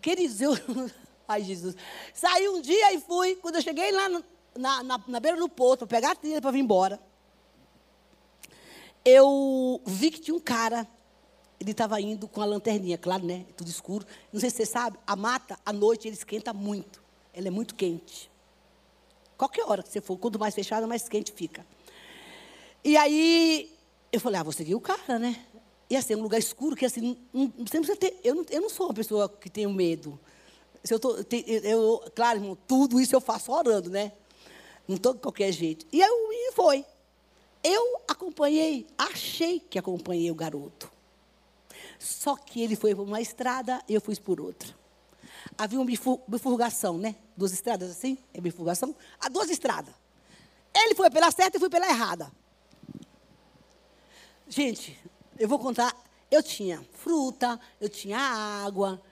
Queridos, 0.00 0.40
eu. 0.40 0.52
Ai, 1.28 1.42
Jesus. 1.42 1.76
Saí 2.12 2.48
um 2.48 2.60
dia 2.60 2.92
e 2.92 3.00
fui. 3.00 3.36
Quando 3.36 3.56
eu 3.56 3.62
cheguei 3.62 3.92
lá 3.92 4.08
na, 4.08 4.82
na, 4.82 5.00
na 5.06 5.20
beira 5.20 5.36
do 5.36 5.48
porto, 5.48 5.86
para 5.86 5.98
pegar 5.98 6.12
a 6.12 6.16
trilha 6.16 6.40
para 6.40 6.50
vir 6.50 6.60
embora, 6.60 7.00
eu 9.04 9.80
vi 9.86 10.10
que 10.10 10.20
tinha 10.20 10.34
um 10.34 10.40
cara 10.40 10.86
ele 11.60 11.72
estava 11.72 12.00
indo 12.00 12.26
com 12.26 12.40
a 12.40 12.46
lanterninha, 12.46 12.96
claro, 12.96 13.24
né? 13.24 13.44
Tudo 13.54 13.68
escuro. 13.68 14.06
Não 14.32 14.40
sei 14.40 14.48
se 14.48 14.56
você 14.56 14.66
sabe, 14.66 14.98
a 15.06 15.14
mata, 15.14 15.58
à 15.64 15.72
noite, 15.72 16.08
ele 16.08 16.16
esquenta 16.16 16.54
muito. 16.54 17.02
Ela 17.34 17.48
é 17.48 17.50
muito 17.50 17.74
quente. 17.74 18.30
Qualquer 19.36 19.64
hora 19.66 19.82
que 19.82 19.90
você 19.90 20.00
for, 20.00 20.16
quanto 20.16 20.38
mais 20.38 20.54
fechada, 20.54 20.86
mais 20.86 21.06
quente 21.06 21.32
fica. 21.32 21.64
E 22.82 22.96
aí, 22.96 23.70
eu 24.10 24.18
falei, 24.18 24.40
ah, 24.40 24.42
vou 24.42 24.52
seguir 24.52 24.74
o 24.74 24.80
cara, 24.80 25.18
né? 25.18 25.44
E 25.90 25.96
assim, 25.96 26.14
é 26.14 26.16
um 26.16 26.22
lugar 26.22 26.38
escuro 26.38 26.74
que 26.74 26.86
assim, 26.86 27.18
não, 27.32 27.52
não 27.56 27.64
precisa 27.64 27.94
ter. 27.94 28.18
Eu 28.24 28.36
não, 28.36 28.46
eu 28.48 28.60
não 28.62 28.70
sou 28.70 28.86
uma 28.86 28.94
pessoa 28.94 29.28
que 29.28 29.50
tenho 29.50 29.70
medo. 29.70 30.18
Se 30.82 30.94
eu, 30.94 30.98
tô, 30.98 31.14
eu, 31.46 32.02
claro, 32.14 32.38
irmão, 32.38 32.56
tudo 32.66 32.98
isso 32.98 33.14
eu 33.14 33.20
faço 33.20 33.52
orando, 33.52 33.90
né? 33.90 34.12
Não 34.88 34.96
estou 34.96 35.12
de 35.12 35.20
qualquer 35.20 35.52
jeito. 35.52 35.84
E 35.92 36.02
aí 36.02 36.52
foi. 36.54 36.86
Eu 37.62 38.00
acompanhei, 38.08 38.86
achei 38.96 39.60
que 39.60 39.78
acompanhei 39.78 40.30
o 40.30 40.34
garoto. 40.34 40.90
Só 42.00 42.34
que 42.34 42.62
ele 42.62 42.74
foi 42.74 42.94
por 42.94 43.02
uma 43.02 43.20
estrada 43.20 43.82
e 43.86 43.92
eu 43.92 44.00
fui 44.00 44.16
por 44.16 44.40
outra. 44.40 44.74
Havia 45.56 45.78
uma 45.78 45.84
bifurcação, 46.26 46.96
né? 46.96 47.14
Duas 47.36 47.52
estradas 47.52 47.90
assim, 47.90 48.16
é 48.32 48.40
bifurcação. 48.40 48.96
Há 49.20 49.28
duas 49.28 49.50
estradas. 49.50 49.94
Ele 50.74 50.94
foi 50.94 51.10
pela 51.10 51.30
certa 51.30 51.58
e 51.58 51.60
fui 51.60 51.68
pela 51.68 51.86
errada. 51.86 52.32
Gente, 54.48 54.98
eu 55.38 55.46
vou 55.46 55.58
contar. 55.58 55.94
Eu 56.30 56.42
tinha 56.42 56.82
fruta, 56.94 57.60
eu 57.78 57.88
tinha 57.90 58.18
água, 58.18 59.02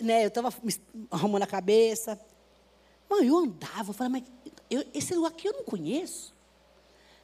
né? 0.00 0.24
Eu 0.24 0.28
estava 0.28 0.52
arrumando 1.12 1.44
a 1.44 1.46
cabeça. 1.46 2.20
Mãe, 3.08 3.28
eu 3.28 3.36
andava, 3.38 3.90
eu 3.90 3.94
falava, 3.94 4.18
mas 4.18 4.24
eu, 4.68 4.84
esse 4.92 5.14
lugar 5.14 5.30
aqui 5.30 5.46
eu 5.46 5.52
não 5.52 5.62
conheço. 5.62 6.34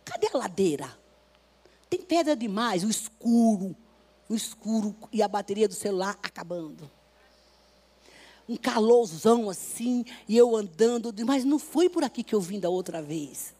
Cadê 0.04 0.28
a 0.32 0.38
ladeira? 0.38 0.96
Tem 1.90 2.00
pedra 2.00 2.36
demais, 2.36 2.84
o 2.84 2.88
escuro 2.88 3.76
no 4.28 4.36
escuro 4.36 4.94
e 5.12 5.22
a 5.22 5.28
bateria 5.28 5.68
do 5.68 5.74
celular 5.74 6.18
acabando. 6.22 6.90
Um 8.48 8.56
calorzão 8.56 9.50
assim, 9.50 10.04
e 10.28 10.36
eu 10.36 10.54
andando, 10.54 11.12
mas 11.26 11.44
não 11.44 11.58
foi 11.58 11.88
por 11.88 12.04
aqui 12.04 12.22
que 12.22 12.34
eu 12.34 12.40
vim 12.40 12.60
da 12.60 12.68
outra 12.68 13.02
vez. 13.02 13.54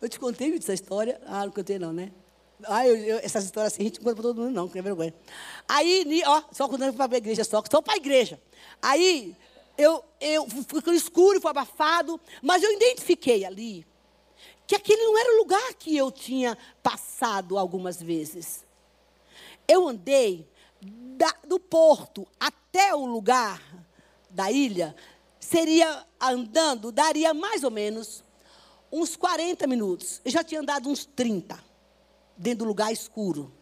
Eu 0.00 0.08
te 0.08 0.18
contei 0.18 0.54
essa 0.54 0.74
história? 0.74 1.20
Ah, 1.26 1.46
não 1.46 1.52
contei 1.52 1.78
não, 1.78 1.92
né? 1.92 2.12
Ah, 2.64 2.86
eu, 2.86 2.96
eu, 2.96 3.18
essas 3.18 3.44
histórias 3.44 3.72
assim, 3.72 3.82
a 3.82 3.86
gente 3.86 4.00
conta 4.00 4.14
para 4.14 4.22
todo 4.22 4.40
mundo 4.40 4.52
não, 4.52 4.68
que 4.68 4.78
é 4.78 4.82
vergonha. 4.82 5.14
Aí, 5.66 6.22
ó, 6.26 6.42
só 6.52 6.68
contando 6.68 6.94
para 6.94 7.14
a 7.14 7.16
igreja, 7.16 7.42
só, 7.42 7.62
só 7.70 7.80
para 7.80 7.94
a 7.94 7.96
igreja. 7.96 8.38
Aí, 8.82 9.34
eu, 9.76 10.04
eu 10.20 10.46
fui 10.48 10.94
escuro, 10.94 11.40
foi 11.40 11.50
abafado, 11.50 12.20
mas 12.42 12.62
eu 12.62 12.72
identifiquei 12.72 13.44
ali 13.44 13.86
que 14.66 14.76
aquele 14.76 15.02
não 15.02 15.18
era 15.18 15.34
o 15.34 15.38
lugar 15.38 15.74
que 15.74 15.96
eu 15.96 16.10
tinha 16.10 16.56
passado 16.82 17.58
algumas 17.58 18.00
vezes. 18.00 18.63
Eu 19.66 19.88
andei 19.88 20.48
da, 20.80 21.32
do 21.46 21.58
porto 21.58 22.26
até 22.38 22.94
o 22.94 23.06
lugar 23.06 23.62
da 24.30 24.50
ilha, 24.50 24.94
seria 25.38 26.04
andando, 26.20 26.90
daria 26.90 27.32
mais 27.32 27.62
ou 27.62 27.70
menos 27.70 28.24
uns 28.90 29.16
40 29.16 29.66
minutos. 29.66 30.20
Eu 30.24 30.30
já 30.30 30.42
tinha 30.42 30.60
andado 30.60 30.88
uns 30.88 31.04
30, 31.04 31.58
dentro 32.36 32.60
do 32.60 32.68
lugar 32.68 32.92
escuro. 32.92 33.52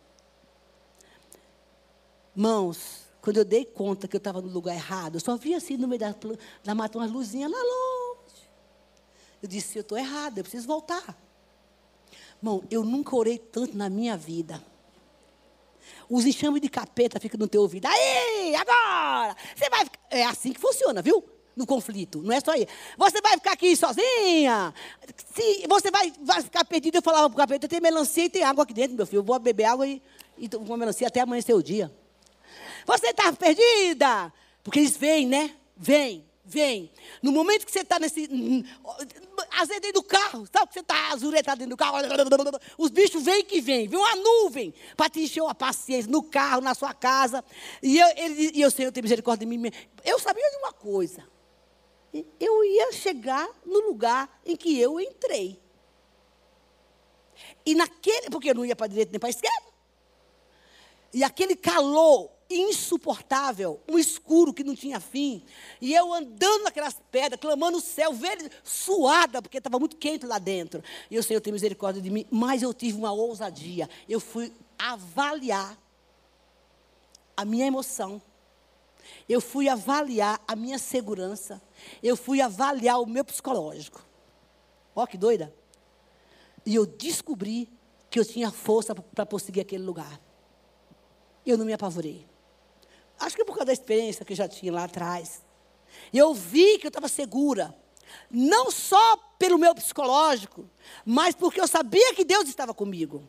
Mãos, 2.35 3.03
quando 3.21 3.37
eu 3.37 3.45
dei 3.45 3.65
conta 3.65 4.09
que 4.09 4.17
eu 4.17 4.19
estava 4.19 4.41
no 4.41 4.49
lugar 4.49 4.75
errado, 4.75 5.17
eu 5.17 5.21
só 5.21 5.37
via 5.37 5.59
assim 5.59 5.77
no 5.77 5.87
meio 5.87 6.01
da, 6.01 6.15
da 6.65 6.75
mata 6.75 6.99
umas 6.99 7.11
luzinhas 7.11 7.51
lá 7.51 7.59
longe. 7.59 8.49
Eu 9.43 9.49
disse, 9.49 9.79
eu 9.79 9.83
estou 9.83 9.99
errada, 9.99 10.41
eu 10.41 10.45
preciso 10.45 10.67
voltar. 10.67 11.17
Irmão, 12.39 12.65
eu 12.71 12.85
nunca 12.85 13.15
orei 13.15 13.39
tanto 13.39 13.77
na 13.77 13.91
minha 13.91 14.17
vida. 14.17 14.63
Os 16.09 16.25
enxames 16.27 16.61
de 16.61 16.69
capeta 16.69 17.19
ficam 17.21 17.39
no 17.39 17.49
teu 17.49 17.63
ouvido. 17.63 17.87
Aí, 17.87 18.55
agora! 18.55 19.37
Você 19.55 19.69
vai 19.71 19.85
ficar... 19.85 19.99
É 20.11 20.25
assim 20.25 20.53
que 20.53 20.61
funciona, 20.61 21.01
viu? 21.03 21.25
No 21.55 21.67
conflito. 21.67 22.23
Não 22.23 22.33
é 22.33 22.41
só 22.41 22.53
aí. 22.53 22.67
Você 22.97 23.21
vai 23.21 23.33
ficar 23.33 23.53
aqui 23.53 23.77
sozinha. 23.77 24.75
Se 25.35 25.67
você 25.69 25.91
vai, 25.91 26.13
vai 26.23 26.43
ficar 26.43 26.65
perdido, 26.65 26.97
eu 26.97 27.03
falava 27.03 27.29
para 27.29 27.35
o 27.35 27.39
capeta, 27.39 27.69
tem 27.69 27.81
melancia 27.81 28.25
e 28.25 28.29
tem 28.29 28.43
água 28.43 28.65
aqui 28.65 28.73
dentro, 28.73 28.97
meu 28.97 29.07
filho. 29.07 29.21
Eu 29.21 29.25
vou 29.25 29.39
beber 29.39 29.65
água 29.65 29.87
e, 29.87 30.03
e 30.39 30.49
comer 30.49 30.77
melancia 30.79 31.09
até 31.09 31.21
amanhecer 31.21 31.55
o 31.55 31.63
dia. 31.63 31.93
Você 32.87 33.09
está 33.09 33.33
perdida. 33.33 34.33
Porque 34.63 34.79
eles 34.79 34.97
vêm, 34.97 35.27
né? 35.27 35.55
Vêm. 35.77 36.25
Vem. 36.45 36.91
No 37.23 37.31
momento 37.31 37.65
que 37.65 37.71
você 37.71 37.81
está 37.81 38.01
nesse. 38.01 38.29
Às 39.53 39.69
vezes 39.69 39.81
dentro 39.81 40.03
do 40.03 40.03
carro, 40.03 40.47
sabe 40.53 40.67
que 40.67 40.75
você 40.75 40.81
está 40.81 41.13
azuretado 41.13 41.59
dentro 41.61 41.71
do 41.71 41.77
carro? 41.77 41.99
Os 42.77 42.91
bichos 42.91 43.23
vêm 43.23 43.45
que 43.45 43.61
vêm. 43.61 43.87
Vem 43.87 43.99
uma 43.99 44.17
nuvem 44.17 44.75
para 44.97 45.09
te 45.09 45.21
encher 45.21 45.45
a 45.45 45.55
paciência 45.55 46.11
no 46.11 46.23
carro, 46.23 46.61
na 46.61 46.75
sua 46.75 46.93
casa. 46.93 47.45
E 47.81 47.97
eu, 47.97 48.09
ele, 48.17 48.51
e 48.55 48.61
eu 48.61 48.73
eu 48.77 48.91
tenho 48.91 49.05
misericórdia 49.05 49.47
de 49.47 49.57
mim. 49.57 49.71
Eu 50.05 50.19
sabia 50.19 50.51
de 50.51 50.57
uma 50.57 50.73
coisa. 50.73 51.25
Eu 52.41 52.65
ia 52.65 52.93
chegar 52.93 53.49
no 53.65 53.79
lugar 53.81 54.41
em 54.45 54.57
que 54.57 54.79
eu 54.79 55.01
entrei. 55.01 55.61
E 57.65 57.75
naquele. 57.77 58.31
Porque 58.31 58.51
eu 58.51 58.55
não 58.55 58.65
ia 58.65 58.75
para 58.75 58.87
a 58.87 58.89
direita 58.89 59.13
nem 59.13 59.21
para 59.21 59.29
a 59.29 59.31
esquerda. 59.31 59.73
E 61.15 61.23
aquele 61.23 61.55
calor 61.55 62.31
insuportável, 62.55 63.81
um 63.89 63.99
escuro 63.99 64.53
que 64.53 64.65
não 64.65 64.75
tinha 64.75 65.01
fim. 65.01 65.45
E 65.81 65.95
eu 65.95 66.13
andando 66.13 66.65
naquelas 66.65 67.01
pedras, 67.11 67.41
clamando 67.41 67.79
o 67.79 67.81
céu, 67.81 68.13
verde, 68.13 68.51
suada, 68.63 69.41
porque 69.41 69.59
estava 69.59 69.79
muito 69.79 69.97
quente 69.97 70.27
lá 70.27 70.39
dentro. 70.39 70.83
E 71.11 71.19
o 71.19 71.23
Senhor 71.23 71.41
tem 71.41 71.53
misericórdia 71.53 72.03
de 72.03 72.11
mim, 72.11 72.27
mas 72.31 72.63
eu 72.63 72.73
tive 72.73 72.97
uma 72.99 73.13
ousadia. 73.13 73.89
Eu 74.09 74.21
fui 74.21 74.53
avaliar 74.79 75.79
a 77.37 77.45
minha 77.45 77.67
emoção 77.67 78.21
eu 79.29 79.41
fui 79.41 79.69
avaliar 79.69 80.41
a 80.47 80.55
minha 80.55 80.79
segurança, 80.79 81.61
eu 82.03 82.17
fui 82.17 82.41
avaliar 82.41 83.01
o 83.01 83.07
meu 83.07 83.25
psicológico. 83.25 84.05
Ó, 84.95 85.07
que 85.07 85.17
doida. 85.17 85.55
E 86.65 86.75
eu 86.75 86.87
descobri 86.87 87.69
que 88.11 88.19
eu 88.19 88.25
tinha 88.25 88.51
força 88.51 88.95
para 88.95 89.27
prosseguir 89.27 89.63
aquele 89.63 89.85
lugar. 89.85 90.21
Eu 91.47 91.57
não 91.57 91.65
me 91.65 91.73
apavorei. 91.73 92.27
Acho 93.23 93.37
que 93.37 93.45
por 93.45 93.53
causa 93.53 93.67
da 93.67 93.73
experiência 93.73 94.25
que 94.25 94.33
eu 94.33 94.37
já 94.37 94.49
tinha 94.49 94.73
lá 94.73 94.85
atrás. 94.85 95.43
Eu 96.13 96.35
vi 96.35 96.79
que 96.79 96.87
eu 96.87 96.89
estava 96.89 97.07
segura. 97.07 97.73
Não 98.29 98.71
só 98.71 99.17
pelo 99.39 99.57
meu 99.57 99.75
psicológico, 99.75 100.69
mas 101.05 101.35
porque 101.35 101.61
eu 101.61 101.69
sabia 101.69 102.15
que 102.15 102.25
Deus 102.25 102.49
estava 102.49 102.75
comigo. 102.75 103.23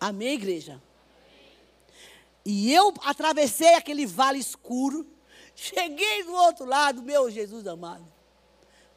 Amém, 0.00 0.34
igreja? 0.34 0.80
E 2.44 2.72
eu 2.72 2.94
atravessei 3.02 3.74
aquele 3.74 4.06
vale 4.06 4.38
escuro, 4.38 5.04
cheguei 5.54 6.22
do 6.22 6.32
outro 6.32 6.64
lado, 6.64 7.02
meu 7.02 7.28
Jesus 7.30 7.66
amado. 7.66 8.06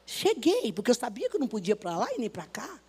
Cheguei, 0.06 0.72
porque 0.72 0.92
eu 0.92 0.94
sabia 0.94 1.28
que 1.28 1.36
eu 1.36 1.40
não 1.40 1.48
podia 1.48 1.74
para 1.74 1.96
lá 1.96 2.06
e 2.14 2.18
nem 2.18 2.30
para 2.30 2.46
cá. 2.46 2.80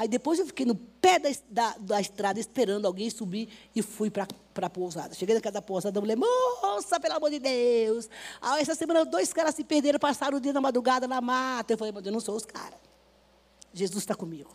Aí 0.00 0.08
depois 0.08 0.38
eu 0.38 0.46
fiquei 0.46 0.64
no 0.64 0.74
pé 0.74 1.18
da, 1.18 1.28
da, 1.50 1.76
da 1.78 2.00
estrada 2.00 2.40
esperando 2.40 2.86
alguém 2.86 3.10
subir 3.10 3.50
e 3.76 3.82
fui 3.82 4.10
para 4.10 4.26
a 4.62 4.70
pousada. 4.70 5.14
Cheguei 5.14 5.34
na 5.34 5.42
casa 5.42 5.52
da 5.52 5.60
pousada, 5.60 5.98
a 5.98 6.00
mulher, 6.00 6.16
moça, 6.16 6.98
pelo 6.98 7.16
amor 7.16 7.28
de 7.28 7.38
Deus. 7.38 8.08
Aí, 8.40 8.62
essa 8.62 8.74
semana 8.74 9.04
dois 9.04 9.30
caras 9.30 9.54
se 9.54 9.62
perderam, 9.62 9.98
passaram 9.98 10.38
o 10.38 10.40
dia 10.40 10.54
na 10.54 10.60
madrugada 10.62 11.06
na 11.06 11.20
mata. 11.20 11.74
Eu 11.74 11.76
falei, 11.76 11.92
mas 11.92 12.06
eu 12.06 12.12
não 12.12 12.18
sou 12.18 12.34
os 12.34 12.46
caras. 12.46 12.78
Jesus 13.74 14.02
está 14.02 14.14
comigo. 14.14 14.50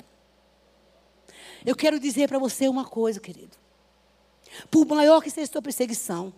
Eu 1.63 1.75
quero 1.75 1.99
dizer 1.99 2.27
para 2.27 2.39
você 2.39 2.67
uma 2.67 2.83
coisa, 2.83 3.19
querido. 3.19 3.55
Por 4.71 4.83
maior 4.87 5.21
que 5.21 5.29
seja 5.29 5.47
a 5.47 5.51
sua 5.51 5.61
perseguição, 5.61 6.33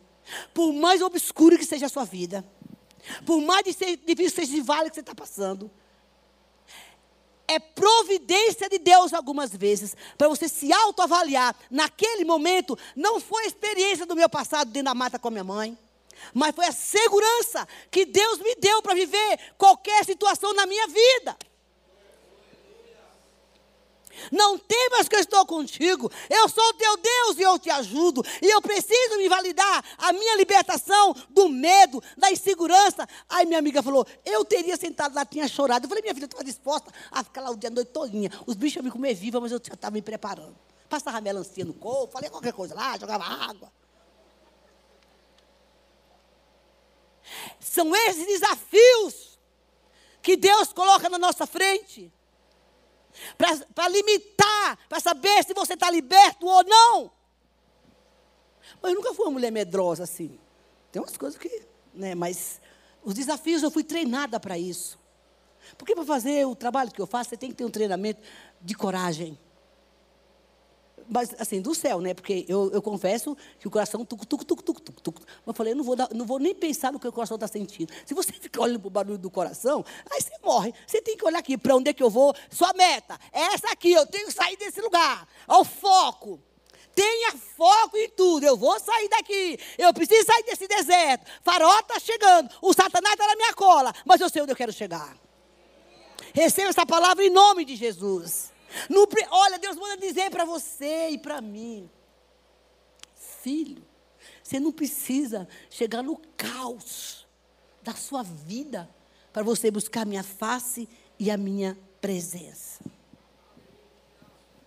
por 0.53 0.73
mais 0.73 1.01
obscuro 1.01 1.57
que 1.57 1.63
seja 1.65 1.85
a 1.85 1.89
sua 1.89 2.03
vida, 2.03 2.43
por 3.25 3.39
mais 3.39 3.63
difícil 3.63 4.29
seja 4.31 4.57
o 4.57 4.65
vale 4.65 4.89
que 4.89 4.95
você 4.95 4.99
está 4.99 5.15
passando, 5.15 5.71
é 7.47 7.59
providência 7.59 8.69
de 8.69 8.77
Deus 8.77 9.13
algumas 9.13 9.55
vezes, 9.55 9.95
para 10.17 10.27
você 10.27 10.49
se 10.49 10.71
autoavaliar. 10.73 11.55
Naquele 11.71 12.25
momento, 12.25 12.77
não 12.95 13.19
foi 13.19 13.45
a 13.45 13.47
experiência 13.47 14.05
do 14.05 14.15
meu 14.15 14.29
passado 14.29 14.69
dentro 14.69 14.85
da 14.85 14.95
mata 14.95 15.17
com 15.17 15.29
a 15.29 15.31
minha 15.31 15.43
mãe, 15.43 15.77
mas 16.33 16.55
foi 16.55 16.65
a 16.65 16.71
segurança 16.71 17.67
que 17.89 18.05
Deus 18.05 18.39
me 18.39 18.55
deu 18.55 18.81
para 18.81 18.93
viver 18.93 19.39
qualquer 19.57 20.03
situação 20.03 20.53
na 20.53 20.65
minha 20.65 20.87
vida. 20.87 21.37
Não 24.31 24.57
temas 24.57 25.07
que 25.07 25.15
eu 25.15 25.19
estou 25.19 25.45
contigo. 25.45 26.11
Eu 26.29 26.49
sou 26.49 26.73
teu 26.73 26.97
Deus 26.97 27.37
e 27.37 27.41
eu 27.41 27.59
te 27.59 27.69
ajudo. 27.69 28.23
E 28.41 28.47
eu 28.47 28.61
preciso 28.61 29.17
me 29.17 29.27
validar 29.27 29.83
a 29.97 30.13
minha 30.13 30.35
libertação 30.35 31.15
do 31.29 31.49
medo, 31.49 32.01
da 32.17 32.31
insegurança. 32.31 33.07
Aí 33.29 33.45
minha 33.45 33.59
amiga 33.59 33.81
falou: 33.81 34.05
Eu 34.25 34.43
teria 34.45 34.77
sentado 34.77 35.15
lá, 35.15 35.25
tinha 35.25 35.47
chorado. 35.47 35.85
Eu 35.85 35.89
falei: 35.89 36.01
Minha 36.01 36.13
filha, 36.13 36.25
eu 36.25 36.27
estava 36.27 36.43
disposta 36.43 36.91
a 37.11 37.23
ficar 37.23 37.41
lá 37.41 37.51
o 37.51 37.55
dia, 37.55 37.69
a 37.69 37.73
noite 37.73 37.91
todinha. 37.91 38.31
Os 38.45 38.55
bichos 38.55 38.77
iam 38.77 38.83
me 38.83 38.91
comer 38.91 39.13
viva, 39.13 39.39
mas 39.39 39.51
eu 39.51 39.61
já 39.63 39.73
estava 39.73 39.93
me 39.93 40.01
preparando. 40.01 40.55
Passava 40.89 41.19
melancia 41.19 41.65
no 41.65 41.73
corpo, 41.73 42.13
falei 42.13 42.29
qualquer 42.29 42.53
coisa 42.53 42.73
lá, 42.73 42.97
jogava 42.97 43.23
água. 43.23 43.71
São 47.59 47.93
esses 47.95 48.25
desafios 48.25 49.37
que 50.21 50.37
Deus 50.37 50.71
coloca 50.71 51.09
na 51.09 51.17
nossa 51.17 51.45
frente 51.45 52.11
para 53.37 53.87
limitar, 53.87 54.77
para 54.87 54.99
saber 54.99 55.43
se 55.43 55.53
você 55.53 55.73
está 55.73 55.89
liberto 55.89 56.45
ou 56.45 56.63
não. 56.63 57.11
Mas 58.81 58.91
eu 58.91 58.95
nunca 58.95 59.13
fui 59.13 59.25
uma 59.25 59.31
mulher 59.31 59.51
medrosa 59.51 60.03
assim. 60.03 60.39
Tem 60.91 61.01
umas 61.01 61.17
coisas 61.17 61.37
que, 61.37 61.63
né, 61.93 62.15
mas 62.15 62.61
os 63.03 63.13
desafios 63.13 63.63
eu 63.63 63.71
fui 63.71 63.83
treinada 63.83 64.39
para 64.39 64.57
isso. 64.57 64.99
Porque 65.77 65.95
para 65.95 66.05
fazer 66.05 66.45
o 66.45 66.55
trabalho 66.55 66.91
que 66.91 67.01
eu 67.01 67.07
faço, 67.07 67.29
você 67.29 67.37
tem 67.37 67.49
que 67.49 67.55
ter 67.55 67.65
um 67.65 67.69
treinamento 67.69 68.21
de 68.61 68.73
coragem 68.75 69.37
mas 71.09 71.33
assim, 71.39 71.61
do 71.61 71.73
céu, 71.73 72.01
né? 72.01 72.13
Porque 72.13 72.45
eu, 72.47 72.71
eu 72.73 72.81
confesso 72.81 73.37
que 73.59 73.67
o 73.67 73.71
coração 73.71 74.03
tuc, 74.05 74.25
tuc, 74.25 74.43
tuc, 74.43 74.61
tuc, 74.61 74.81
tuc, 74.81 75.01
tuc. 75.01 75.21
Eu 75.45 75.53
falei, 75.53 75.73
eu 75.73 75.77
não 75.77 75.83
vou, 75.83 75.95
dar, 75.95 76.09
não 76.13 76.25
vou 76.25 76.39
nem 76.39 76.53
pensar 76.53 76.91
no 76.91 76.99
que 76.99 77.07
o 77.07 77.11
coração 77.11 77.35
está 77.35 77.47
sentindo. 77.47 77.91
Se 78.05 78.13
você 78.13 78.33
ficar 78.39 78.61
olhando 78.61 78.79
para 78.79 78.87
o 78.87 78.91
barulho 78.91 79.17
do 79.17 79.29
coração, 79.29 79.85
aí 80.11 80.21
você 80.21 80.31
morre. 80.43 80.73
Você 80.85 81.01
tem 81.01 81.15
que 81.15 81.25
olhar 81.25 81.39
aqui, 81.39 81.57
para 81.57 81.75
onde 81.75 81.89
é 81.89 81.93
que 81.93 82.03
eu 82.03 82.09
vou? 82.09 82.35
Sua 82.49 82.73
meta 82.73 83.17
é 83.31 83.53
essa 83.53 83.71
aqui, 83.71 83.91
eu 83.91 84.05
tenho 84.05 84.27
que 84.27 84.33
sair 84.33 84.57
desse 84.57 84.81
lugar. 84.81 85.27
Ao 85.47 85.63
foco. 85.63 86.41
Tenha 86.93 87.33
foco 87.55 87.95
em 87.95 88.09
tudo. 88.09 88.43
Eu 88.43 88.57
vou 88.57 88.79
sair 88.79 89.07
daqui. 89.07 89.59
Eu 89.77 89.93
preciso 89.93 90.25
sair 90.25 90.43
desse 90.43 90.67
deserto. 90.67 91.29
Farol 91.43 91.79
está 91.79 91.99
chegando. 91.99 92.49
O 92.59 92.73
Satanás 92.73 93.13
está 93.13 93.27
na 93.27 93.35
minha 93.35 93.53
cola. 93.53 93.93
Mas 94.03 94.19
eu 94.19 94.27
sei 94.29 94.41
onde 94.41 94.51
eu 94.51 94.55
quero 94.55 94.73
chegar. 94.73 95.15
Receba 96.33 96.69
essa 96.69 96.87
palavra 96.87 97.23
em 97.23 97.29
nome 97.29 97.65
de 97.65 97.75
Jesus. 97.75 98.51
No, 98.89 99.07
olha, 99.31 99.59
Deus 99.59 99.75
manda 99.75 99.97
dizer 99.97 100.29
para 100.29 100.45
você 100.45 101.09
e 101.09 101.17
para 101.17 101.41
mim: 101.41 101.89
Filho, 103.15 103.83
você 104.43 104.59
não 104.59 104.71
precisa 104.71 105.47
chegar 105.69 106.03
no 106.03 106.17
caos 106.35 107.25
da 107.81 107.93
sua 107.93 108.23
vida 108.23 108.89
para 109.31 109.43
você 109.43 109.71
buscar 109.71 110.01
a 110.01 110.05
minha 110.05 110.23
face 110.23 110.87
e 111.19 111.31
a 111.31 111.37
minha 111.37 111.77
presença. 112.01 112.83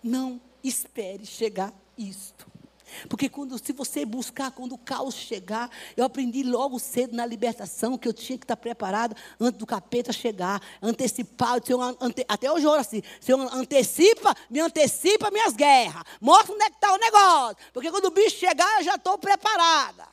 Não 0.03 0.41
espere 0.63 1.25
chegar 1.25 1.73
isto. 1.97 2.50
Porque 3.07 3.29
quando, 3.29 3.57
se 3.63 3.73
você 3.73 4.05
buscar, 4.05 4.51
quando 4.51 4.73
o 4.73 4.77
caos 4.77 5.15
chegar, 5.15 5.69
eu 5.95 6.03
aprendi 6.05 6.43
logo 6.43 6.79
cedo 6.79 7.15
na 7.15 7.25
libertação 7.25 7.97
que 7.97 8.07
eu 8.07 8.13
tinha 8.13 8.37
que 8.37 8.43
estar 8.43 8.57
preparado 8.57 9.15
antes 9.39 9.59
do 9.59 9.65
capeta 9.65 10.11
chegar, 10.11 10.61
antecipar. 10.81 11.63
Senhor, 11.65 11.97
ante, 11.99 12.25
até 12.27 12.51
hoje 12.51 12.65
eu 12.65 12.71
oro 12.71 12.81
assim: 12.81 13.01
Senhor, 13.19 13.39
antecipa, 13.53 14.35
me 14.49 14.59
antecipa 14.59 15.31
minhas 15.31 15.55
guerras. 15.55 16.03
Mostra 16.19 16.53
onde 16.53 16.63
é 16.63 16.69
que 16.69 16.75
está 16.75 16.93
o 16.93 16.97
negócio. 16.97 17.57
Porque 17.73 17.91
quando 17.91 18.05
o 18.05 18.11
bicho 18.11 18.37
chegar, 18.37 18.79
eu 18.79 18.83
já 18.83 18.95
estou 18.95 19.17
preparada. 19.17 20.07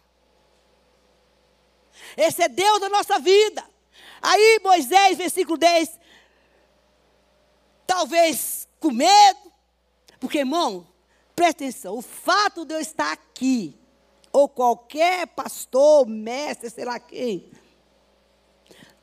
Esse 2.16 2.42
é 2.42 2.48
Deus 2.48 2.80
da 2.80 2.88
nossa 2.88 3.18
vida. 3.18 3.64
Aí 4.20 4.60
Moisés, 4.62 5.16
versículo 5.16 5.56
10, 5.56 5.98
talvez 7.86 8.68
com 8.80 8.90
medo, 8.90 9.52
porque 10.20 10.38
irmão, 10.38 10.86
Presta 11.38 11.66
atenção, 11.66 11.96
o 11.96 12.02
fato 12.02 12.64
de 12.64 12.74
eu 12.74 12.80
estar 12.80 13.12
aqui, 13.12 13.78
ou 14.32 14.48
qualquer 14.48 15.24
pastor, 15.24 16.04
mestre, 16.04 16.68
sei 16.68 16.84
lá 16.84 16.98
quem, 16.98 17.48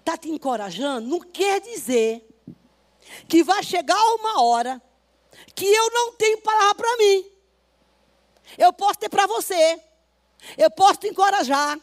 está 0.02 0.18
te 0.18 0.30
encorajando, 0.30 1.08
não 1.08 1.22
quer 1.22 1.62
dizer 1.62 2.28
que 3.30 3.42
vai 3.42 3.64
chegar 3.64 3.98
uma 4.16 4.44
hora 4.44 4.82
que 5.56 5.66
eu 5.66 5.90
não 5.92 6.12
tenho 6.18 6.42
palavra 6.42 6.76
para 6.76 6.98
mim. 6.98 7.32
Eu 8.58 8.74
posso 8.74 9.00
ter 9.00 9.08
para 9.08 9.26
você, 9.28 9.82
eu 10.58 10.70
posso 10.70 11.00
te 11.00 11.08
encorajar, 11.08 11.80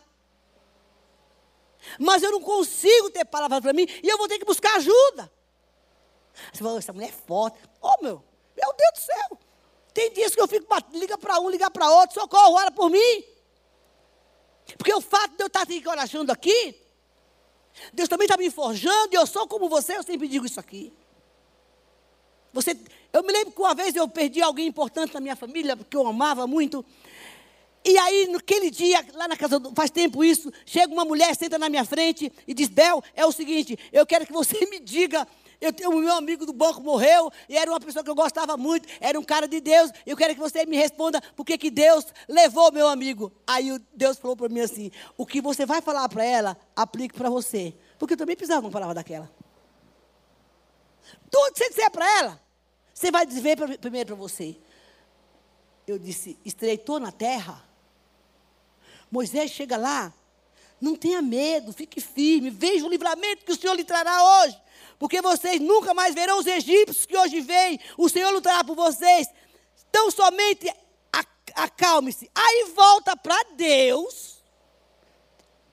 mas 1.99 2.23
eu 2.23 2.31
não 2.31 2.43
consigo 2.43 3.09
ter 3.09 3.25
palavra 3.25 3.63
para 3.63 3.73
mim 3.73 3.87
e 4.03 4.07
eu 4.07 4.19
vou 4.19 4.29
ter 4.29 4.39
que 4.39 4.45
buscar 4.45 4.77
ajuda. 4.77 5.33
Você 6.53 6.63
fala, 6.63 6.79
essa 6.79 6.93
mulher 6.93 7.09
é 7.09 7.13
forte. 7.13 7.59
Oh, 7.81 8.03
meu, 8.03 8.23
meu 8.55 8.75
Deus 8.75 8.93
do 8.93 9.01
céu. 9.01 9.52
Tem 9.93 10.13
dias 10.13 10.35
que 10.35 10.41
eu 10.41 10.49
fico, 10.49 10.67
liga 10.93 11.19
para 11.19 11.39
um, 11.41 11.51
liga 11.51 11.71
para 11.71 11.91
outro, 11.91 12.21
socorro, 12.21 12.55
ora 12.55 12.71
por 12.71 12.91
mim. 12.91 13.25
Porque 14.79 14.93
o 14.95 15.01
fato 15.01 15.37
de 15.37 15.43
eu 15.43 15.49
estar 15.49 15.67
te 15.67 15.75
encorajando 15.75 16.33
aqui, 16.33 16.75
Deus 17.93 18.09
também 18.09 18.27
está 18.27 18.37
me 18.37 18.51
forjando, 18.51 19.13
e 19.13 19.17
eu 19.17 19.27
sou 19.27 19.47
como 19.47 19.69
você, 19.69 19.97
eu 19.97 20.03
sempre 20.03 20.29
digo 20.29 20.47
isso 20.47 20.61
aqui. 20.61 20.93
Você, 22.53 22.77
eu 23.13 23.23
me 23.23 23.33
lembro 23.33 23.53
que 23.53 23.61
uma 23.61 23.75
vez 23.75 23.95
eu 23.95 24.07
perdi 24.09 24.43
alguém 24.43 24.67
importante 24.67 25.15
na 25.15 25.21
minha 25.21 25.37
família, 25.37 25.77
porque 25.77 25.97
eu 25.97 26.07
amava 26.07 26.47
muito. 26.47 26.85
E 27.85 27.99
aí, 27.99 28.29
naquele 28.29 28.71
dia, 28.71 29.05
lá 29.15 29.27
na 29.27 29.37
casa, 29.37 29.61
faz 29.75 29.91
tempo 29.91 30.23
isso, 30.23 30.53
chega 30.65 30.93
uma 30.93 31.05
mulher, 31.05 31.35
senta 31.35 31.59
na 31.59 31.69
minha 31.69 31.85
frente 31.85 32.33
e 32.47 32.55
diz: 32.55 32.69
Bel, 32.69 33.03
é 33.15 33.27
o 33.27 33.33
seguinte, 33.33 33.77
eu 33.93 34.07
quero 34.07 34.27
que 34.27 34.33
você 34.33 34.65
me 34.67 34.79
diga 34.79 35.27
eu 35.63 35.91
o 35.91 36.01
meu 36.01 36.15
amigo 36.15 36.45
do 36.45 36.53
banco 36.53 36.83
morreu 36.83 37.31
e 37.49 37.57
era 37.57 37.71
uma 37.71 37.79
pessoa 37.79 38.03
que 38.03 38.11
eu 38.11 38.17
gostava 38.17 38.57
muito, 38.57 38.89
era 39.01 39.19
um 39.19 39.23
cara 39.23 39.47
de 39.47 39.61
Deus. 39.61 39.93
Eu 40.05 40.17
quero 40.17 40.35
que 40.35 40.41
você 40.41 40.67
me 40.67 40.77
responda 40.77 41.23
por 41.37 41.47
que 41.47 41.71
Deus 41.71 42.05
levou 42.29 42.73
meu 42.73 42.89
amigo. 42.89 43.33
Aí 43.47 43.79
Deus 43.95 44.19
falou 44.19 44.37
para 44.37 44.49
mim 44.49 44.61
assim: 44.61 44.91
o 45.17 45.25
que 45.25 45.41
você 45.41 45.65
vai 45.65 45.81
falar 45.81 46.09
para 46.09 46.25
ela, 46.25 46.57
aplique 46.75 47.15
para 47.15 47.31
você. 47.31 47.73
Porque 47.97 48.15
eu 48.15 48.19
também 48.19 48.35
precisava 48.35 48.61
de 48.61 48.67
uma 48.67 48.73
palavra 48.73 48.97
daquela. 48.97 49.31
Tudo 51.31 51.53
que 51.53 51.59
você 51.59 51.69
disser 51.69 51.91
para 51.93 52.19
ela, 52.19 52.41
você 52.93 53.13
vai 53.13 53.25
dizer 53.25 53.57
primeiro 53.79 54.09
para 54.09 54.17
você. 54.17 54.57
Eu 55.87 55.97
disse: 55.97 56.37
estreitou 56.45 56.99
na 56.99 57.13
terra. 57.13 57.63
Moisés 59.09 59.51
chega 59.53 59.77
lá, 59.77 60.13
não 60.83 60.97
tenha 60.97 61.23
medo, 61.23 61.73
fique 61.73 62.01
firme, 62.01 62.51
veja 62.51 62.85
o 62.85 62.89
livramento 62.89 63.45
que 63.45 63.53
o 63.53 63.57
Senhor 63.57 63.75
lhe 63.75 63.85
trará 63.85 64.43
hoje 64.43 64.61
porque 65.03 65.21
vocês 65.21 65.61
nunca 65.61 65.93
mais 65.93 66.15
verão 66.15 66.39
os 66.39 66.47
egípcios 66.47 67.05
que 67.05 67.17
hoje 67.17 67.41
vêm. 67.41 67.81
O 67.99 68.09
Senhor 68.09 68.31
lutará 68.31 68.63
por 68.63 68.77
vocês. 68.77 69.27
Então 69.91 70.09
somente 70.13 70.73
acalme-se. 71.57 72.31
Aí 72.33 72.71
volta 72.73 73.17
para 73.17 73.43
Deus. 73.57 74.41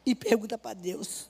e 0.03 0.16
pergunta 0.16 0.57
para 0.57 0.74
Deus. 0.74 1.30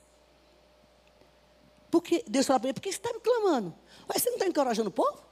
Porque 1.90 2.24
Deus 2.26 2.46
fala 2.46 2.58
para 2.58 2.70
ele, 2.70 2.74
por 2.74 2.80
que 2.80 2.90
você 2.90 2.96
está 2.96 3.12
me 3.12 3.20
clamando? 3.20 3.74
Mas 4.08 4.22
você 4.22 4.30
não 4.30 4.36
está 4.36 4.48
encorajando 4.48 4.88
o 4.88 4.92
povo? 4.92 5.22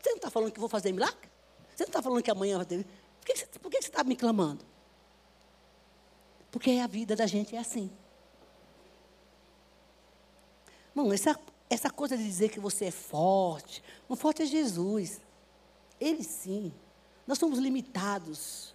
Você 0.00 0.08
não 0.08 0.16
está 0.16 0.30
falando 0.30 0.50
que 0.50 0.58
vou 0.58 0.68
fazer 0.70 0.92
milagre? 0.92 1.28
Você 1.76 1.82
não 1.82 1.90
está 1.90 2.00
falando 2.00 2.22
que 2.22 2.30
amanhã 2.30 2.56
vai 2.56 2.64
ter. 2.64 2.86
Por 3.20 3.26
que, 3.26 3.36
você, 3.36 3.46
por 3.58 3.70
que 3.70 3.82
você 3.82 3.88
está 3.88 4.02
me 4.02 4.16
clamando? 4.16 4.64
Porque 6.54 6.70
a 6.70 6.86
vida 6.86 7.16
da 7.16 7.26
gente 7.26 7.56
é 7.56 7.58
assim. 7.58 7.90
Irmão, 10.90 11.12
essa, 11.12 11.36
essa 11.68 11.90
coisa 11.90 12.16
de 12.16 12.22
dizer 12.22 12.48
que 12.48 12.60
você 12.60 12.84
é 12.84 12.90
forte, 12.92 13.82
o 14.08 14.14
forte 14.14 14.42
é 14.42 14.46
Jesus. 14.46 15.20
Ele 16.00 16.22
sim. 16.22 16.72
Nós 17.26 17.38
somos 17.38 17.58
limitados. 17.58 18.72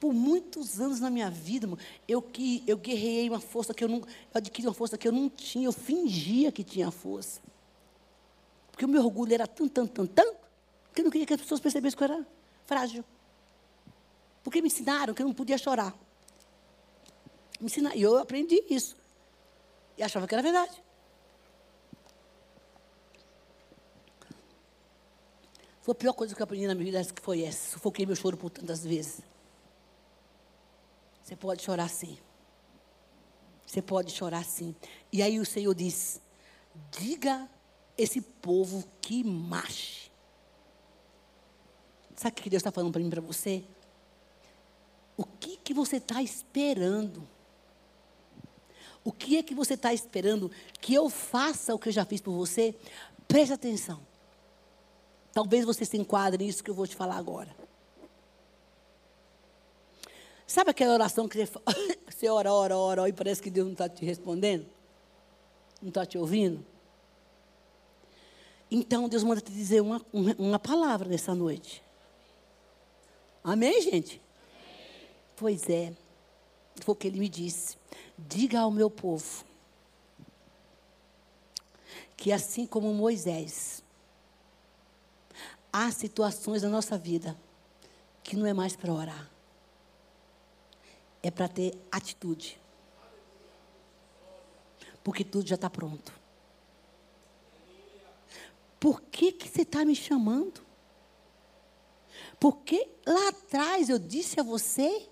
Por 0.00 0.12
muitos 0.12 0.80
anos 0.80 0.98
na 0.98 1.10
minha 1.10 1.30
vida, 1.30 1.68
eu, 2.08 2.20
que, 2.20 2.64
eu 2.66 2.76
guerrei 2.76 3.30
uma 3.30 3.38
força 3.38 3.72
que 3.72 3.84
eu 3.84 3.88
não. 3.88 3.98
Eu 3.98 4.06
adquiri 4.34 4.66
uma 4.66 4.74
força 4.74 4.98
que 4.98 5.06
eu 5.06 5.12
não 5.12 5.30
tinha, 5.30 5.66
eu 5.66 5.72
fingia 5.72 6.50
que 6.50 6.64
tinha 6.64 6.90
força. 6.90 7.40
Porque 8.72 8.84
o 8.84 8.88
meu 8.88 9.04
orgulho 9.04 9.32
era 9.32 9.46
tanto, 9.46 9.70
tanto, 9.70 9.92
tanto, 9.92 10.12
tanto, 10.12 10.36
que 10.92 11.02
eu 11.02 11.04
não 11.04 11.10
queria 11.12 11.24
que 11.24 11.34
as 11.34 11.40
pessoas 11.40 11.60
percebessem 11.60 11.96
que 11.96 12.02
eu 12.02 12.12
era 12.12 12.26
frágil. 12.66 13.04
Porque 14.42 14.60
me 14.60 14.66
ensinaram 14.66 15.14
que 15.14 15.22
eu 15.22 15.26
não 15.26 15.32
podia 15.32 15.56
chorar. 15.56 15.96
Me 17.60 17.66
ensinaram, 17.66 17.96
e 17.96 18.02
eu 18.02 18.18
aprendi 18.18 18.62
isso. 18.70 18.96
E 19.96 20.02
achava 20.02 20.26
que 20.26 20.34
era 20.34 20.42
verdade. 20.42 20.82
Foi 25.82 25.92
a 25.92 25.94
pior 25.94 26.12
coisa 26.12 26.34
que 26.34 26.42
eu 26.42 26.44
aprendi 26.44 26.66
na 26.66 26.74
minha 26.74 26.84
vida 26.84 27.12
que 27.12 27.22
foi 27.22 27.42
essa. 27.42 27.70
Sufoquei 27.72 28.04
meu 28.04 28.14
choro 28.14 28.36
por 28.36 28.50
tantas 28.50 28.84
vezes. 28.84 29.22
Você 31.22 31.34
pode 31.34 31.62
chorar 31.62 31.88
sim. 31.88 32.18
Você 33.66 33.82
pode 33.82 34.12
chorar 34.12 34.44
sim. 34.44 34.74
E 35.12 35.22
aí 35.22 35.40
o 35.40 35.46
Senhor 35.46 35.74
diz: 35.74 36.20
diga 36.90 37.48
esse 37.96 38.20
povo 38.20 38.86
que 39.00 39.24
marche. 39.24 40.10
Sabe 42.14 42.38
o 42.38 42.42
que 42.42 42.50
Deus 42.50 42.60
está 42.60 42.70
falando 42.70 42.92
para 42.92 43.00
mim 43.00 43.10
para 43.10 43.20
você? 43.20 43.64
O 45.16 45.24
que, 45.24 45.56
que 45.56 45.72
você 45.72 45.96
está 45.96 46.22
esperando? 46.22 47.26
O 49.08 49.12
que 49.12 49.38
é 49.38 49.42
que 49.42 49.54
você 49.54 49.72
está 49.72 49.94
esperando 49.94 50.50
que 50.82 50.92
eu 50.92 51.08
faça 51.08 51.74
o 51.74 51.78
que 51.78 51.88
eu 51.88 51.92
já 51.94 52.04
fiz 52.04 52.20
por 52.20 52.32
você? 52.32 52.74
Preste 53.26 53.54
atenção. 53.54 54.06
Talvez 55.32 55.64
você 55.64 55.86
se 55.86 55.96
enquadre 55.96 56.44
nisso 56.44 56.62
que 56.62 56.68
eu 56.68 56.74
vou 56.74 56.86
te 56.86 56.94
falar 56.94 57.16
agora. 57.16 57.48
Sabe 60.46 60.72
aquela 60.72 60.92
oração 60.92 61.26
que 61.26 61.38
você, 61.38 61.50
você 62.06 62.28
ora, 62.28 62.52
ora, 62.52 62.76
ora, 62.76 63.08
e 63.08 63.12
parece 63.14 63.40
que 63.40 63.48
Deus 63.48 63.64
não 63.64 63.72
está 63.72 63.88
te 63.88 64.04
respondendo? 64.04 64.66
Não 65.80 65.88
está 65.88 66.04
te 66.04 66.18
ouvindo? 66.18 66.62
Então 68.70 69.08
Deus 69.08 69.24
manda 69.24 69.40
te 69.40 69.50
dizer 69.50 69.80
uma, 69.80 70.04
uma 70.12 70.58
palavra 70.58 71.08
nessa 71.08 71.34
noite. 71.34 71.82
Amém, 73.42 73.80
gente? 73.80 74.20
Pois 75.34 75.66
é. 75.70 75.94
Foi 76.82 76.92
o 76.92 76.94
que 76.94 77.06
ele 77.06 77.18
me 77.18 77.30
disse. 77.30 77.77
Diga 78.16 78.60
ao 78.60 78.70
meu 78.70 78.90
povo 78.90 79.44
que 82.16 82.32
assim 82.32 82.66
como 82.66 82.92
Moisés 82.92 83.82
há 85.72 85.90
situações 85.92 86.62
na 86.62 86.68
nossa 86.68 86.98
vida 86.98 87.38
que 88.24 88.36
não 88.36 88.44
é 88.44 88.52
mais 88.52 88.74
para 88.74 88.92
orar. 88.92 89.30
É 91.22 91.30
para 91.30 91.48
ter 91.48 91.78
atitude. 91.90 92.60
Porque 95.02 95.24
tudo 95.24 95.46
já 95.46 95.54
está 95.54 95.70
pronto. 95.70 96.12
Por 98.78 99.00
que, 99.00 99.32
que 99.32 99.48
você 99.48 99.62
está 99.62 99.84
me 99.84 99.96
chamando? 99.96 100.60
Porque 102.38 102.88
lá 103.06 103.28
atrás 103.28 103.88
eu 103.88 103.98
disse 103.98 104.38
a 104.38 104.42
você 104.42 105.08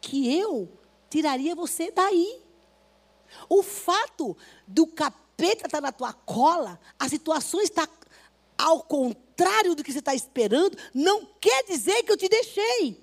que 0.00 0.36
eu 0.36 0.68
tiraria 1.14 1.54
você 1.54 1.92
daí. 1.92 2.42
O 3.48 3.62
fato 3.62 4.36
do 4.66 4.84
capeta 4.84 5.66
estar 5.66 5.68
tá 5.68 5.80
na 5.80 5.92
tua 5.92 6.12
cola, 6.12 6.80
a 6.98 7.08
situação 7.08 7.60
está 7.60 7.88
ao 8.58 8.82
contrário 8.82 9.76
do 9.76 9.84
que 9.84 9.92
você 9.92 10.00
está 10.00 10.12
esperando, 10.12 10.76
não 10.92 11.24
quer 11.40 11.64
dizer 11.64 12.02
que 12.02 12.10
eu 12.10 12.16
te 12.16 12.28
deixei. 12.28 13.00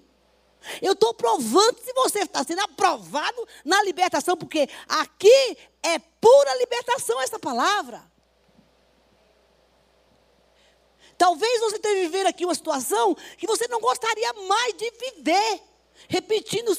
Eu 0.82 0.92
estou 0.92 1.14
provando 1.14 1.80
se 1.80 1.94
você 1.94 2.20
está 2.20 2.44
sendo 2.44 2.60
aprovado 2.60 3.48
na 3.64 3.82
libertação, 3.84 4.36
porque 4.36 4.68
aqui 4.90 5.58
é 5.82 5.98
pura 5.98 6.58
libertação 6.58 7.20
essa 7.22 7.40
palavra. 7.40 8.12
Talvez 11.18 11.60
você 11.62 11.76
esteja 11.76 12.02
vivendo 12.02 12.28
aqui 12.28 12.44
uma 12.44 12.56
situação 12.56 13.16
que 13.38 13.48
você 13.48 13.68
não 13.70 13.80
gostaria 13.80 14.34
mais 14.34 14.74
de 14.74 14.92
viver, 14.92 15.62
repetindo 16.10 16.76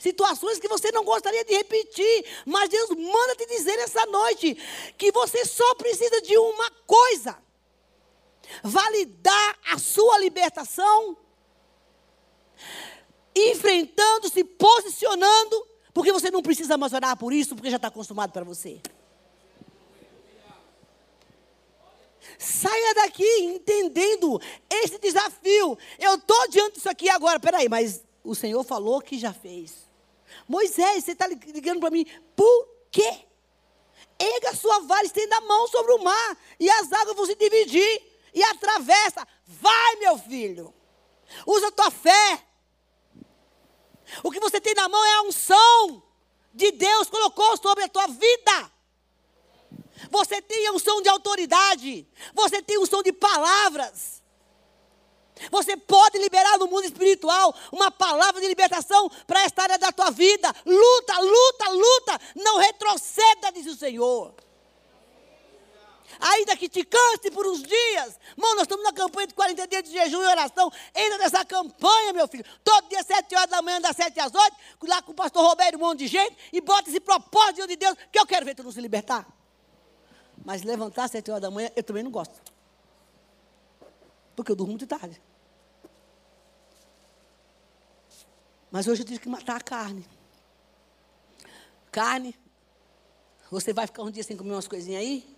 situações 0.00 0.58
que 0.58 0.66
você 0.66 0.90
não 0.90 1.04
gostaria 1.04 1.44
de 1.44 1.54
repetir, 1.54 2.24
mas 2.46 2.70
Deus 2.70 2.88
manda 2.90 3.36
te 3.36 3.46
dizer 3.46 3.78
essa 3.78 4.04
noite 4.06 4.56
que 4.96 5.12
você 5.12 5.44
só 5.44 5.74
precisa 5.74 6.20
de 6.22 6.36
uma 6.36 6.70
coisa 6.86 7.38
validar 8.64 9.58
a 9.70 9.78
sua 9.78 10.18
libertação, 10.18 11.16
enfrentando, 13.36 14.28
se 14.28 14.42
posicionando, 14.42 15.68
porque 15.92 16.12
você 16.12 16.30
não 16.30 16.42
precisa 16.42 16.78
mais 16.78 16.92
orar 16.92 17.16
por 17.16 17.32
isso, 17.32 17.54
porque 17.54 17.70
já 17.70 17.76
está 17.76 17.88
acostumado 17.88 18.32
para 18.32 18.42
você. 18.42 18.80
Saia 22.38 22.94
daqui 22.94 23.42
entendendo 23.42 24.40
esse 24.70 24.98
desafio. 24.98 25.76
Eu 25.98 26.14
estou 26.14 26.48
diante 26.48 26.76
disso 26.76 26.88
aqui 26.88 27.10
agora. 27.10 27.38
Peraí, 27.38 27.68
mas 27.68 28.02
o 28.24 28.34
Senhor 28.34 28.64
falou 28.64 29.02
que 29.02 29.18
já 29.18 29.32
fez. 29.32 29.89
Moisés, 30.50 31.04
você 31.04 31.12
está 31.12 31.28
ligando 31.28 31.78
para 31.78 31.90
mim, 31.90 32.04
por 32.34 32.68
quê? 32.90 33.24
Erga 34.18 34.52
sua 34.52 34.80
vara, 34.80 35.06
estenda 35.06 35.36
a 35.36 35.40
mão 35.42 35.68
sobre 35.68 35.92
o 35.92 36.02
mar, 36.02 36.36
e 36.58 36.68
as 36.68 36.92
águas 36.92 37.14
vão 37.14 37.24
se 37.24 37.36
dividir 37.36 38.02
e 38.34 38.42
atravessa. 38.42 39.24
Vai, 39.46 39.96
meu 40.00 40.18
filho. 40.18 40.74
Usa 41.46 41.68
a 41.68 41.70
tua 41.70 41.88
fé. 41.92 42.44
O 44.24 44.30
que 44.32 44.40
você 44.40 44.60
tem 44.60 44.74
na 44.74 44.88
mão 44.88 45.04
é 45.04 45.14
a 45.18 45.22
unção 45.22 46.02
de 46.52 46.72
Deus 46.72 47.08
colocou 47.08 47.56
sobre 47.56 47.84
a 47.84 47.88
tua 47.88 48.08
vida. 48.08 48.72
Você 50.10 50.42
tem 50.42 50.66
a 50.66 50.72
unção 50.72 51.00
de 51.00 51.08
autoridade. 51.08 52.08
Você 52.34 52.60
tem 52.60 52.76
a 52.76 52.80
unção 52.80 53.04
de 53.04 53.12
palavras. 53.12 54.19
Você 55.50 55.76
pode 55.76 56.18
liberar 56.18 56.58
no 56.58 56.66
mundo 56.66 56.84
espiritual 56.84 57.54
uma 57.72 57.90
palavra 57.90 58.40
de 58.40 58.46
libertação 58.46 59.10
para 59.26 59.42
esta 59.44 59.62
área 59.62 59.78
da 59.78 59.92
tua 59.92 60.10
vida. 60.10 60.54
Luta, 60.64 61.18
luta, 61.20 61.70
luta. 61.70 62.20
Não 62.36 62.58
retroceda, 62.58 63.52
diz 63.52 63.66
o 63.66 63.76
Senhor 63.76 64.34
ainda 66.20 66.56
que 66.56 66.68
te 66.68 66.84
canse 66.84 67.30
por 67.30 67.46
uns 67.46 67.62
dias. 67.62 68.18
Irmão, 68.36 68.54
nós 68.54 68.62
estamos 68.62 68.84
na 68.84 68.92
campanha 68.92 69.26
de 69.26 69.34
40 69.34 69.66
dias 69.66 69.82
de 69.84 69.90
jejum 69.90 70.22
e 70.22 70.26
oração. 70.26 70.70
Entra 70.94 71.18
nessa 71.18 71.44
campanha, 71.44 72.12
meu 72.12 72.28
filho. 72.28 72.44
Todo 72.62 72.88
dia, 72.88 73.02
7 73.02 73.34
horas 73.34 73.50
da 73.50 73.62
manhã, 73.62 73.80
das 73.80 73.96
7 73.96 74.20
às 74.20 74.34
8, 74.34 74.56
lá 74.86 75.02
com 75.02 75.12
o 75.12 75.14
pastor 75.14 75.42
Roberto, 75.44 75.76
um 75.76 75.78
monte 75.78 76.00
de 76.00 76.06
gente, 76.06 76.36
e 76.52 76.60
bota 76.60 76.90
esse 76.90 77.00
propósito 77.00 77.66
de 77.66 77.76
Deus, 77.76 77.96
que 78.12 78.18
eu 78.18 78.26
quero 78.26 78.44
ver 78.44 78.54
tu 78.54 78.62
não 78.62 78.70
se 78.70 78.80
libertar. 78.80 79.26
Mas 80.44 80.62
levantar 80.62 81.04
às 81.04 81.10
7 81.10 81.30
horas 81.30 81.42
da 81.42 81.50
manhã, 81.50 81.70
eu 81.74 81.82
também 81.82 82.02
não 82.02 82.10
gosto. 82.10 82.40
Porque 84.36 84.52
eu 84.52 84.56
durmo 84.56 84.72
muito 84.72 84.86
tarde. 84.86 85.20
Mas 88.70 88.86
hoje 88.86 89.02
eu 89.02 89.06
tive 89.06 89.18
que 89.18 89.28
matar 89.28 89.56
a 89.56 89.60
carne. 89.60 90.06
Carne. 91.90 92.34
Você 93.50 93.72
vai 93.72 93.86
ficar 93.86 94.02
um 94.02 94.10
dia 94.10 94.22
sem 94.22 94.36
comer 94.36 94.52
umas 94.52 94.68
coisinhas 94.68 95.02
aí? 95.02 95.36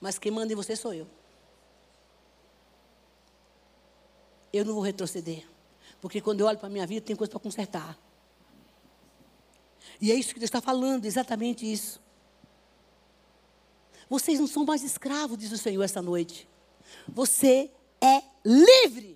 Mas 0.00 0.18
quem 0.18 0.32
manda 0.32 0.52
em 0.52 0.56
você 0.56 0.74
sou 0.74 0.92
eu. 0.92 1.06
Eu 4.52 4.64
não 4.64 4.74
vou 4.74 4.82
retroceder. 4.82 5.46
Porque 6.00 6.20
quando 6.20 6.40
eu 6.40 6.46
olho 6.46 6.58
para 6.58 6.66
a 6.66 6.70
minha 6.70 6.86
vida, 6.86 7.06
tem 7.06 7.14
coisa 7.14 7.30
para 7.30 7.40
consertar. 7.40 7.96
E 10.00 10.10
é 10.10 10.14
isso 10.14 10.34
que 10.34 10.40
Deus 10.40 10.48
está 10.48 10.60
falando, 10.60 11.04
exatamente 11.04 11.70
isso. 11.70 12.00
Vocês 14.08 14.38
não 14.38 14.46
são 14.46 14.64
mais 14.64 14.82
escravos, 14.82 15.38
diz 15.38 15.52
o 15.52 15.58
Senhor 15.58 15.82
essa 15.82 16.02
noite. 16.02 16.48
Você 17.08 17.70
é 18.00 18.22
livre. 18.44 19.15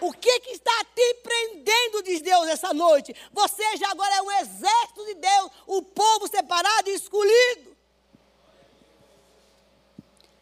O 0.00 0.12
que, 0.12 0.40
que 0.40 0.50
está 0.50 0.84
te 0.94 1.14
prendendo, 1.22 2.02
diz 2.02 2.20
Deus, 2.20 2.48
essa 2.48 2.74
noite? 2.74 3.14
Você 3.32 3.76
já 3.76 3.90
agora 3.90 4.14
é 4.16 4.22
um 4.22 4.32
exército 4.32 5.04
de 5.06 5.14
Deus, 5.14 5.50
o 5.66 5.82
povo 5.82 6.28
separado 6.28 6.90
e 6.90 6.94
escolhido. 6.94 7.76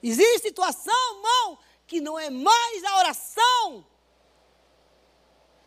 Existe 0.02 0.48
situação, 0.48 1.16
irmão, 1.16 1.58
que 1.86 2.00
não 2.00 2.18
é 2.18 2.30
mais 2.30 2.84
a 2.84 2.98
oração. 2.98 3.86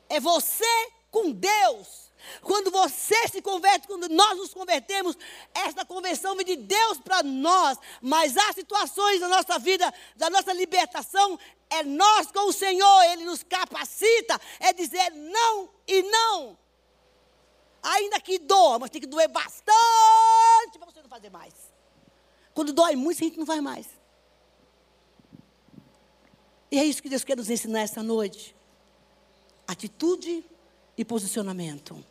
É 0.09 0.19
você 0.19 0.91
com 1.09 1.31
Deus. 1.31 2.06
Quando 2.41 2.71
você 2.71 3.27
se 3.27 3.41
converte, 3.41 3.87
quando 3.87 4.09
nós 4.09 4.37
nos 4.37 4.53
convertemos, 4.53 5.17
esta 5.53 5.85
conversão 5.85 6.35
vem 6.35 6.45
de 6.45 6.55
Deus 6.55 6.99
para 6.99 7.23
nós. 7.23 7.77
Mas 8.01 8.37
há 8.37 8.53
situações 8.53 9.19
da 9.19 9.27
nossa 9.27 9.59
vida, 9.59 9.93
da 10.15 10.29
nossa 10.29 10.53
libertação, 10.53 11.39
é 11.69 11.83
nós 11.83 12.31
com 12.31 12.47
o 12.47 12.53
Senhor, 12.53 13.03
Ele 13.11 13.25
nos 13.25 13.43
capacita, 13.43 14.39
é 14.59 14.73
dizer 14.73 15.11
não 15.11 15.69
e 15.87 16.01
não. 16.03 16.57
Ainda 17.83 18.19
que 18.19 18.39
doa, 18.39 18.79
mas 18.79 18.89
tem 18.89 19.01
que 19.01 19.07
doer 19.07 19.29
bastante 19.29 20.77
para 20.77 20.85
você 20.85 21.01
não 21.01 21.09
fazer 21.09 21.29
mais. 21.29 21.53
Quando 22.53 22.73
dói 22.73 22.95
muito, 22.95 23.21
a 23.21 23.25
gente 23.25 23.37
não 23.37 23.45
faz 23.45 23.61
mais. 23.61 23.87
E 26.71 26.79
é 26.79 26.83
isso 26.83 27.01
que 27.01 27.09
Deus 27.09 27.23
quer 27.23 27.37
nos 27.37 27.49
ensinar 27.49 27.81
essa 27.81 28.03
noite. 28.03 28.55
Atitude 29.67 30.43
e 30.97 31.05
posicionamento. 31.05 32.03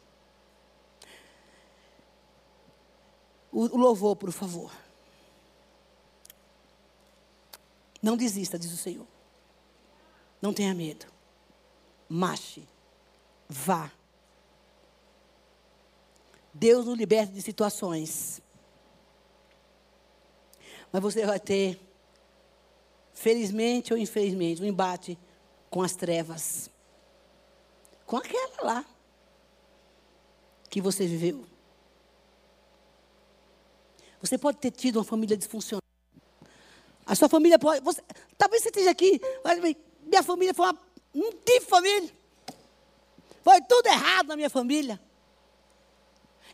O, 3.52 3.76
louvor, 3.76 4.16
por 4.16 4.32
favor. 4.32 4.70
Não 8.02 8.16
desista, 8.16 8.58
diz 8.58 8.72
o 8.72 8.76
Senhor. 8.76 9.06
Não 10.40 10.52
tenha 10.52 10.74
medo. 10.74 11.06
Marche. 12.08 12.66
Vá. 13.48 13.90
Deus 16.52 16.86
nos 16.86 16.96
liberta 16.96 17.32
de 17.32 17.42
situações. 17.42 18.40
Mas 20.92 21.02
você 21.02 21.26
vai 21.26 21.40
ter, 21.40 21.80
felizmente 23.12 23.92
ou 23.92 23.98
infelizmente, 23.98 24.62
um 24.62 24.66
embate 24.66 25.18
com 25.68 25.82
as 25.82 25.94
trevas. 25.94 26.70
Com 28.06 28.16
aquela 28.16 28.62
lá 28.62 28.84
que 30.70 30.80
você 30.80 31.06
viveu. 31.06 31.55
Você 34.26 34.36
pode 34.36 34.58
ter 34.58 34.70
tido 34.70 34.96
uma 34.96 35.04
família 35.04 35.36
disfuncional. 35.36 35.82
A 37.06 37.14
sua 37.14 37.28
família 37.28 37.58
pode. 37.58 37.80
Você, 37.82 38.02
talvez 38.36 38.62
você 38.62 38.68
esteja 38.68 38.90
aqui, 38.90 39.20
mas 39.44 39.60
minha 39.60 40.22
família 40.22 40.52
foi 40.52 40.66
uma. 40.66 40.78
Não 41.14 41.32
tive 41.44 41.64
família. 41.64 42.10
Foi 43.44 43.60
tudo 43.62 43.86
errado 43.86 44.26
na 44.26 44.36
minha 44.36 44.50
família. 44.50 45.00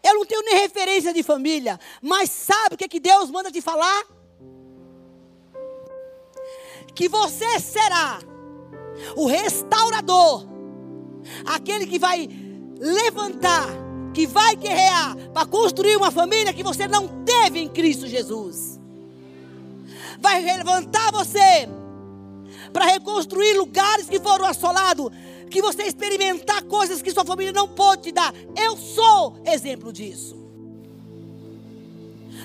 Eu 0.03 0.15
não 0.15 0.27
tenho 0.27 0.43
nem 0.43 0.57
referência 0.57 1.13
de 1.15 1.23
família. 1.23 1.81
Mas 2.03 2.31
sabe 2.31 2.75
o 2.75 2.79
que, 2.79 2.85
é 2.85 2.89
que 2.89 3.01
Deus 3.01 3.31
manda 3.31 3.51
te 3.51 3.63
falar? 3.63 4.05
Que 6.95 7.09
você 7.09 7.59
será 7.59 8.19
o 9.17 9.27
restaurador. 9.27 10.47
Aquele 11.47 11.87
que 11.87 11.99
vai 11.99 12.29
levantar, 12.79 13.69
que 14.13 14.27
vai 14.27 14.57
guerrear 14.57 15.17
para 15.33 15.47
construir 15.47 15.97
uma 15.97 16.11
família 16.11 16.53
que 16.53 16.63
você 16.63 16.87
não 16.87 17.09
teve 17.25 17.61
em 17.61 17.69
Cristo 17.69 18.07
Jesus. 18.07 18.81
Vai 20.21 20.43
levantar 20.43 21.11
você 21.13 21.69
para 22.73 22.87
reconstruir 22.87 23.57
lugares 23.57 24.09
que 24.09 24.21
foram 24.21 24.47
assolados, 24.47 25.11
que 25.51 25.61
você 25.61 25.83
experimentar 25.83 26.63
coisas 26.65 27.03
que 27.03 27.11
sua 27.11 27.25
família 27.25 27.53
não 27.53 27.69
pode 27.69 28.03
te 28.03 28.13
dar. 28.13 28.33
Eu 28.57 28.77
sou 28.77 29.39
exemplo 29.47 29.93
disso. 29.93 30.42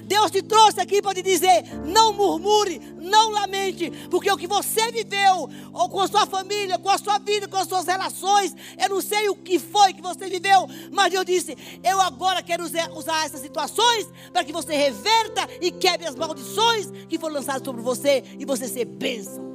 Deus 0.07 0.31
te 0.31 0.41
trouxe 0.41 0.79
aqui 0.79 1.01
para 1.01 1.13
te 1.13 1.21
dizer: 1.21 1.65
não 1.85 2.13
murmure, 2.13 2.79
não 2.97 3.29
lamente, 3.29 3.91
porque 4.09 4.31
o 4.31 4.37
que 4.37 4.47
você 4.47 4.89
viveu, 4.89 5.49
ou 5.73 5.89
com 5.89 5.99
a 5.99 6.07
sua 6.07 6.25
família, 6.25 6.79
com 6.79 6.89
a 6.89 6.97
sua 6.97 7.19
vida, 7.19 7.47
com 7.47 7.57
as 7.57 7.67
suas 7.67 7.85
relações, 7.85 8.55
eu 8.81 8.89
não 8.89 9.01
sei 9.01 9.27
o 9.27 9.35
que 9.35 9.59
foi 9.59 9.93
que 9.93 10.01
você 10.01 10.29
viveu, 10.29 10.67
mas 10.93 11.13
eu 11.13 11.25
disse: 11.25 11.57
eu 11.83 11.99
agora 11.99 12.41
quero 12.41 12.63
usar 12.63 13.25
essas 13.25 13.41
situações 13.41 14.07
para 14.31 14.45
que 14.45 14.53
você 14.53 14.75
reverta 14.75 15.47
e 15.59 15.71
quebre 15.71 16.07
as 16.07 16.15
maldições 16.15 16.89
que 17.09 17.19
foram 17.19 17.35
lançadas 17.35 17.63
sobre 17.65 17.81
você 17.81 18.23
e 18.39 18.45
você 18.45 18.67
ser 18.67 18.85
bênção. 18.85 19.45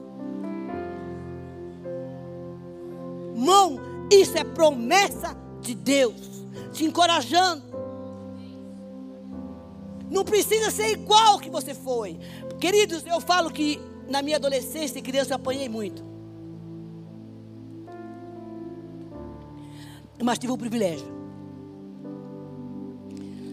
Irmão, 3.35 3.81
isso 4.11 4.37
é 4.37 4.45
promessa 4.45 5.35
de 5.63 5.75
Deus, 5.75 6.15
te 6.73 6.85
encorajando. 6.85 7.72
Não 10.13 10.25
precisa 10.25 10.71
ser 10.71 10.91
igual 10.91 11.39
que 11.39 11.49
você 11.49 11.73
foi. 11.73 12.19
Queridos, 12.61 13.03
eu 13.07 13.19
falo 13.19 13.51
que 13.51 13.81
na 14.07 14.21
minha 14.21 14.37
adolescência 14.37 14.99
e 14.99 15.03
criança 15.03 15.33
eu 15.33 15.37
apanhei 15.37 15.71
muito. 15.71 16.05
Mas 20.23 20.39
tive 20.39 20.53
o 20.53 20.59
privilégio. 20.59 21.07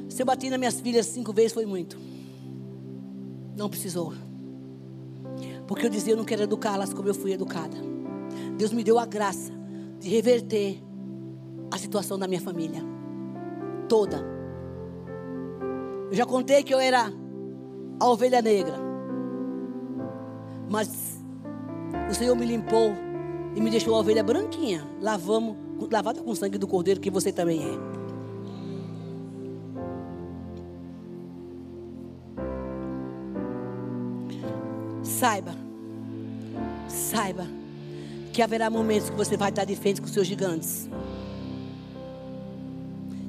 Se 0.10 0.22
eu 0.22 0.26
bati 0.26 0.50
nas 0.50 0.60
minhas 0.60 0.82
filhas 0.82 1.06
cinco 1.06 1.32
vezes 1.32 1.54
foi 1.54 1.66
muito. 1.66 1.98
Não 3.56 3.70
precisou. 3.70 4.14
Porque 5.66 5.86
eu 5.86 5.90
dizia, 5.90 6.12
eu 6.12 6.18
não 6.18 6.26
quero 6.26 6.44
educá-las 6.44 6.94
como 6.94 7.08
eu 7.08 7.16
fui 7.16 7.32
educada. 7.32 7.78
Deus 8.58 8.74
me 8.74 8.84
deu 8.84 9.00
a 9.00 9.06
graça 9.06 9.54
de 9.98 10.10
reverter 10.10 10.84
a 11.72 11.78
situação 11.78 12.20
da 12.20 12.28
minha 12.28 12.42
família. 12.42 12.84
Toda. 13.88 14.39
Eu 16.10 16.16
já 16.16 16.26
contei 16.26 16.64
que 16.64 16.74
eu 16.74 16.80
era 16.80 17.12
a 18.00 18.10
ovelha 18.10 18.42
negra. 18.42 18.76
Mas 20.68 21.20
o 22.10 22.14
Senhor 22.14 22.36
me 22.36 22.46
limpou 22.46 22.94
e 23.56 23.62
me 23.62 23.70
deixou 23.70 23.94
a 23.94 24.00
ovelha 24.00 24.24
branquinha. 24.24 24.88
Lavamos, 25.02 25.56
lavada 25.92 26.22
com 26.22 26.32
o 26.32 26.36
sangue 26.36 26.58
do 26.58 26.68
cordeiro, 26.68 27.00
que 27.00 27.12
você 27.12 27.32
também 27.32 27.62
é. 27.64 28.00
Saiba, 35.04 35.54
saiba 36.88 37.46
que 38.32 38.42
haverá 38.42 38.70
momentos 38.70 39.10
que 39.10 39.16
você 39.16 39.36
vai 39.36 39.50
estar 39.50 39.66
de 39.66 39.76
frente 39.76 40.02
com 40.02 40.08
seus 40.08 40.26
gigantes. 40.26 40.90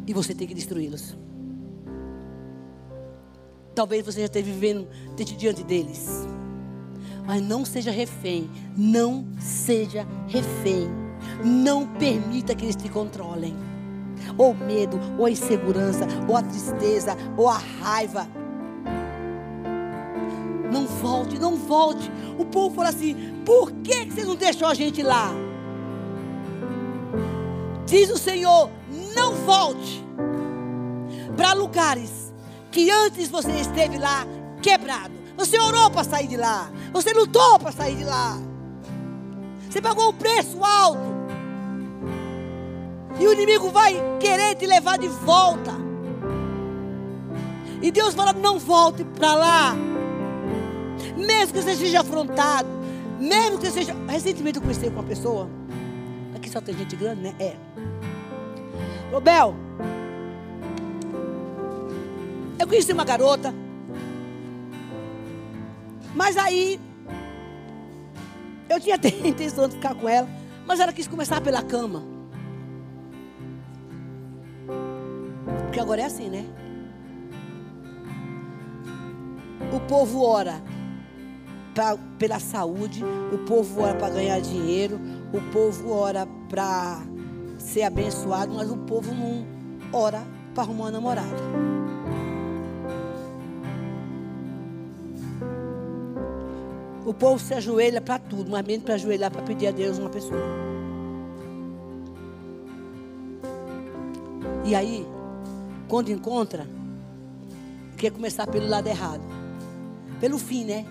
E 0.07 0.15
você 0.15 0.35
tem 0.35 0.47
que 0.47 0.55
destruí-los. 0.55 1.17
Talvez 3.75 4.05
você 4.05 4.21
já 4.21 4.27
esteja 4.27 4.47
vivendo 4.47 4.89
diante 5.37 5.63
deles. 5.63 6.27
Mas 7.27 7.41
não 7.43 7.65
seja 7.65 7.91
refém. 7.91 8.51
Não 8.77 9.27
seja 9.39 10.07
refém. 10.27 10.89
Não 11.45 11.87
permita 11.87 12.55
que 12.55 12.65
eles 12.65 12.77
te 12.77 12.89
controlem. 12.89 13.55
Ou 14.37 14.55
medo, 14.55 14.99
ou 15.19 15.27
a 15.27 15.31
insegurança, 15.31 16.07
ou 16.29 16.37
a 16.37 16.43
tristeza, 16.43 17.17
ou 17.37 17.49
a 17.49 17.57
raiva. 17.57 18.27
Não 20.71 20.87
volte, 20.87 21.39
não 21.39 21.57
volte. 21.57 22.11
O 22.39 22.45
povo 22.45 22.75
fala 22.75 22.91
assim: 22.91 23.43
por 23.45 23.73
que 23.73 24.11
você 24.11 24.25
não 24.25 24.37
deixou 24.37 24.69
a 24.69 24.75
gente 24.75 25.03
lá? 25.03 25.33
Diz 27.87 28.11
o 28.11 28.19
Senhor: 28.19 28.71
não 29.15 29.35
volte 29.35 30.05
para 31.37 31.53
lugares 31.55 32.30
que 32.71 32.91
antes 32.91 33.29
você 33.29 33.53
esteve 33.53 33.99
lá 33.99 34.27
quebrado. 34.63 35.15
Você 35.37 35.59
orou 35.59 35.91
para 35.91 36.05
sair 36.05 36.27
de 36.27 36.37
lá. 36.37 36.71
Você 36.93 37.13
lutou 37.13 37.59
para 37.59 37.73
sair 37.73 37.97
de 37.97 38.05
lá. 38.05 38.39
Você 39.69 39.81
pagou 39.81 40.11
um 40.11 40.13
preço 40.13 40.63
alto. 40.63 41.21
E 43.19 43.27
o 43.27 43.33
inimigo 43.33 43.71
vai 43.71 43.95
querer 44.19 44.55
te 44.55 44.67
levar 44.67 44.99
de 44.99 45.09
volta. 45.09 45.73
E 47.83 47.91
Deus 47.91 48.15
fala: 48.15 48.33
não 48.33 48.59
volte 48.59 49.05
para 49.05 49.35
lá. 49.35 49.77
Mesmo 51.17 51.55
que 51.55 51.63
você 51.63 51.75
seja 51.75 52.01
afrontado, 52.01 52.69
mesmo 53.19 53.59
que 53.59 53.67
você 53.67 53.73
seja. 53.73 53.97
Recentemente 54.07 54.59
eu 54.59 54.63
conheci 54.63 54.87
com 54.87 55.01
uma 55.01 55.03
pessoa. 55.03 55.49
Aqui 56.35 56.51
só 56.51 56.61
tem 56.61 56.77
gente 56.77 56.97
grande, 56.97 57.23
né? 57.23 57.35
É. 57.39 57.57
Robel. 59.11 59.70
Eu 62.61 62.67
conheci 62.67 62.93
uma 62.93 63.07
garota. 63.07 63.55
Mas 66.15 66.37
aí. 66.37 66.79
Eu 68.69 68.79
tinha 68.79 68.97
a 69.03 69.29
intenção 69.29 69.67
de 69.67 69.77
ficar 69.77 69.95
com 69.95 70.07
ela. 70.07 70.29
Mas 70.67 70.79
ela 70.79 70.93
quis 70.93 71.09
começar 71.09 71.41
pela 71.41 71.63
cama. 71.63 72.05
Porque 75.65 75.81
agora 75.81 76.03
é 76.03 76.05
assim, 76.05 76.29
né? 76.29 76.45
O 79.73 79.81
povo 79.81 80.23
ora 80.23 80.63
pra, 81.75 81.97
pela 82.19 82.39
saúde, 82.39 83.03
o 83.33 83.39
povo 83.39 83.81
ora 83.81 83.95
para 83.95 84.11
ganhar 84.11 84.41
dinheiro, 84.41 85.01
o 85.33 85.41
povo 85.51 85.93
ora 85.93 86.27
para 86.49 87.01
ser 87.57 87.85
abençoado, 87.85 88.53
mas 88.53 88.71
o 88.71 88.77
povo 88.77 89.15
não 89.15 89.47
ora 89.93 90.23
para 90.53 90.65
arrumar 90.65 90.85
uma 90.85 90.91
namorada. 90.91 91.80
O 97.11 97.13
povo 97.13 97.41
se 97.41 97.53
ajoelha 97.53 98.01
para 98.01 98.21
tudo, 98.21 98.49
mas 98.49 98.65
menos 98.65 98.85
para 98.85 98.95
ajoelhar 98.95 99.33
para 99.33 99.43
pedir 99.43 99.67
a 99.67 99.73
Deus 99.73 99.99
uma 99.99 100.09
pessoa. 100.09 100.41
E 104.65 104.77
aí, 104.77 105.05
quando 105.89 106.13
encontra, 106.13 106.69
quer 107.97 108.13
começar 108.13 108.47
pelo 108.47 108.69
lado 108.69 108.87
errado. 108.87 109.25
Pelo 110.21 110.39
fim, 110.39 110.65
né? 110.65 110.87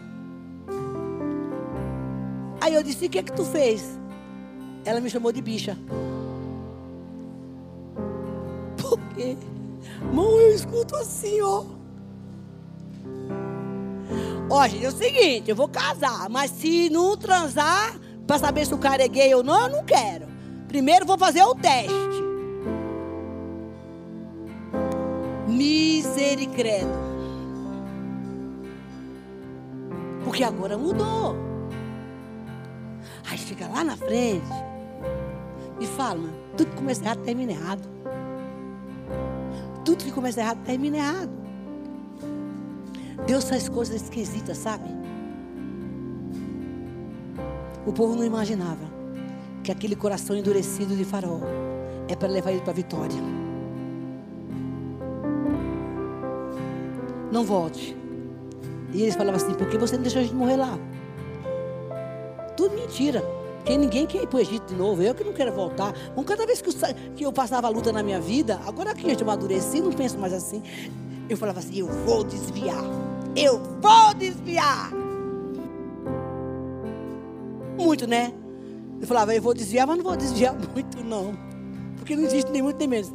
Aí 2.59 2.73
eu 2.73 2.83
disse: 2.83 3.05
O 3.05 3.09
que 3.09 3.19
é 3.19 3.23
que 3.23 3.31
tu 3.31 3.45
fez? 3.45 3.97
Ela 4.83 4.99
me 4.99 5.09
chamou 5.09 5.31
de 5.31 5.41
bicha. 5.41 5.77
Por 8.75 8.99
quê? 9.15 9.37
Mão, 10.13 10.37
eu 10.37 10.53
escuto 10.53 10.97
assim, 10.97 11.39
ó. 11.39 11.78
Ó, 14.49 14.67
gente, 14.67 14.85
é 14.85 14.89
o 14.89 14.91
seguinte: 14.91 15.49
eu 15.49 15.55
vou 15.55 15.67
casar, 15.67 16.27
mas 16.29 16.51
se 16.51 16.89
não 16.89 17.15
transar, 17.15 17.95
para 18.25 18.39
saber 18.39 18.65
se 18.65 18.73
o 18.73 18.77
cara 18.77 19.03
é 19.03 19.07
gay 19.07 19.33
ou 19.35 19.43
não, 19.43 19.61
eu 19.61 19.69
não 19.69 19.83
quero. 19.83 20.27
Primeiro 20.67 21.05
vou 21.05 21.17
fazer 21.17 21.43
o 21.43 21.55
teste. 21.55 21.93
Misericredo. 25.47 27.09
Porque 30.23 30.43
agora 30.43 30.77
mudou. 30.77 31.35
Aí 33.29 33.37
chega 33.37 33.67
lá 33.67 33.83
na 33.83 33.97
frente 33.97 34.45
e 35.79 35.85
fala, 35.85 36.29
tudo 36.57 36.69
que 36.69 36.75
começa 36.75 37.03
errado 37.03 37.19
termina 37.23 37.51
errado. 37.51 37.89
Tudo 39.85 40.03
que 40.03 40.11
começa 40.11 40.39
errado 40.39 40.59
termina 40.63 40.97
errado. 40.97 41.38
Deus 43.25 43.49
faz 43.49 43.69
coisas 43.69 44.01
esquisitas, 44.01 44.57
sabe? 44.57 44.89
O 47.85 47.93
povo 47.93 48.15
não 48.15 48.23
imaginava 48.23 48.85
que 49.63 49.71
aquele 49.71 49.95
coração 49.95 50.35
endurecido 50.35 50.95
de 50.95 51.03
farol 51.03 51.41
é 52.07 52.15
para 52.15 52.27
levar 52.27 52.51
ele 52.51 52.61
para 52.61 52.71
a 52.71 52.75
vitória. 52.75 53.17
Não 57.31 57.43
volte. 57.43 57.95
E 58.93 59.01
eles 59.03 59.15
falavam 59.15 59.35
assim: 59.35 59.53
por 59.53 59.67
que 59.69 59.77
você 59.77 59.95
não 59.95 60.01
deixou 60.01 60.21
a 60.21 60.23
gente 60.23 60.35
morrer 60.35 60.57
lá? 60.57 60.77
Tudo 62.57 62.75
mentira. 62.75 63.23
Porque 63.59 63.77
ninguém 63.77 64.07
quer 64.07 64.23
ir 64.23 64.27
para 64.27 64.37
o 64.37 64.39
Egito 64.39 64.73
de 64.73 64.75
novo. 64.75 65.01
Eu 65.01 65.13
que 65.13 65.23
não 65.23 65.33
quero 65.33 65.51
voltar. 65.51 65.93
Então, 66.11 66.23
cada 66.23 66.45
vez 66.45 66.61
que 66.61 66.69
eu, 66.69 66.73
que 67.15 67.25
eu 67.25 67.31
passava 67.31 67.67
a 67.67 67.69
luta 67.69 67.91
na 67.91 68.01
minha 68.01 68.19
vida, 68.19 68.59
agora 68.65 68.95
que 68.95 69.05
eu 69.07 69.17
amadureci, 69.21 69.79
não 69.81 69.91
penso 69.91 70.17
mais 70.17 70.33
assim. 70.33 70.63
Eu 71.29 71.37
falava 71.37 71.59
assim: 71.59 71.77
eu 71.77 71.87
vou 71.87 72.23
desviar. 72.23 72.83
Eu 73.35 73.61
vou 73.79 74.13
desviar. 74.15 74.91
Muito, 77.77 78.07
né? 78.07 78.33
Eu 78.99 79.07
falava: 79.07 79.35
eu 79.35 79.41
vou 79.41 79.53
desviar, 79.53 79.85
mas 79.85 79.97
não 79.97 80.03
vou 80.03 80.17
desviar 80.17 80.55
muito, 80.73 81.03
não. 81.03 81.37
Porque 81.97 82.15
não 82.15 82.23
existe 82.23 82.51
nem 82.51 82.61
muito 82.61 82.77
nem 82.79 82.87
menos. 82.87 83.13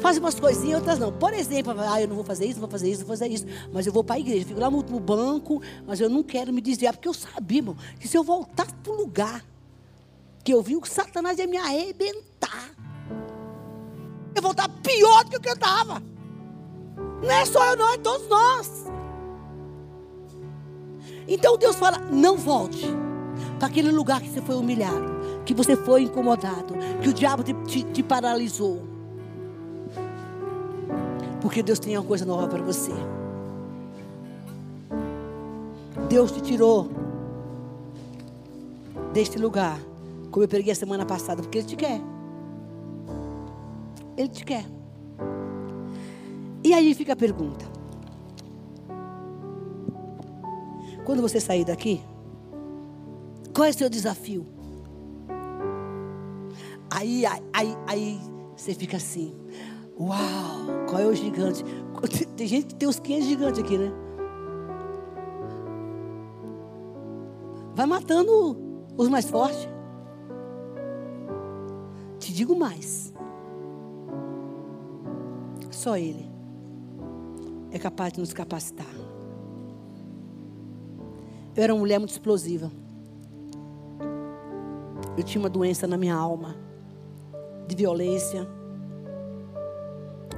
Faz 0.00 0.18
umas 0.18 0.38
coisinhas, 0.38 0.78
outras 0.78 0.98
não. 0.98 1.12
Por 1.12 1.32
exemplo, 1.34 1.74
ah, 1.78 2.00
eu 2.00 2.08
não 2.08 2.16
vou 2.16 2.24
fazer 2.24 2.46
isso, 2.46 2.54
não 2.54 2.62
vou 2.62 2.70
fazer 2.70 2.88
isso, 2.88 3.00
não 3.00 3.06
vou 3.06 3.16
fazer 3.16 3.32
isso. 3.32 3.46
Mas 3.72 3.86
eu 3.86 3.92
vou 3.92 4.02
para 4.04 4.16
a 4.16 4.18
igreja, 4.20 4.46
fico 4.46 4.60
lá 4.60 4.70
no, 4.70 4.82
no 4.82 5.00
banco, 5.00 5.60
mas 5.86 6.00
eu 6.00 6.08
não 6.08 6.22
quero 6.22 6.52
me 6.52 6.60
desviar, 6.60 6.94
porque 6.94 7.08
eu 7.08 7.14
sabia, 7.14 7.58
irmão, 7.58 7.76
que 7.98 8.08
se 8.08 8.16
eu 8.16 8.24
voltasse 8.24 8.74
para 8.74 8.92
o 8.92 8.96
lugar 8.96 9.44
que 10.44 10.52
eu 10.52 10.62
vi, 10.62 10.76
o 10.76 10.84
Satanás 10.84 11.38
ia 11.38 11.46
me 11.46 11.56
arrebentar. 11.56 12.70
Eu 14.34 14.42
voltar 14.42 14.68
pior 14.82 15.24
do 15.24 15.40
que 15.40 15.48
eu 15.48 15.54
estava. 15.54 16.11
Não 17.22 17.30
é 17.30 17.44
só 17.44 17.64
eu, 17.66 17.76
não, 17.76 17.94
é 17.94 17.98
todos 17.98 18.28
nós. 18.28 18.84
Então 21.26 21.56
Deus 21.56 21.76
fala: 21.76 21.98
não 22.10 22.36
volte 22.36 22.86
para 23.58 23.68
aquele 23.68 23.90
lugar 23.90 24.20
que 24.20 24.28
você 24.28 24.42
foi 24.42 24.56
humilhado, 24.56 25.12
que 25.44 25.54
você 25.54 25.76
foi 25.76 26.02
incomodado, 26.02 26.74
que 27.00 27.08
o 27.08 27.12
diabo 27.12 27.42
te, 27.42 27.54
te, 27.64 27.84
te 27.84 28.02
paralisou. 28.02 28.82
Porque 31.40 31.62
Deus 31.62 31.78
tem 31.78 31.96
uma 31.96 32.06
coisa 32.06 32.24
nova 32.24 32.48
para 32.48 32.62
você. 32.62 32.92
Deus 36.08 36.30
te 36.30 36.40
tirou 36.40 36.90
deste 39.12 39.38
lugar, 39.38 39.78
como 40.30 40.44
eu 40.44 40.48
preguei 40.48 40.72
a 40.72 40.76
semana 40.76 41.04
passada, 41.04 41.42
porque 41.42 41.58
Ele 41.58 41.66
te 41.66 41.76
quer. 41.76 42.00
Ele 44.16 44.28
te 44.28 44.44
quer. 44.44 44.81
E 46.64 46.72
aí 46.72 46.94
fica 46.94 47.12
a 47.12 47.16
pergunta: 47.16 47.64
quando 51.04 51.20
você 51.20 51.40
sair 51.40 51.64
daqui, 51.64 52.00
qual 53.54 53.66
é 53.66 53.70
o 53.70 53.74
seu 53.74 53.90
desafio? 53.90 54.46
Aí, 56.90 57.24
aí, 57.52 57.76
aí 57.86 58.20
você 58.56 58.74
fica 58.74 58.96
assim: 58.96 59.34
Uau, 59.98 60.86
qual 60.88 61.02
é 61.02 61.06
o 61.06 61.14
gigante? 61.14 61.64
Tem 62.36 62.46
gente 62.46 62.66
que 62.66 62.74
tem 62.76 62.88
uns 62.88 62.98
500 62.98 63.26
gigantes 63.26 63.60
aqui, 63.60 63.78
né? 63.78 63.92
Vai 67.74 67.86
matando 67.86 68.56
os 68.96 69.08
mais 69.08 69.28
fortes. 69.28 69.68
Te 72.18 72.32
digo 72.32 72.54
mais. 72.54 73.12
Só 75.70 75.96
Ele 75.96 76.31
é 77.72 77.78
capaz 77.78 78.12
de 78.12 78.20
nos 78.20 78.32
capacitar. 78.32 78.94
Eu 81.56 81.62
era 81.62 81.74
uma 81.74 81.80
mulher 81.80 81.98
muito 81.98 82.12
explosiva. 82.12 82.70
Eu 85.16 85.22
tinha 85.22 85.42
uma 85.42 85.50
doença 85.50 85.86
na 85.86 85.96
minha 85.96 86.14
alma 86.14 86.56
de 87.66 87.74
violência 87.74 88.46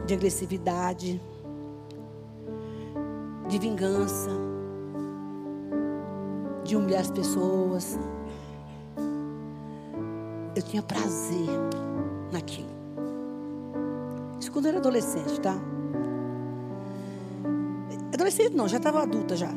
de 0.07 0.15
agressividade, 0.15 1.21
de 3.49 3.59
vingança, 3.59 4.31
de 6.63 6.77
humilhar 6.77 7.01
as 7.01 7.11
pessoas. 7.11 7.99
Eu 10.55 10.63
tinha 10.63 10.83
prazer 10.83 11.49
naquilo. 12.33 12.69
Isso 14.39 14.53
quando 14.53 14.67
eu 14.67 14.71
era 14.71 14.79
adolescente, 14.79 15.41
tá? 15.41 15.74
Adolescente 18.15 18.55
não, 18.55 18.67
já 18.67 18.79
estava 18.79 19.03
adulta 19.03 19.37
já. 19.37 19.51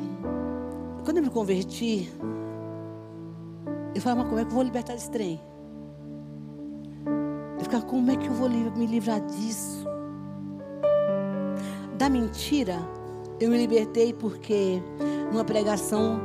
Quando 1.05 1.17
eu 1.17 1.23
me 1.23 1.29
converti, 1.29 2.11
eu 3.95 4.01
falava, 4.01 4.21
mas 4.21 4.29
como 4.29 4.41
é 4.41 4.45
que 4.45 4.51
eu 4.51 4.55
vou 4.55 4.63
libertar 4.63 4.93
desse 4.93 5.09
trem? 5.09 5.39
Eu 7.57 7.63
ficava, 7.63 7.85
como 7.85 8.11
é 8.11 8.15
que 8.17 8.27
eu 8.27 8.33
vou 8.33 8.49
me 8.49 8.85
livrar 8.85 9.21
disso? 9.21 9.87
da 11.97 12.09
mentira, 12.09 12.77
eu 13.39 13.49
me 13.49 13.57
libertei 13.57 14.13
porque 14.13 14.81
numa 15.31 15.43
pregação 15.43 16.19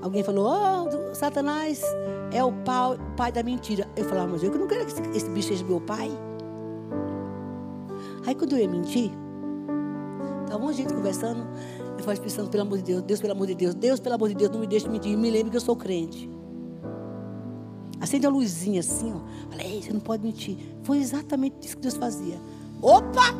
alguém 0.00 0.24
falou: 0.24 0.48
Oh, 0.48 1.14
Satanás 1.14 1.82
é 2.32 2.42
o 2.42 2.52
pai, 3.16 3.30
da 3.30 3.42
mentira. 3.42 3.86
Eu 3.94 4.04
falava, 4.04 4.32
mas 4.32 4.42
eu 4.42 4.50
não 4.50 4.66
quero 4.66 4.86
que 4.86 5.16
esse 5.16 5.28
bicho 5.30 5.48
seja 5.48 5.64
meu 5.64 5.80
pai. 5.80 6.10
Aí 8.26 8.34
quando 8.34 8.52
eu 8.52 8.58
ia 8.58 8.68
mentir, 8.68 9.10
estava 10.52 10.66
um 10.66 10.72
gente 10.72 10.92
conversando. 10.92 11.46
Eu 11.96 12.04
falava 12.04 12.20
pensando, 12.20 12.50
pelo 12.50 12.62
amor 12.62 12.78
de 12.78 12.84
Deus, 12.84 13.02
Deus, 13.02 13.20
pelo 13.20 13.32
amor 13.32 13.46
de 13.46 13.54
Deus, 13.54 13.74
Deus, 13.74 14.00
pelo 14.00 14.14
amor 14.14 14.28
de 14.28 14.34
Deus, 14.34 14.50
não 14.50 14.60
me 14.60 14.66
deixe 14.66 14.88
mentir. 14.88 15.16
Me 15.16 15.30
lembre 15.30 15.50
que 15.50 15.56
eu 15.56 15.60
sou 15.60 15.74
crente. 15.74 16.28
Acende 18.00 18.26
a 18.26 18.30
luzinha 18.30 18.80
assim, 18.80 19.12
ó. 19.12 19.50
Falei, 19.50 19.80
você 19.80 19.92
não 19.92 20.00
pode 20.00 20.22
mentir. 20.22 20.58
Foi 20.82 20.98
exatamente 20.98 21.66
isso 21.66 21.76
que 21.76 21.82
Deus 21.82 21.96
fazia. 21.96 22.38
Opa! 22.82 23.34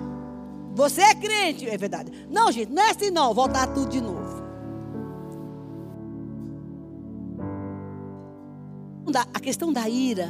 Você 0.74 1.02
é 1.02 1.14
crente, 1.14 1.68
é 1.68 1.76
verdade. 1.76 2.10
Não, 2.30 2.50
gente, 2.50 2.72
não 2.72 2.82
é 2.82 2.90
assim 2.90 3.10
não. 3.10 3.34
Voltar 3.34 3.66
tudo 3.74 3.90
de 3.90 4.00
novo. 4.00 4.42
A 9.14 9.40
questão 9.40 9.70
da 9.70 9.86
ira 9.88 10.28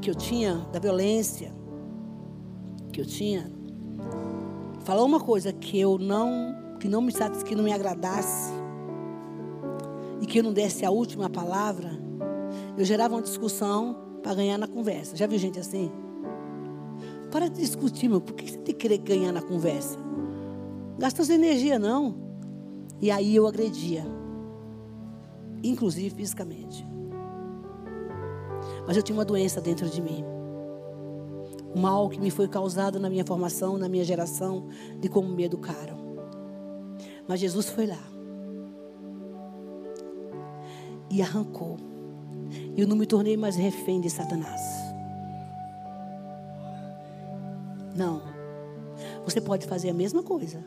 que 0.00 0.08
eu 0.08 0.14
tinha, 0.14 0.54
da 0.72 0.78
violência 0.78 1.52
que 2.92 3.00
eu 3.00 3.06
tinha, 3.06 3.50
falou 4.88 5.04
uma 5.04 5.20
coisa 5.20 5.52
que 5.52 5.78
eu 5.78 5.98
não, 5.98 6.56
que 6.80 6.88
não 6.88 7.02
me 7.02 7.12
que 7.44 7.54
não 7.54 7.62
me 7.62 7.74
agradasse 7.74 8.50
e 10.18 10.24
que 10.24 10.38
eu 10.38 10.42
não 10.42 10.50
desse 10.50 10.82
a 10.82 10.90
última 10.90 11.28
palavra, 11.28 11.90
eu 12.74 12.82
gerava 12.86 13.14
uma 13.14 13.20
discussão 13.20 13.98
para 14.22 14.32
ganhar 14.32 14.56
na 14.56 14.66
conversa. 14.66 15.14
Já 15.14 15.26
viu 15.26 15.38
gente 15.38 15.60
assim? 15.60 15.92
Para 17.30 17.50
de 17.50 17.60
discutir, 17.60 18.08
meu. 18.08 18.18
Por 18.18 18.32
que 18.32 18.50
você 18.50 18.56
tem 18.56 18.74
que 18.74 18.80
querer 18.80 18.96
ganhar 18.96 19.30
na 19.30 19.42
conversa? 19.42 19.98
Gasta 20.98 21.22
sua 21.22 21.34
energia, 21.34 21.78
não. 21.78 22.14
E 22.98 23.10
aí 23.10 23.36
eu 23.36 23.46
agredia. 23.46 24.06
Inclusive 25.62 26.16
fisicamente. 26.16 26.88
Mas 28.86 28.96
eu 28.96 29.02
tinha 29.02 29.18
uma 29.18 29.24
doença 29.26 29.60
dentro 29.60 29.86
de 29.90 30.00
mim. 30.00 30.37
Um 31.74 31.80
mal 31.80 32.08
que 32.08 32.20
me 32.20 32.30
foi 32.30 32.48
causado 32.48 32.98
na 32.98 33.10
minha 33.10 33.24
formação, 33.24 33.76
na 33.76 33.88
minha 33.88 34.04
geração, 34.04 34.68
de 35.00 35.08
como 35.08 35.28
me 35.28 35.44
educaram. 35.44 35.98
Mas 37.26 37.40
Jesus 37.40 37.68
foi 37.68 37.86
lá. 37.86 38.02
E 41.10 41.20
arrancou. 41.20 41.76
E 42.76 42.80
eu 42.80 42.86
não 42.86 42.96
me 42.96 43.06
tornei 43.06 43.36
mais 43.36 43.56
refém 43.56 44.00
de 44.00 44.08
Satanás. 44.08 44.60
Não. 47.94 48.22
você 49.24 49.40
pode 49.40 49.66
fazer 49.66 49.90
a 49.90 49.94
mesma 49.94 50.22
coisa. 50.22 50.64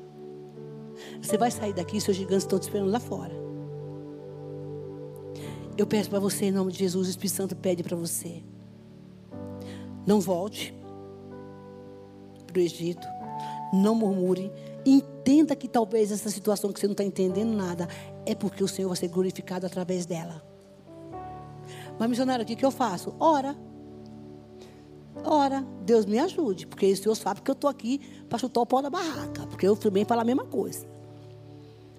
Você 1.22 1.38
vai 1.38 1.50
sair 1.50 1.74
daqui, 1.74 2.00
seus 2.00 2.18
gigantes 2.18 2.44
estão 2.44 2.60
te 2.60 2.64
esperando 2.64 2.92
lá 2.92 3.00
fora. 3.00 3.34
Eu 5.78 5.88
peço 5.88 6.10
para 6.10 6.20
você, 6.20 6.46
em 6.46 6.52
nome 6.52 6.72
de 6.72 6.80
Jesus, 6.80 7.08
o 7.08 7.10
Espírito 7.10 7.36
Santo 7.36 7.56
pede 7.56 7.82
para 7.82 7.96
você. 7.96 8.44
Não 10.06 10.20
volte 10.20 10.74
para 12.52 12.60
o 12.60 12.62
Egito. 12.62 13.08
Não 13.74 13.96
murmure. 13.96 14.52
Entenda 14.86 15.56
que 15.56 15.68
talvez 15.68 16.12
essa 16.12 16.30
situação 16.30 16.72
que 16.72 16.80
você 16.80 16.88
não 16.88 16.94
está 16.94 17.04
entendendo 17.04 17.56
nada 17.56 17.88
é 18.26 18.36
porque 18.36 18.64
o 18.64 18.68
Senhor 18.68 18.88
vai 18.90 18.98
ser 18.98 19.08
glorificado 19.08 19.66
através 19.66 20.06
dela. 20.06 20.44
Mas, 21.98 22.10
missionário, 22.10 22.44
o 22.44 22.48
que, 22.48 22.56
que 22.56 22.66
eu 22.66 22.72
faço? 22.72 23.14
Ora. 23.20 23.56
Ora, 25.24 25.66
Deus 25.84 26.06
me 26.06 26.18
ajude, 26.18 26.66
porque 26.66 26.92
o 26.92 26.98
Senhor 26.98 27.16
sabe 27.16 27.42
que 27.42 27.52
eu 27.52 27.54
estou 27.54 27.70
aqui 27.70 28.00
para 28.28 28.40
chutar 28.40 28.62
o 28.62 28.66
pau 28.66 28.82
da 28.82 28.90
barraca, 28.90 29.46
porque 29.48 29.68
eu 29.68 29.76
também 29.76 30.04
falar 30.04 30.24
a 30.24 30.26
mesma 30.26 30.46
coisa. 30.46 30.86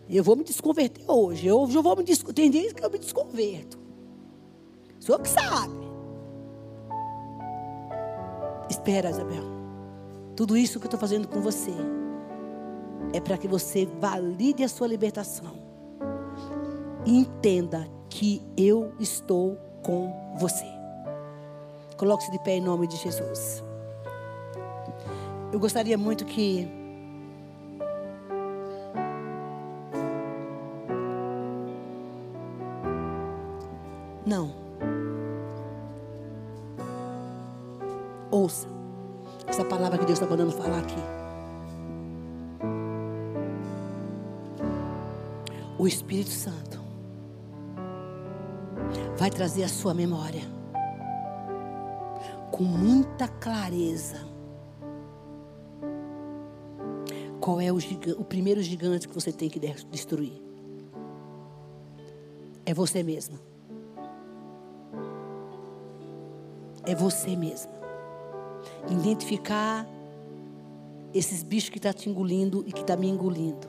Eu 0.09 0.25
vou 0.25 0.37
me 0.37 0.45
desconverter 0.45 1.05
hoje. 1.09 1.47
Eu 1.47 1.71
já 1.71 1.81
vou 1.81 1.97
me 1.97 2.05
Tem 2.05 2.51
dias 2.51 2.73
que 2.73 2.85
eu 2.85 2.91
me 2.91 2.99
desconverto. 2.99 3.79
O 5.01 5.03
Senhor 5.03 5.21
que 5.21 5.29
sabe. 5.29 5.75
Espera, 8.69 9.11
Isabel. 9.11 9.62
Tudo 10.43 10.57
isso 10.57 10.81
que 10.81 10.87
eu 10.87 10.89
estou 10.89 10.99
fazendo 10.99 11.29
com 11.29 11.41
você 11.41 11.71
é 13.13 13.21
para 13.21 13.39
que 13.39 13.47
você 13.47 13.87
valide 14.01 14.65
a 14.65 14.69
sua 14.69 14.89
libertação. 14.89 15.55
Entenda 17.07 17.89
que 18.11 18.43
eu 18.57 18.93
estou 18.99 19.57
com 19.85 20.13
você. 20.41 20.67
Coloque-se 21.97 22.33
de 22.33 22.41
pé 22.41 22.57
em 22.57 22.61
nome 22.61 22.89
de 22.89 22.97
Jesus. 22.97 23.63
Eu 25.53 25.61
gostaria 25.61 25.97
muito 25.97 26.25
que 26.25 26.69
Não. 34.27 34.62
Palavra 39.83 39.99
que 39.99 40.07
Deus 40.07 40.21
está 40.21 40.31
mandando 40.31 40.53
falar 40.53 40.79
aqui. 40.79 40.95
O 45.77 45.89
Espírito 45.89 46.31
Santo 46.31 46.81
vai 49.17 49.29
trazer 49.29 49.65
a 49.65 49.69
sua 49.69 49.93
memória 49.93 50.43
com 52.53 52.63
muita 52.63 53.27
clareza. 53.27 54.19
Qual 57.41 57.61
é 57.61 57.73
o, 57.73 57.79
o 58.19 58.25
primeiro 58.25 58.63
gigante 58.63 59.09
que 59.09 59.15
você 59.15 59.33
tem 59.33 59.51
que 59.51 59.59
destruir? 59.91 60.41
É 62.65 62.73
você 62.73 63.03
mesma. 63.03 63.41
É 66.87 66.95
você 66.95 67.35
mesma. 67.35 67.82
Identificar 68.89 69.87
esses 71.15 71.43
bichos 71.43 71.71
que 71.71 71.79
estão 71.79 71.93
tá 71.93 71.99
te 71.99 72.09
engolindo 72.09 72.65
e 72.67 72.73
que 72.73 72.81
estão 72.81 72.97
tá 72.97 73.01
me 73.01 73.09
engolindo. 73.09 73.69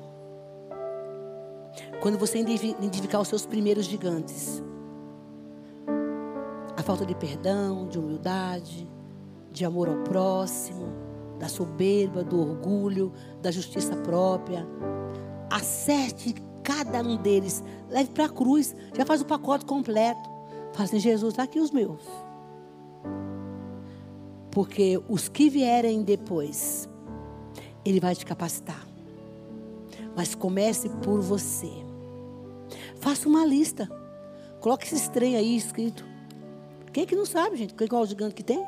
Quando 2.02 2.18
você 2.18 2.40
identificar 2.40 3.20
os 3.20 3.28
seus 3.28 3.46
primeiros 3.46 3.86
gigantes, 3.86 4.62
a 6.76 6.82
falta 6.84 7.06
de 7.06 7.16
perdão, 7.16 7.88
de 7.88 7.98
humildade, 7.98 8.88
de 9.52 9.64
amor 9.64 9.88
ao 9.88 9.98
próximo, 10.04 10.92
da 11.40 11.48
soberba, 11.48 12.24
do 12.24 12.40
orgulho, 12.40 13.12
da 13.42 13.52
justiça 13.52 13.96
própria. 13.98 14.66
Acerte 15.50 16.34
cada 16.64 17.02
um 17.02 17.18
deles, 17.18 17.64
leve 17.90 18.10
para 18.12 18.26
a 18.26 18.30
cruz, 18.30 18.76
já 18.96 19.06
faz 19.06 19.22
o 19.22 19.26
pacote 19.26 19.66
completo. 19.66 20.30
Fala 20.74 20.86
assim, 20.86 21.00
Jesus, 21.00 21.34
está 21.34 21.44
aqui 21.44 21.60
os 21.60 21.72
meus. 21.72 22.02
Porque 24.54 25.02
os 25.10 25.28
que 25.28 25.50
vierem 25.50 26.04
depois, 26.04 26.88
Ele 27.84 28.00
vai 28.00 28.16
te 28.16 28.24
capacitar. 28.24 28.88
Mas 30.16 30.36
comece 30.36 30.90
por 31.04 31.20
você. 31.20 31.72
Faça 32.98 33.28
uma 33.28 33.44
lista. 33.46 33.90
Coloque 34.62 34.86
esse 34.86 35.10
trem 35.10 35.36
aí 35.36 35.58
escrito. 35.58 36.06
Quem 36.94 37.04
é 37.04 37.06
que 37.08 37.16
não 37.16 37.26
sabe, 37.26 37.58
gente? 37.58 37.74
Qual 37.74 38.02
é 38.02 38.04
o 38.04 38.08
gigante 38.08 38.36
que 38.36 38.44
tem? 38.44 38.64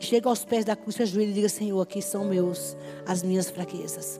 Chega 0.00 0.28
aos 0.28 0.44
pés 0.44 0.64
da 0.64 0.74
cruz, 0.74 0.96
se 0.96 1.02
ajoelha 1.02 1.30
e 1.30 1.34
diga: 1.34 1.48
Senhor, 1.50 1.80
aqui 1.80 2.00
são 2.00 2.24
meus, 2.24 2.74
as 3.06 3.22
minhas 3.22 3.50
fraquezas. 3.50 4.18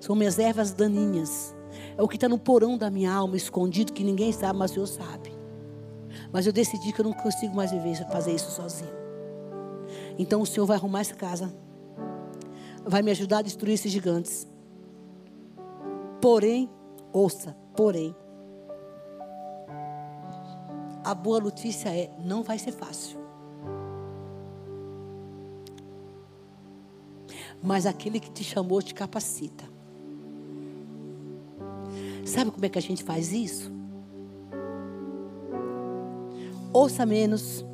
São 0.00 0.16
minhas 0.16 0.38
ervas 0.38 0.72
daninhas. 0.72 1.54
É 1.98 2.02
o 2.02 2.08
que 2.08 2.16
está 2.16 2.28
no 2.28 2.38
porão 2.38 2.78
da 2.78 2.90
minha 2.90 3.12
alma, 3.12 3.36
escondido, 3.36 3.92
que 3.92 4.02
ninguém 4.02 4.32
sabe, 4.32 4.58
mas 4.58 4.70
o 4.70 4.74
Senhor 4.74 4.86
sabe. 4.86 5.35
Mas 6.36 6.46
eu 6.46 6.52
decidi 6.52 6.92
que 6.92 7.00
eu 7.00 7.04
não 7.06 7.14
consigo 7.14 7.56
mais 7.56 7.70
viver, 7.70 7.96
fazer 8.10 8.34
isso 8.34 8.50
sozinho. 8.50 8.92
Então 10.18 10.42
o 10.42 10.44
Senhor 10.44 10.66
vai 10.66 10.76
arrumar 10.76 11.00
essa 11.00 11.14
casa. 11.14 11.50
Vai 12.84 13.00
me 13.00 13.10
ajudar 13.10 13.38
a 13.38 13.42
destruir 13.42 13.72
esses 13.72 13.90
gigantes. 13.90 14.46
Porém, 16.20 16.68
ouça, 17.10 17.56
porém, 17.74 18.14
a 21.02 21.14
boa 21.14 21.40
notícia 21.40 21.88
é: 21.88 22.10
não 22.22 22.42
vai 22.42 22.58
ser 22.58 22.72
fácil. 22.72 23.18
Mas 27.62 27.86
aquele 27.86 28.20
que 28.20 28.30
te 28.30 28.44
chamou 28.44 28.82
te 28.82 28.92
capacita. 28.92 29.64
Sabe 32.26 32.50
como 32.50 32.66
é 32.66 32.68
que 32.68 32.78
a 32.78 32.82
gente 32.82 33.02
faz 33.02 33.32
isso? 33.32 33.75
Ouça 36.76 37.06
menos, 37.06 37.64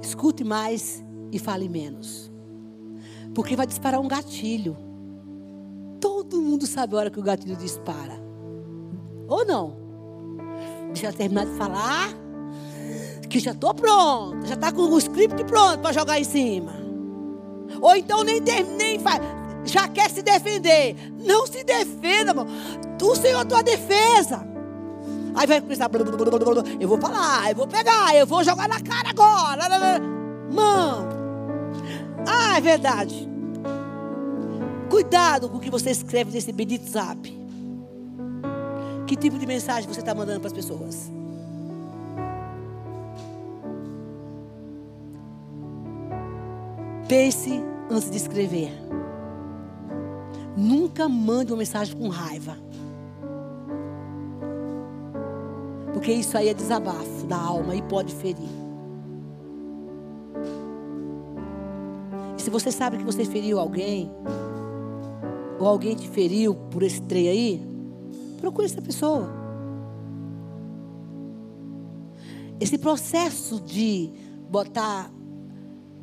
escute 0.00 0.42
mais 0.42 1.04
e 1.30 1.38
fale 1.38 1.68
menos. 1.68 2.32
Porque 3.34 3.54
vai 3.54 3.66
disparar 3.66 4.00
um 4.00 4.08
gatilho. 4.08 4.78
Todo 6.00 6.40
mundo 6.40 6.66
sabe 6.66 6.94
a 6.94 6.98
hora 6.98 7.10
que 7.10 7.20
o 7.20 7.22
gatilho 7.22 7.54
dispara. 7.54 8.18
Ou 9.28 9.44
não? 9.44 9.76
Deixa 10.86 11.08
eu 11.08 11.12
terminar 11.12 11.44
de 11.44 11.52
falar. 11.58 12.14
Que 13.28 13.38
já 13.40 13.50
estou 13.50 13.74
pronta. 13.74 14.46
Já 14.46 14.54
está 14.54 14.72
com 14.72 14.84
o 14.84 14.96
script 14.96 15.44
pronto 15.44 15.80
para 15.80 15.92
jogar 15.92 16.18
em 16.18 16.24
cima. 16.24 16.72
Ou 17.78 17.94
então 17.94 18.24
nem, 18.24 18.98
faz. 18.98 19.20
Já 19.66 19.86
quer 19.86 20.08
se 20.08 20.22
defender. 20.22 20.96
Não 21.26 21.46
se 21.46 21.62
defenda, 21.62 22.30
irmão. 22.30 22.46
O 23.02 23.14
Senhor 23.14 23.36
é 23.36 23.42
a 23.42 23.44
tua 23.44 23.62
defesa. 23.62 24.49
Aí 25.34 25.46
vai 25.46 25.60
começar. 25.60 25.90
Eu 26.80 26.88
vou 26.88 26.98
falar, 26.98 27.50
eu 27.50 27.56
vou 27.56 27.66
pegar, 27.66 28.14
eu 28.14 28.26
vou 28.26 28.42
jogar 28.44 28.68
na 28.68 28.80
cara 28.80 29.10
agora. 29.10 29.68
Mano. 30.52 31.08
Ah, 32.26 32.58
é 32.58 32.60
verdade. 32.60 33.28
Cuidado 34.90 35.48
com 35.48 35.58
o 35.58 35.60
que 35.60 35.70
você 35.70 35.90
escreve 35.90 36.32
nesse 36.32 36.52
bendito 36.52 36.88
zap. 36.90 37.40
Que 39.06 39.16
tipo 39.16 39.38
de 39.38 39.46
mensagem 39.46 39.88
você 39.88 40.00
está 40.00 40.14
mandando 40.14 40.40
para 40.40 40.48
as 40.48 40.52
pessoas? 40.52 41.10
Pense 47.08 47.60
antes 47.90 48.10
de 48.10 48.16
escrever. 48.16 48.72
Nunca 50.56 51.08
mande 51.08 51.52
uma 51.52 51.58
mensagem 51.58 51.96
com 51.96 52.08
raiva. 52.08 52.56
Porque 55.92 56.12
isso 56.12 56.36
aí 56.36 56.48
é 56.48 56.54
desabafo 56.54 57.26
da 57.26 57.36
alma 57.36 57.74
e 57.74 57.82
pode 57.82 58.14
ferir. 58.14 58.48
E 62.38 62.42
se 62.42 62.50
você 62.50 62.70
sabe 62.70 62.98
que 62.98 63.04
você 63.04 63.24
feriu 63.24 63.58
alguém, 63.58 64.10
ou 65.58 65.66
alguém 65.66 65.94
te 65.94 66.08
feriu 66.08 66.54
por 66.54 66.82
esse 66.82 67.02
trem 67.02 67.28
aí, 67.28 67.70
Procure 68.40 68.64
essa 68.66 68.80
pessoa. 68.80 69.30
Esse 72.58 72.78
processo 72.78 73.60
de 73.60 74.10
botar 74.50 75.12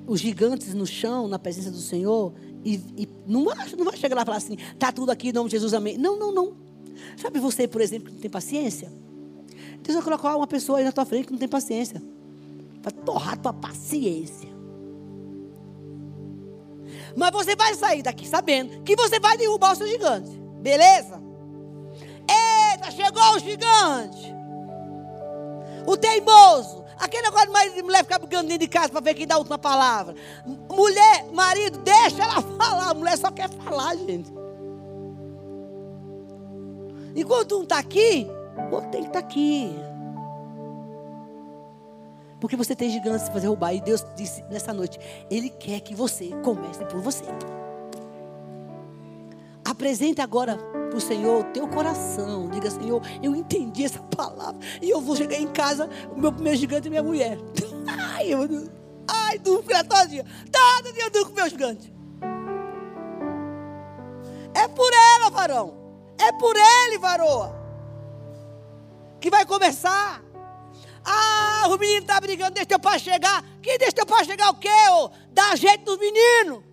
os 0.05 0.19
gigantes 0.19 0.73
no 0.73 0.85
chão, 0.85 1.27
na 1.27 1.37
presença 1.37 1.71
do 1.71 1.79
Senhor, 1.79 2.33
e, 2.63 2.75
e 2.95 3.09
não, 3.25 3.45
vai, 3.45 3.69
não 3.75 3.85
vai 3.85 3.97
chegar 3.97 4.15
lá 4.15 4.21
e 4.21 4.25
falar 4.25 4.37
assim, 4.37 4.55
está 4.73 4.91
tudo 4.91 5.11
aqui 5.11 5.29
em 5.29 5.33
nome 5.33 5.49
de 5.49 5.55
Jesus, 5.55 5.73
amém. 5.73 5.97
Não, 5.97 6.17
não, 6.17 6.31
não. 6.31 6.55
Sabe 7.17 7.39
você, 7.39 7.67
por 7.67 7.81
exemplo, 7.81 8.07
que 8.07 8.13
não 8.13 8.21
tem 8.21 8.29
paciência? 8.29 8.91
Deus 9.81 9.95
vai 9.95 10.03
colocar 10.03 10.35
uma 10.35 10.47
pessoa 10.47 10.79
aí 10.79 10.83
na 10.83 10.91
tua 10.91 11.05
frente 11.05 11.27
que 11.27 11.31
não 11.31 11.39
tem 11.39 11.47
paciência. 11.47 12.01
Vai 12.81 12.91
torrar 12.91 13.37
tua 13.37 13.53
paciência. 13.53 14.49
Mas 17.15 17.31
você 17.31 17.55
vai 17.55 17.73
sair 17.73 18.03
daqui 18.03 18.27
sabendo 18.27 18.83
que 18.83 18.95
você 18.95 19.19
vai 19.19 19.37
derrubar 19.37 19.73
o 19.73 19.75
seu 19.75 19.87
gigante. 19.87 20.29
Beleza? 20.61 21.21
Eita, 22.29 22.91
chegou 22.91 23.35
o 23.35 23.39
gigante. 23.39 24.35
O 25.85 25.97
teimoso. 25.97 26.85
Aquele 26.99 27.23
negócio 27.23 27.47
de 27.47 27.53
marido 27.53 27.79
e 27.79 27.83
mulher 27.83 28.03
ficar 28.03 28.19
brigando 28.19 28.47
dentro 28.47 28.65
de 28.65 28.67
casa 28.67 28.89
para 28.89 29.01
ver 29.01 29.13
quem 29.13 29.27
dá 29.27 29.35
a 29.35 29.37
última 29.37 29.57
palavra. 29.57 30.15
Mulher, 30.69 31.25
marido, 31.31 31.79
deixa 31.79 32.23
ela 32.23 32.41
falar. 32.41 32.89
A 32.89 32.93
mulher 32.93 33.17
só 33.17 33.31
quer 33.31 33.49
falar, 33.49 33.95
gente. 33.95 34.31
Enquanto 37.15 37.57
um 37.57 37.63
está 37.63 37.79
aqui, 37.79 38.27
outro 38.71 38.89
tem 38.89 39.01
que 39.01 39.07
estar 39.07 39.21
tá 39.21 39.27
aqui. 39.27 39.75
Porque 42.39 42.55
você 42.55 42.75
tem 42.75 42.89
gigantes 42.89 43.23
para 43.23 43.33
fazer 43.33 43.47
roubar. 43.47 43.73
E 43.73 43.81
Deus 43.81 44.05
disse 44.15 44.43
nessa 44.43 44.73
noite: 44.73 44.99
Ele 45.29 45.49
quer 45.49 45.79
que 45.79 45.95
você 45.95 46.29
comece 46.43 46.85
por 46.85 47.01
você. 47.01 47.23
Apresente 49.65 50.21
agora 50.21 50.57
para 50.57 50.97
o 50.97 51.01
Senhor 51.01 51.41
o 51.41 51.43
teu 51.51 51.67
coração. 51.67 52.49
Diga, 52.49 52.69
Senhor, 52.69 53.01
eu 53.21 53.35
entendi 53.35 53.83
essa 53.83 53.99
palavra. 53.99 54.59
E 54.81 54.89
eu 54.89 55.01
vou 55.01 55.15
chegar 55.15 55.37
em 55.37 55.47
casa, 55.47 55.89
o 56.15 56.19
meu 56.19 56.31
primeiro 56.31 56.57
gigante 56.57 56.87
é 56.87 56.89
minha 56.89 57.03
mulher. 57.03 57.37
Ai, 57.87 58.33
eu, 58.33 58.39
ai, 59.07 59.37
durmo 59.39 59.63
com 59.63 59.71
ela 59.71 60.05
dia. 60.05 60.25
Todo 60.51 60.93
dia 60.93 61.03
eu 61.03 61.11
durmo 61.11 61.27
com 61.27 61.33
o 61.33 61.35
meu 61.35 61.49
gigante. 61.49 61.93
É 64.53 64.67
por 64.67 64.91
ela, 64.91 65.29
varão. 65.29 65.73
É 66.17 66.31
por 66.33 66.55
ele, 66.55 66.97
varoa. 66.97 67.66
Que 69.19 69.29
vai 69.29 69.45
começar. 69.45 70.23
Ah, 71.03 71.67
o 71.69 71.77
menino 71.77 72.01
está 72.01 72.19
brigando, 72.19 72.51
deixa 72.51 72.67
teu 72.67 72.79
pai 72.79 72.99
chegar. 72.99 73.43
Que 73.61 73.77
deixa 73.77 73.93
teu 73.93 74.05
pai 74.05 74.25
chegar 74.25 74.49
o 74.49 74.55
quê? 74.55 74.69
Ô? 74.91 75.09
Dá 75.31 75.55
jeito 75.55 75.85
dos 75.85 75.97
meninos. 75.97 76.63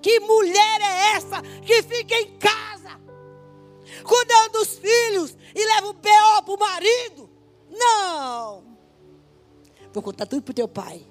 Que 0.00 0.20
mulher 0.20 0.80
é 0.82 1.16
essa 1.16 1.40
que 1.64 1.82
fica 1.82 2.14
em 2.14 2.36
casa, 2.36 3.00
cuidando 4.04 4.52
dos 4.52 4.78
filhos 4.78 5.34
e 5.54 5.66
leva 5.66 5.88
o 5.88 5.94
B.O. 5.94 6.42
para 6.42 6.54
o 6.54 6.58
marido? 6.58 7.30
Não. 7.70 8.64
Vou 9.94 10.02
contar 10.02 10.26
tudo 10.26 10.42
para 10.42 10.52
o 10.52 10.54
teu 10.54 10.68
pai. 10.68 11.06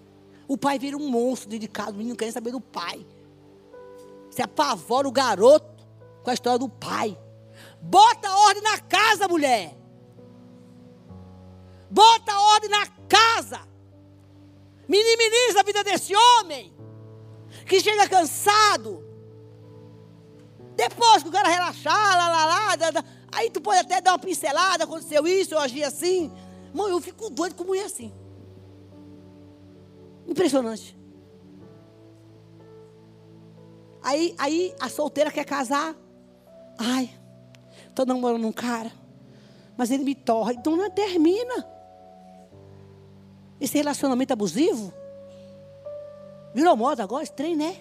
O 0.47 0.57
pai 0.57 0.77
vira 0.77 0.95
um 0.95 1.09
monstro 1.09 1.49
dedicado, 1.49 1.93
o 1.93 1.95
menino 1.95 2.15
quer 2.15 2.31
saber 2.31 2.51
do 2.51 2.61
pai. 2.61 3.03
Se 4.29 4.41
apavora 4.43 5.07
o 5.07 5.11
garoto 5.11 5.83
com 6.23 6.29
a 6.29 6.33
história 6.33 6.59
do 6.59 6.69
pai. 6.69 7.17
Bota 7.83 8.31
ordem 8.31 8.63
na 8.63 8.79
casa, 8.79 9.27
mulher. 9.27 9.77
Bota 11.89 12.39
ordem 12.55 12.69
na 12.69 12.87
casa. 13.07 13.61
Minimiza 14.87 15.59
a 15.59 15.63
vida 15.63 15.83
desse 15.83 16.15
homem 16.15 16.73
que 17.67 17.79
chega 17.79 18.07
cansado. 18.07 19.03
Depois 20.75 21.21
que 21.21 21.29
o 21.29 21.31
cara 21.31 21.49
relaxar, 21.49 22.17
lá, 22.17 22.29
lá, 22.29 22.45
lá, 22.45 22.75
lá, 22.75 22.91
lá 22.93 23.05
aí 23.31 23.49
tu 23.49 23.61
pode 23.61 23.79
até 23.79 24.01
dar 24.01 24.13
uma 24.13 24.19
pincelada, 24.19 24.85
aconteceu 24.85 25.27
isso, 25.27 25.53
eu 25.53 25.59
agi 25.59 25.83
assim. 25.83 26.31
Mãe, 26.73 26.89
eu 26.89 27.01
fico 27.01 27.29
doido 27.29 27.55
com 27.55 27.63
mulher 27.63 27.85
assim. 27.85 28.11
Impressionante. 30.27 30.97
Aí, 34.01 34.35
aí 34.37 34.75
a 34.79 34.89
solteira 34.89 35.31
quer 35.31 35.45
casar. 35.45 35.95
Ai, 36.77 37.09
estou 37.93 38.05
namorando 38.05 38.45
um 38.45 38.51
cara. 38.51 38.91
Mas 39.77 39.91
ele 39.91 40.03
me 40.03 40.15
torra. 40.15 40.53
Então 40.53 40.75
não 40.75 40.89
termina. 40.89 41.67
Esse 43.59 43.77
relacionamento 43.77 44.33
abusivo 44.33 44.93
Virou 46.53 46.77
moda 46.77 47.03
agora, 47.03 47.23
esse 47.23 47.33
trem, 47.33 47.55
né? 47.55 47.77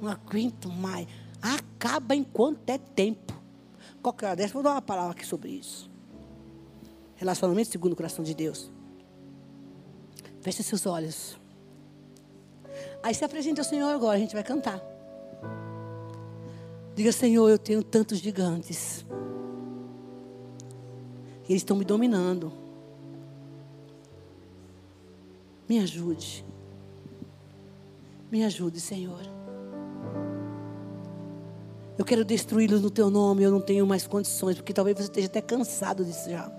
Não 0.00 0.10
aguento 0.10 0.68
mais. 0.68 1.08
Acaba 1.40 2.14
enquanto 2.14 2.68
é 2.68 2.76
tempo. 2.76 3.32
Qualquer 4.02 4.36
dessa, 4.36 4.52
vou 4.52 4.62
dar 4.62 4.72
uma 4.72 4.82
palavra 4.82 5.12
aqui 5.12 5.26
sobre 5.26 5.50
isso. 5.50 5.90
Relacionamento 7.14 7.70
segundo 7.70 7.94
o 7.94 7.96
coração 7.96 8.22
de 8.22 8.34
Deus. 8.34 8.70
Feche 10.42 10.62
seus 10.62 10.84
olhos. 10.84 11.38
Aí 13.02 13.14
se 13.14 13.24
apresenta 13.24 13.62
ao 13.62 13.64
Senhor 13.64 13.88
agora, 13.88 14.16
a 14.16 14.20
gente 14.20 14.34
vai 14.34 14.44
cantar. 14.44 14.82
Diga, 16.96 17.12
Senhor, 17.12 17.46
eu 17.50 17.58
tenho 17.58 17.82
tantos 17.82 18.20
gigantes. 18.20 19.04
Eles 21.46 21.60
estão 21.60 21.76
me 21.76 21.84
dominando. 21.84 22.50
Me 25.68 25.78
ajude. 25.78 26.42
Me 28.32 28.42
ajude, 28.42 28.80
Senhor. 28.80 29.20
Eu 31.98 32.04
quero 32.04 32.24
destruí-los 32.24 32.80
no 32.80 32.90
teu 32.90 33.10
nome, 33.10 33.42
eu 33.42 33.50
não 33.50 33.60
tenho 33.60 33.86
mais 33.86 34.06
condições, 34.06 34.56
porque 34.56 34.72
talvez 34.72 34.96
você 34.96 35.04
esteja 35.04 35.26
até 35.26 35.42
cansado 35.42 36.02
disso 36.02 36.30
já. 36.30 36.50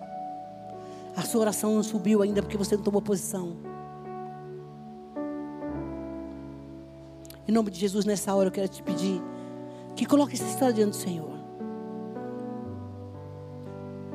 A 1.16 1.24
sua 1.24 1.42
oração 1.42 1.74
não 1.74 1.82
subiu 1.82 2.22
ainda 2.22 2.44
porque 2.44 2.58
você 2.58 2.76
não 2.76 2.84
tomou 2.84 3.02
posição. 3.02 3.58
Em 7.48 7.52
nome 7.52 7.72
de 7.72 7.80
Jesus, 7.80 8.06
nessa 8.06 8.36
hora 8.36 8.50
eu 8.50 8.52
quero 8.52 8.68
te 8.68 8.84
pedir 8.84 9.20
que 9.98 10.06
coloque 10.06 10.36
essa 10.36 10.46
história 10.46 10.74
diante 10.74 10.92
do 10.92 10.96
Senhor. 10.96 11.32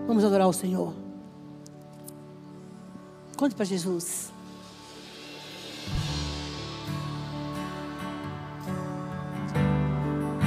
Vamos 0.06 0.24
adorar 0.24 0.48
o 0.48 0.52
Senhor. 0.52 0.94
Conte 3.36 3.54
para 3.56 3.64
Jesus. 3.64 4.32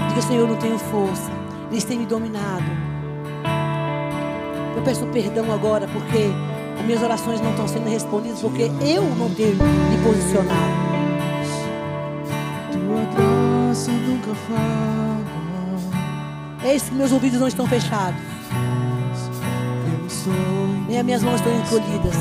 Diga, 0.08 0.22
Senhor, 0.22 0.42
eu 0.42 0.48
não 0.48 0.56
tenho 0.56 0.80
força. 0.80 1.30
Eles 1.70 1.84
têm 1.84 2.00
me 2.00 2.06
dominado. 2.06 2.64
Eu 4.78 4.84
peço 4.84 5.06
perdão 5.08 5.52
agora 5.52 5.86
porque 5.88 6.30
as 6.80 6.86
minhas 6.86 7.04
orações 7.04 7.42
não 7.42 7.52
estão 7.52 7.68
sendo 7.68 7.90
respondidas 7.90 8.40
porque 8.40 8.64
eu 8.64 9.04
não 9.16 9.30
tenho 9.36 9.56
me 9.56 10.02
posicionado. 10.02 10.86
Tua 12.72 13.04
graça 13.14 13.92
nunca 13.92 14.34
falha. 14.34 14.75
Eis 16.66 16.82
que 16.82 16.96
meus 16.96 17.12
ouvidos 17.12 17.40
não 17.40 17.48
estão 17.48 17.68
fechados. 17.68 18.20
Nem 20.88 20.98
as 20.98 21.06
minhas 21.06 21.22
mãos 21.22 21.36
estão 21.36 21.56
encolhidas. 21.56 22.16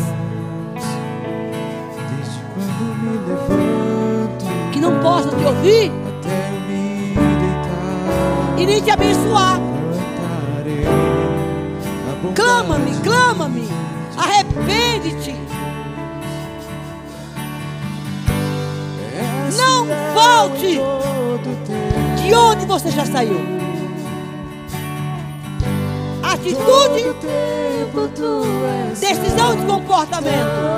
Desde 2.10 2.40
quando 2.52 2.94
me 3.02 3.16
levanto. 3.26 4.44
Que 4.70 4.80
não 4.80 5.00
posso 5.00 5.30
te 5.30 5.44
ouvir 5.46 5.90
e 8.58 8.66
nem 8.66 8.82
te 8.82 8.90
abençoar. 8.90 9.58
Clama-me, 12.34 13.00
clama-me. 13.00 13.68
Arrepende-te. 14.14 15.34
Não 19.56 19.86
volte 20.12 20.80
de 22.22 22.34
onde 22.34 22.66
você 22.66 22.90
já 22.90 23.06
saiu. 23.06 23.53
Atitude, 26.44 27.16
decisão 29.00 29.56
de 29.56 29.66
comportamento 29.66 30.74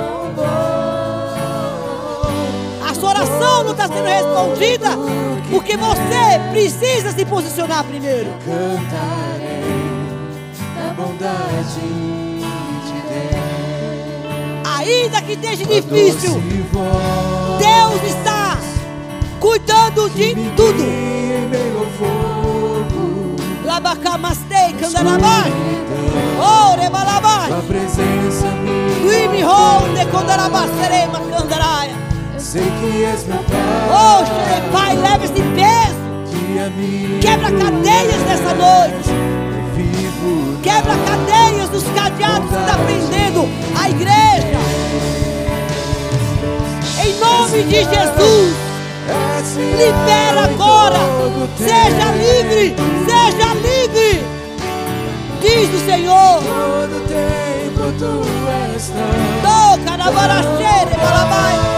sua 2.99 3.09
oração 3.09 3.63
não 3.63 3.71
está 3.71 3.87
sendo 3.87 4.05
respondida, 4.05 4.89
porque 5.49 5.77
você 5.77 6.39
precisa 6.51 7.11
se 7.11 7.25
posicionar 7.25 7.83
primeiro. 7.83 8.29
Cantarei 8.43 9.61
a 10.77 10.93
bondade 10.93 11.79
de 12.85 13.01
Deus. 13.09 14.27
Ainda 14.77 15.21
que 15.21 15.33
esteja 15.33 15.65
difícil, 15.65 16.41
Deus 17.59 18.03
está 18.15 18.57
cuidando 19.39 20.09
de 20.09 20.35
tudo. 20.55 22.36
Labacamastei, 23.87 24.73
candarabai. 24.81 25.53
Oh, 26.37 26.75
rebalabai. 26.75 27.51
A 27.53 27.61
presença 27.65 28.47
me. 28.61 28.99
Guime 29.01 29.41
ronde, 29.41 30.05
candarabasserema, 30.11 31.21
candaraia. 31.31 31.95
Sei 32.37 32.69
que 32.69 33.05
és 33.05 33.25
meu 33.25 33.37
Pai. 33.43 33.57
Oh, 33.89 34.71
Pai, 34.73 34.97
leva 34.97 35.23
esse 35.23 35.41
peso. 35.41 36.01
Quebra 37.21 37.49
cadeias 37.49 38.21
nessa 38.23 38.53
noite. 38.55 39.09
Quebra 40.61 40.93
cadeias 41.05 41.69
dos 41.69 41.83
cadeados 41.95 42.49
que 42.49 42.55
está 42.55 42.77
prendendo 42.83 43.47
a 43.81 43.89
igreja. 43.89 44.59
Em 47.05 47.19
nome 47.19 47.63
de 47.63 47.83
Jesus. 47.85 48.66
Libera 49.77 50.43
agora. 50.45 50.99
Seja 51.57 52.11
livre. 52.11 52.75
Seja 53.05 53.53
livre. 53.53 54.25
Diz 55.41 55.69
o 55.73 55.85
Senhor. 55.85 56.43
Todo 56.43 56.97
tempo 57.07 57.91
tu 57.99 58.11
és. 58.73 58.91
Toca 59.41 59.97
na 59.97 60.11
baracheira, 60.11 60.97
balabai 60.97 61.77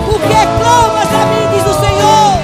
Por 0.06 0.20
que 0.20 0.46
clamas 0.58 1.12
a 1.12 1.26
mim, 1.26 1.48
diz 1.52 1.66
o 1.66 1.74
Senhor? 1.80 2.38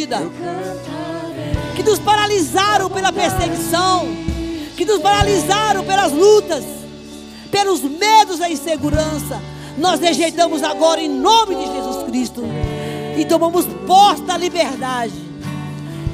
Vida 0.00 0.18
que 1.76 1.82
nos 1.82 1.98
paralisaram 1.98 2.88
pela 2.88 3.12
perseguição, 3.12 4.08
que 4.74 4.84
nos 4.86 4.98
paralisaram 4.98 5.84
pelas 5.84 6.10
lutas, 6.10 6.64
pelos 7.50 7.82
medos 7.82 8.38
da 8.38 8.48
insegurança. 8.48 9.40
Nós 9.76 10.00
rejeitamos 10.00 10.62
agora 10.62 11.02
em 11.02 11.08
nome 11.08 11.54
de 11.54 11.66
Jesus 11.66 12.02
Cristo 12.04 12.42
e 13.16 13.24
tomamos 13.26 13.66
posse 13.86 14.22
da 14.22 14.38
liberdade. 14.38 15.12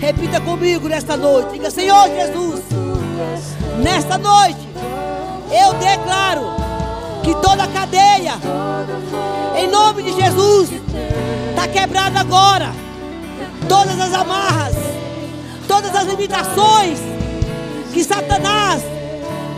Repita 0.01 0.41
comigo 0.41 0.89
nesta 0.89 1.17
noite. 1.17 1.53
Diga, 1.53 1.71
Senhor 1.71 2.09
Jesus, 2.09 2.63
nesta 3.83 4.19
noite 4.19 4.69
eu 5.51 5.75
declaro 5.75 6.57
que 7.23 7.35
toda 7.37 7.69
cadeia, 7.69 8.35
em 9.57 9.69
nome 9.69 10.03
de 10.03 10.13
Jesus, 10.13 10.71
está 11.51 11.69
quebrada 11.69 12.19
agora. 12.19 12.86
Todas 13.69 14.01
as 14.01 14.13
amarras, 14.13 14.75
todas 15.67 15.95
as 15.95 16.05
limitações 16.05 16.99
que 17.93 18.05
Satanás 18.05 18.83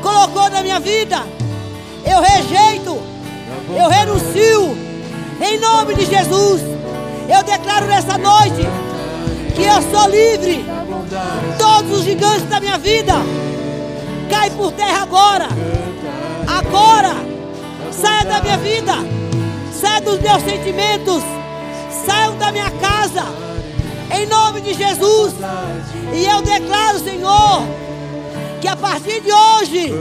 colocou 0.02 0.48
na 0.50 0.62
minha 0.62 0.80
vida, 0.80 1.22
eu 2.04 2.20
rejeito, 2.20 3.00
eu 3.76 3.88
renuncio, 3.88 4.76
em 5.40 5.58
nome 5.58 5.94
de 5.94 6.06
Jesus. 6.06 6.62
Eu 7.28 7.42
declaro 7.42 7.86
nessa 7.86 8.16
noite 8.16 8.66
que 9.54 9.62
eu 9.62 9.82
sou 9.90 10.08
livre. 10.08 10.64
Todos 11.58 11.98
os 11.98 12.04
gigantes 12.04 12.48
da 12.48 12.60
minha 12.60 12.78
vida 12.78 13.14
caem 14.30 14.50
por 14.52 14.72
terra 14.72 15.02
agora. 15.02 15.48
Agora, 16.46 17.14
saia 17.92 18.24
da 18.24 18.40
minha 18.40 18.56
vida, 18.58 18.92
saia 19.72 20.00
dos 20.00 20.20
meus 20.20 20.42
sentimentos, 20.42 21.22
saiam 22.06 22.36
da 22.38 22.50
minha 22.50 22.70
casa, 22.70 23.24
em 24.10 24.26
nome 24.26 24.60
de 24.60 24.74
Jesus. 24.74 25.34
E 26.12 26.24
eu 26.24 26.42
declaro, 26.42 26.98
Senhor, 26.98 27.62
que 28.60 28.68
a 28.68 28.76
partir 28.76 29.20
de 29.20 29.32
hoje 29.32 29.92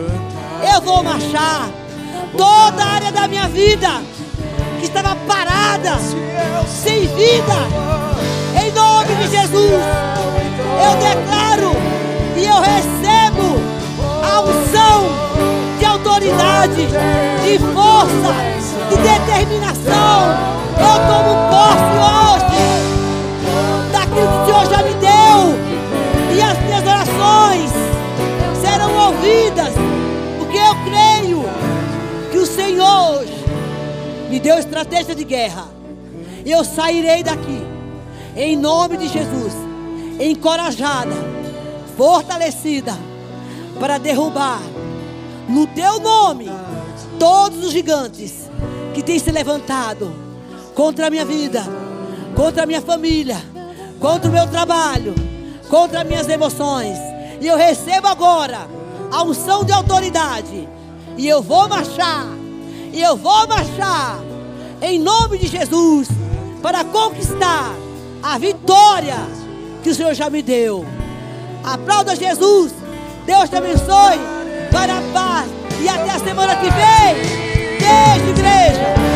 eu 0.74 0.82
vou 0.82 1.04
marchar. 1.04 1.70
Toda 2.36 2.84
a 2.84 2.88
área 2.88 3.12
da 3.12 3.28
minha 3.28 3.48
vida 3.48 4.02
que 4.80 4.86
estava 4.86 5.16
parada, 5.28 5.98
sem 6.68 7.08
vida, 7.08 7.54
em 8.62 8.72
nome 8.72 9.16
de 9.16 9.28
Jesus, 9.30 9.82
eu 10.84 10.94
declaro 11.00 11.72
e 12.36 12.46
eu 12.46 12.60
recebo 12.60 13.60
a 14.24 14.42
unção 14.42 15.06
de 15.80 15.86
autoridade, 15.86 16.86
de 16.86 17.60
força, 17.74 18.36
de 18.90 18.98
determinação. 18.98 20.58
Eu 20.78 20.96
tomo 21.08 21.34
posse 21.50 22.44
hoje 22.44 22.47
me 34.30 34.40
deu 34.40 34.58
estratégia 34.58 35.16
de 35.16 35.24
guerra. 35.24 35.68
Eu 36.46 36.64
sairei 36.64 37.24
daqui. 37.24 37.62
Em 38.36 38.56
nome 38.56 38.98
de 38.98 39.08
Jesus. 39.08 39.54
Encorajada. 40.20 41.16
Fortalecida. 41.96 42.98
Para 43.80 43.98
derrubar. 43.98 44.62
No 45.48 45.66
teu 45.68 46.00
nome. 46.00 46.50
Todos 47.20 47.66
os 47.66 47.72
gigantes 47.72 48.50
que 48.94 49.02
têm 49.02 49.20
se 49.20 49.32
levantado 49.32 50.14
contra 50.76 51.08
a 51.08 51.10
minha 51.10 51.26
vida, 51.26 51.64
contra 52.36 52.64
a 52.64 52.66
minha 52.66 52.82
família, 52.82 53.38
contra 54.00 54.30
o 54.30 54.34
meu 54.34 54.48
trabalho, 54.48 55.16
contra 55.70 56.02
as 56.02 56.08
minhas 56.08 56.30
emoções. 56.30 56.98
E 57.42 57.48
eu 57.48 57.58
recebo 57.58 58.08
agora 58.08 58.68
a 59.12 59.24
unção 59.24 59.64
de 59.64 59.72
autoridade. 59.72 60.68
E 61.18 61.28
eu 61.28 61.42
vou 61.42 61.68
marchar. 61.68 62.37
E 62.98 63.02
eu 63.04 63.16
vou 63.16 63.48
marchar 63.48 64.20
em 64.82 64.98
nome 64.98 65.38
de 65.38 65.46
Jesus 65.46 66.08
para 66.64 66.84
conquistar 66.84 67.72
a 68.24 68.40
vitória 68.40 69.18
que 69.84 69.92
o 69.92 69.94
Senhor 69.94 70.16
já 70.16 70.32
me 70.32 70.42
deu. 70.42 70.84
Aplauda 71.64 72.16
Jesus. 72.16 72.74
Deus 73.24 73.52
te 73.52 73.56
abençoe. 73.56 74.18
Para 74.72 74.98
a 74.98 75.02
paz. 75.14 75.48
E 75.80 75.88
até 75.88 76.10
a 76.10 76.20
semana 76.20 76.56
que 76.56 76.72
vem. 76.72 77.16
Beijo, 77.78 78.30
igreja. 78.32 79.07